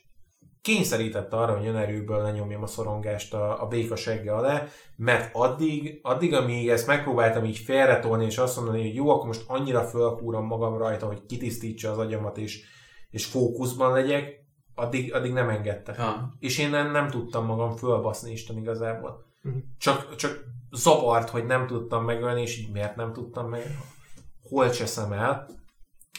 [0.65, 4.67] kényszerítette arra, hogy önerőből lenyomjam a szorongást a, a béka segge alá,
[4.97, 9.45] mert addig, addig, amíg ezt megpróbáltam így félretolni, és azt mondani, hogy jó, akkor most
[9.47, 12.65] annyira fölkúrom magam rajta, hogy kitisztítsa az agyamat, és,
[13.11, 15.95] és fókuszban legyek, addig, addig nem engedte.
[15.95, 16.35] Ha.
[16.39, 19.27] És én nem, nem tudtam magam fölbaszni Isten igazából.
[19.43, 19.57] Mhm.
[19.79, 23.79] Csak, csak zavart, hogy nem tudtam megölni, és így miért nem tudtam meg,
[24.43, 25.47] hol cseszem el.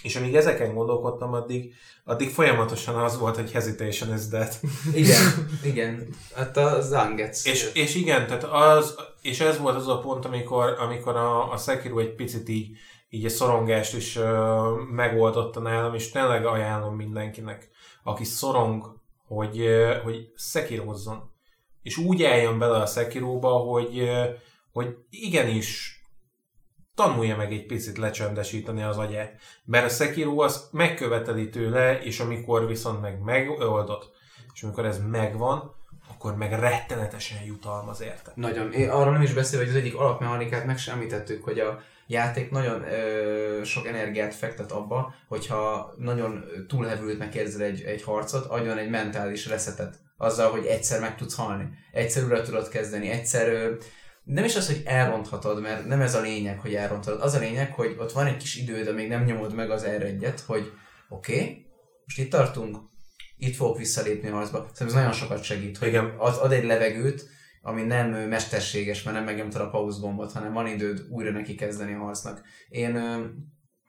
[0.05, 1.73] És amíg ezeken gondolkodtam, addig,
[2.03, 4.59] addig folyamatosan az volt, hogy hesitation is dead.
[4.93, 6.07] Igen, igen.
[6.35, 7.45] Hát a Zangets.
[7.45, 11.57] És, és igen, tehát az, és ez volt az a pont, amikor, amikor a, a
[11.57, 12.77] Sekiro egy picit így,
[13.09, 14.61] így a szorongást is ö,
[14.91, 17.69] megoldotta nálam, és tényleg ajánlom mindenkinek,
[18.03, 21.31] aki szorong, hogy, ö, hogy Sekirozzon.
[21.81, 24.23] És úgy álljon bele a Sekiróba, hogy, ö,
[24.71, 25.94] hogy igenis
[26.95, 29.33] tanulja meg egy picit lecsendesíteni az agyát.
[29.65, 34.11] Mert a Sekiro az megköveteli tőle, és amikor viszont meg megoldott,
[34.53, 35.73] és amikor ez megvan,
[36.09, 38.31] akkor meg rettenetesen jutalmaz érte.
[38.35, 38.71] Nagyon.
[38.71, 42.51] Én arról nem is beszél, hogy az egyik alapmechanikát meg sem említettük, hogy a játék
[42.51, 48.89] nagyon ö, sok energiát fektet abba, hogyha nagyon túlhevültnek érzel egy, egy harcot, adjon egy
[48.89, 53.73] mentális reszetet azzal, hogy egyszer meg tudsz halni, egyszer újra tudod kezdeni, egyszer ö,
[54.25, 57.21] nem is az, hogy elronthatod, mert nem ez a lényeg, hogy elronthatod.
[57.21, 60.33] Az a lényeg, hogy ott van egy kis időd, amíg nem nyomod meg az r
[60.45, 60.71] hogy
[61.09, 61.65] oké, okay,
[62.05, 62.77] most itt tartunk,
[63.37, 64.57] itt fogok visszalépni a harcba.
[64.57, 66.15] Szerintem ez nagyon sokat segít, hogy Igen.
[66.17, 67.29] az ad egy levegőt,
[67.61, 71.97] ami nem mesterséges, mert nem megnyomtad a pauzgombot, hanem van időd újra neki kezdeni a
[71.97, 72.41] harcnak.
[72.69, 72.91] Én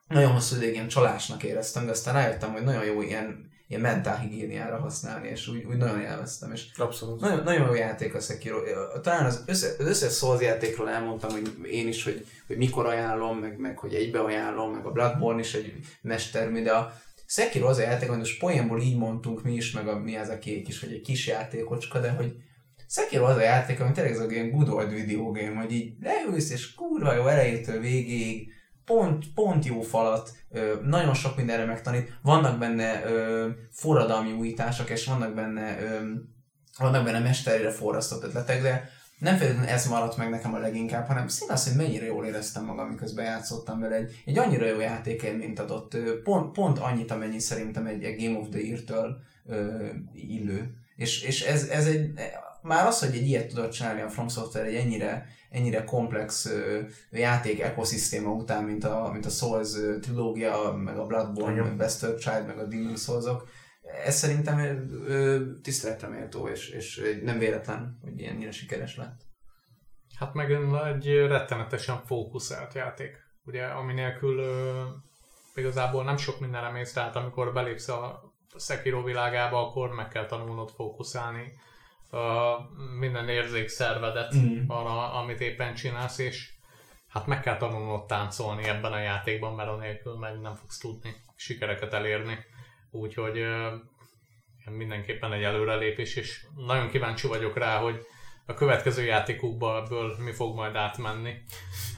[0.09, 4.79] nagyon hosszú ideig ilyen csalásnak éreztem, de aztán rájöttem, hogy nagyon jó ilyen, ilyen mentálhigiéniára
[4.79, 6.53] használni, és úgy, úgy nagyon élveztem.
[6.53, 7.21] És Abszolút.
[7.21, 8.59] nagyon, nagyon jó játék a Sekiro.
[9.03, 13.39] Talán az, össze, az összes Souls játékról elmondtam, hogy én is, hogy, hogy mikor ajánlom,
[13.39, 15.73] meg, meg hogy egybe ajánlom, meg a Bloodborne is egy
[16.03, 16.93] mestermű, de a
[17.27, 20.29] Sekiro az a játék, amit most poénból így mondtunk mi is, meg a, mi az
[20.29, 22.35] a kék is, hogy egy kis játékocska, de hogy
[22.89, 25.93] Sekiro az a játék, ami tényleg ez a ilyen good old video game, hogy így
[26.03, 28.53] leülsz, és kurva jó elejétől végéig
[28.87, 30.33] pont, pont jó falat,
[30.83, 33.03] nagyon sok mindenre megtanít, vannak benne
[33.71, 35.77] forradalmi újítások, és vannak benne,
[36.79, 41.29] vannak benne mesterére forrasztott ötletek, de nem feltétlenül ez maradt meg nekem a leginkább, hanem
[41.29, 43.95] szín hogy mennyire jól éreztem magam, miközben játszottam vele.
[43.95, 48.49] Egy, egy annyira jó játékélményt adott, pont, pont annyit, amennyi szerintem egy, egy Game of
[48.49, 49.23] the Year-től
[50.13, 50.75] illő.
[50.97, 52.13] És, és ez, ez egy,
[52.63, 56.81] már az, hogy egy ilyet tudod csinálni a From Software egy ennyire, ennyire komplex ö,
[57.11, 62.47] játék ekoszisztéma után, mint a, mint a Souls trilógia, meg a Bloodborne, meg Bastard Child,
[62.47, 63.49] meg a Demon Souls-ok,
[64.05, 64.75] ez szerintem ö,
[65.07, 69.21] ö, tiszteletre méltó, és, és nem véletlen, hogy ennyire sikeres lett.
[70.19, 70.53] Hát meg
[70.95, 74.83] egy rettenetesen fókuszált játék, ugye, ami nélkül ö,
[75.55, 78.26] igazából nem sok mindenre mész, tehát amikor belépsz a
[78.59, 81.53] Sekiro világába, akkor meg kell tanulnod fókuszálni
[82.11, 82.19] ö,
[82.99, 84.71] minden érzékszervedet Mhm.
[84.71, 86.51] arra, amit éppen csinálsz, és
[87.09, 91.93] hát meg kell tanulnod táncolni ebben a játékban, mert anélkül meg nem fogsz tudni sikereket
[91.93, 92.39] elérni.
[92.91, 93.75] Úgyhogy ö,
[94.71, 98.07] mindenképpen egy előrelépés, és nagyon kíváncsi vagyok rá, hogy
[98.49, 101.35] a következő játékokból ebből mi fog majd átmenni.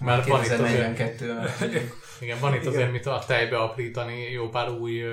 [0.01, 1.41] Mert van itt azért, 2042
[2.21, 2.73] igen, van itt Igen.
[2.73, 5.05] azért mit a tejbe aprítani, jó pár új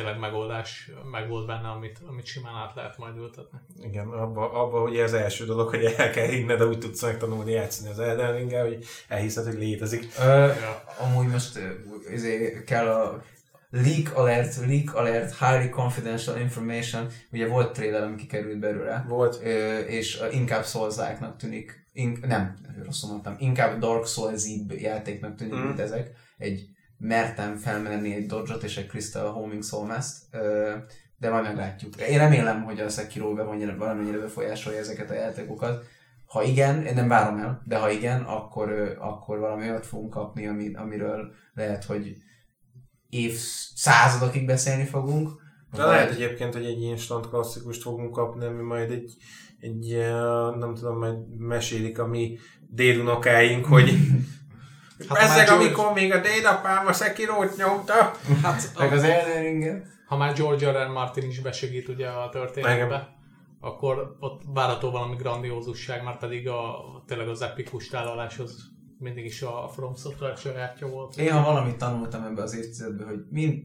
[0.00, 3.58] tényleg megoldás meg volt benne, amit, amit simán át lehet majd ültetni.
[3.82, 7.52] Igen, abba, abba ugye az első dolog, hogy el kell hinned, de úgy tudsz megtanulni
[7.52, 10.08] játszani az Elden ring hogy elhiszed, hogy létezik.
[10.18, 10.82] Ö, Ja.
[10.98, 11.58] amúgy most
[12.12, 13.22] izé, kell a
[13.70, 19.40] leak alert, leak alert, highly confidential information, ugye volt trailer, ami kikerült belőle, Volt.
[19.44, 20.96] ö, és inkább souls
[21.38, 25.62] tűnik, in, nem, rosszul mondtam, inkább Dark souls játéknak tűnik, Mm.
[25.62, 26.10] mint ezek.
[26.38, 26.68] Egy
[27.00, 30.74] mertem felmenni egy dodge egy Crystal Homing Soulmast, ö,
[31.18, 31.96] de majd meglátjuk.
[31.96, 35.84] Én remélem, hogy a Sekiro valamennyire, valamennyire befolyásolja ezeket a játékokat.
[36.26, 40.46] Ha igen, én nem várom el, de ha igen, akkor, akkor valami olyat fogunk kapni,
[40.46, 42.16] ami, amiről lehet, hogy
[43.08, 45.30] évszázadokig beszélni fogunk.
[45.72, 49.16] De lehet egyébként, hogy egy instant klasszikust fogunk kapni, ami majd egy,
[49.58, 49.96] egy
[50.58, 53.90] nem tudom, majd mesélik a mi dédunokáink, hogy
[55.08, 58.12] Hát ezek, George- amikor még a dédapám a Sekirót nyomta.
[58.42, 60.86] Hát, Meg az Elden ha már George R.
[60.86, 60.90] R.
[60.90, 63.08] Martin is besegít ugye a történetbe,
[63.60, 66.74] akkor ott várható valami grandiózusság, már pedig a,
[67.06, 71.16] tényleg az epikus tálalás az mindig is a From Software sajátja volt.
[71.16, 73.62] Én ha valamit tanultam ebbe az évtizedben, hogy mind,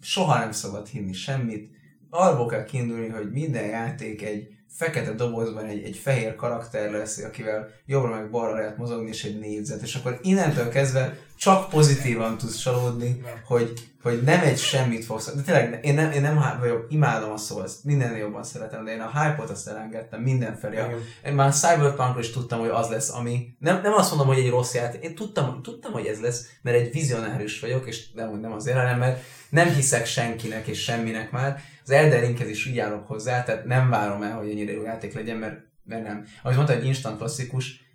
[0.00, 1.70] soha nem szabad hinni semmit.
[2.10, 7.68] Arról kell kiindulni, hogy minden játék egy fekete dobozban egy, egy fehér karakter lesz, akivel
[7.86, 9.82] jobbra meg balra lehet mozogni, és egy négyzet.
[9.82, 15.34] És akkor innentől kezdve csak pozitívan tudsz csalódni, hogy, hogy nem egy semmit fogsz.
[15.34, 19.00] De tényleg, én nem, én nem vagyok, imádom a souls mindennél jobban szeretem, de én
[19.00, 20.76] a hype-ot azt elengedtem mindenfelé.
[21.24, 23.54] Én már a Cyberpunkról is tudtam, hogy az lesz, ami...
[23.58, 25.02] Nem, nem azt mondom, hogy egy rossz játék.
[25.02, 28.98] Én tudtam, tudtam, hogy ez lesz, mert egy vizionárius vagyok, és nem, nem azért, hanem
[28.98, 31.60] mert nem hiszek senkinek és semminek már.
[31.84, 35.14] Az Elden Ringhez is így állok hozzá, tehát nem várom el, hogy ennyire jó játék
[35.14, 36.26] legyen, mert, mert nem.
[36.42, 37.86] Ahogy mondta, egy instant klasszikus,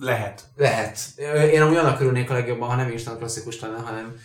[0.00, 0.42] Lehet.
[0.56, 0.98] lehet.
[1.52, 4.16] Én amúgy annak örülnék a legjobban, ha nem instant klasszikus lenne, hanem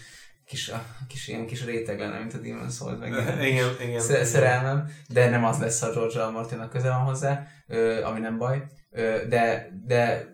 [0.45, 3.11] kis, a, kis, ilyen kis réteg lenne, mint a Demon's Souls, meg
[3.41, 3.99] Igen, igen.
[3.99, 6.31] sze- szerelmem, de nem az lesz, ha George R.
[6.31, 7.47] Martinnak köze van hozzá,
[8.03, 8.63] ami nem baj,
[9.29, 10.27] de, de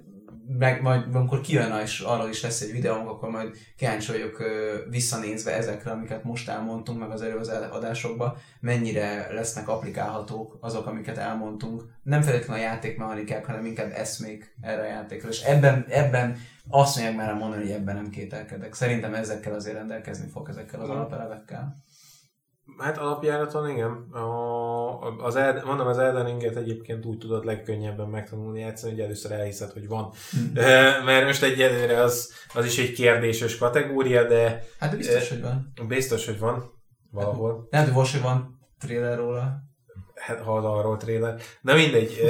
[0.47, 4.43] meg majd amikor kijön, és arról is lesz egy videónk, akkor majd kíváncsi vagyok
[4.89, 11.83] visszanézve ezekre, amiket most elmondtunk, meg az előző adásokban, mennyire lesznek applikálhatók azok, amiket elmondtunk.
[12.03, 15.29] Nem feltétlenül a játékmechanikák, hanem inkább eszmék erre a játékra.
[15.29, 16.37] És ebben, ebben
[16.69, 18.73] azt mondják már mondani, hogy ebben nem kételkedek.
[18.73, 21.75] Szerintem ezekkel azért rendelkezni fog, ezekkel az alapelevekkel.
[22.77, 23.91] Hát alapjáraton igen.
[24.11, 29.31] A, az Elden, mondom, az Elden Ringet egyébként úgy tudod legkönnyebben megtanulni játszani, hogy először
[29.31, 30.11] elhiszed, hogy van.
[30.55, 30.61] Ö,
[31.05, 35.73] Mert most egyelőre az, az is egy kérdéses kategória, de Hát de biztos, hogy van.
[35.87, 36.71] biztos, hogy van
[37.11, 37.67] valahol.
[37.69, 39.53] Nem tudom, most, hogy van trailer róla.
[40.15, 41.41] Hát, hall arról trailer.
[41.61, 42.21] Na mindegy.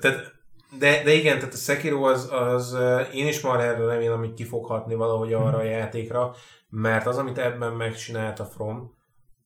[0.00, 0.32] Tehát,
[0.78, 2.76] de, de igen, tehát a Sekiro az, az
[3.14, 6.34] én is már erre remélem, hogy ki fog hatni valahogy arra a játékra,
[6.68, 8.94] mert az, amit ebben megcsinált a From,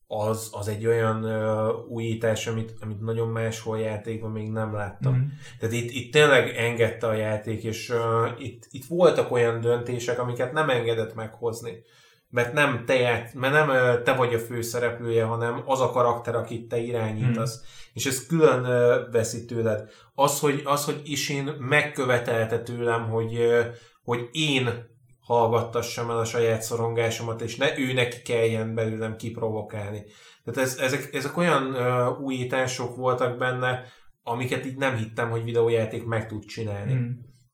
[0.06, 5.12] az, az egy olyan ö, újítás, amit, amit nagyon máshol játékban még nem láttam.
[5.12, 5.22] Mhm.
[5.58, 10.52] Tehát itt, itt tényleg engedte a játék, és uh, itt, itt voltak olyan döntések, amiket
[10.52, 11.82] nem engedett meghozni.
[12.30, 16.34] Mert nem te, ját, mert nem uh, te vagy a főszereplője, hanem az a karakter,
[16.34, 17.60] akit te irányítasz.
[17.92, 19.90] És ez külön uh, veszi tőled.
[20.14, 23.64] Az, hogy, az, hogy Isin megkövetelte tőlem, hogy, uh,
[24.04, 24.94] hogy én
[25.26, 30.04] hallgattassam el a saját szorongásomat, és ne ő neki kelljen belőlem kiprovokálni.
[30.44, 33.84] Tehát ez, ezek, ezek olyan uh, újítások voltak benne,
[34.22, 36.94] amiket így nem hittem, hogy videójáték meg tud csinálni.
[36.94, 37.10] Mm.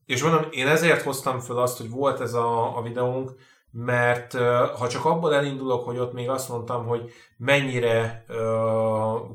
[0.07, 3.35] és mondom, én ezért hoztam föl azt, hogy volt ez a, a videónk,
[3.71, 4.33] mert
[4.79, 8.37] ha csak abból elindulok, hogy ott még azt mondtam, hogy mennyire uh,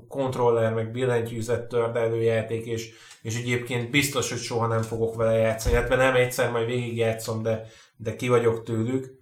[0.07, 5.75] kontroller, meg billentyűzet tördelő játék, és, és egyébként biztos, hogy soha nem fogok vele játszani,
[5.75, 9.15] illetve nem egyszer majd végigjátszom, de, de ki vagyok tőlük.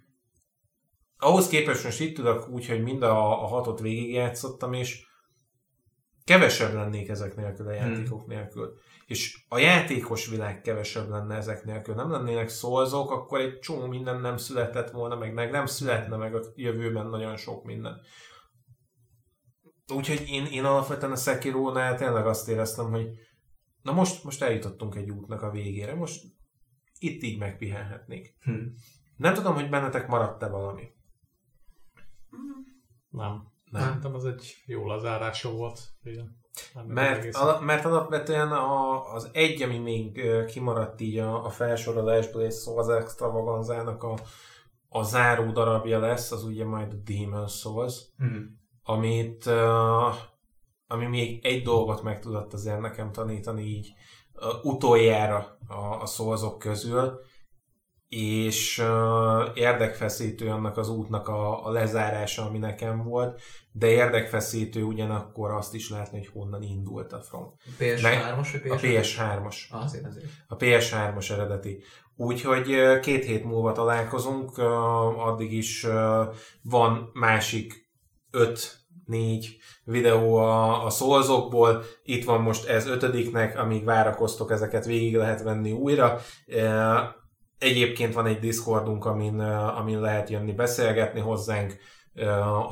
[1.18, 5.06] Ahhoz képest most itt tudok úgy, hogy mind a, a hatot végigjátszottam, és
[6.24, 7.90] kevesebb lennék ezek nélkül a hmm.
[7.90, 8.36] játékok hmm.
[8.36, 11.94] nélkül és a játékos világ kevesebb lenne ezek nélkül.
[11.94, 16.34] Nem lennének szolzók, akkor egy csomó minden nem született volna, meg, meg nem születne meg
[16.34, 18.00] a jövőben nagyon sok minden.
[19.94, 23.08] Úgyhogy én, én alapvetően a Sekiro-nál tényleg azt éreztem, hogy
[23.82, 26.22] na most, most eljutottunk egy útnak a végére, most
[26.98, 28.36] itt így megpihenhetnék.
[28.40, 28.52] Hm.
[29.16, 30.92] Nem tudom, hogy bennetek maradt-e valami.
[33.10, 33.54] Nem.
[33.70, 33.82] Nem.
[33.82, 35.80] Szerintem az egy jó lezárása volt.
[36.02, 36.44] Igen.
[36.86, 42.54] Mert, ala, mert alapvetően a, az egy, ami még kimaradt így a, a felsorolásból, és
[42.54, 44.18] szó az extravaganzának a,
[44.88, 48.44] a záró darabja lesz, az ugye majd a Demon Souls, mm.
[48.82, 50.14] amit uh,
[50.86, 53.94] ami még egy dolgot meg tudott azért nekem tanítani így
[54.62, 57.20] utoljára a, a szózok közül,
[58.08, 63.40] és uh, érdekfeszítő annak az útnak a, a lezárása, ami nekem volt,
[63.72, 67.52] de érdekfeszítő ugyanakkor azt is látni, hogy honnan indult a From.
[67.78, 68.72] PS3-os vagy PS3?
[68.72, 69.56] A PS3-os.
[69.70, 70.26] Ah, azért, azért.
[70.46, 71.82] A PS3-os eredeti.
[72.16, 74.58] Úgyhogy két hét múlva találkozunk,
[75.16, 75.86] addig is
[76.62, 77.86] van másik
[78.30, 81.82] öt négy videó a, a szolzokból.
[82.04, 86.20] Itt van most ez ötödiknek, amíg várakoztok, ezeket végig lehet venni újra.
[87.58, 89.40] Egyébként van egy Discordunk, amin,
[89.78, 91.76] amin lehet jönni beszélgetni hozzánk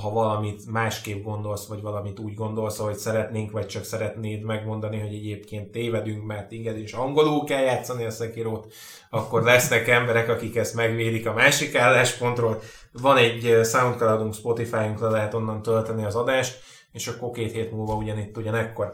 [0.00, 5.14] ha valamit másképp gondolsz, vagy valamit úgy gondolsz, hogy szeretnénk, vagy csak szeretnéd megmondani, hogy
[5.14, 8.72] egyébként tévedünk, mert igen, és angolul kell játszani a Sekirót,
[9.10, 12.60] akkor lesznek emberek, akik ezt megvédik a másik álláspontról.
[12.92, 16.62] Van egy Soundcloudunk, Spotify-unk, le lehet onnan tölteni az adást,
[16.92, 18.92] és akkor két hét múlva ugyanitt ugyanekkor.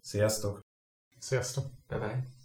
[0.00, 0.60] Sziasztok!
[1.18, 1.64] Sziasztok!
[1.88, 2.41] Bye-bye!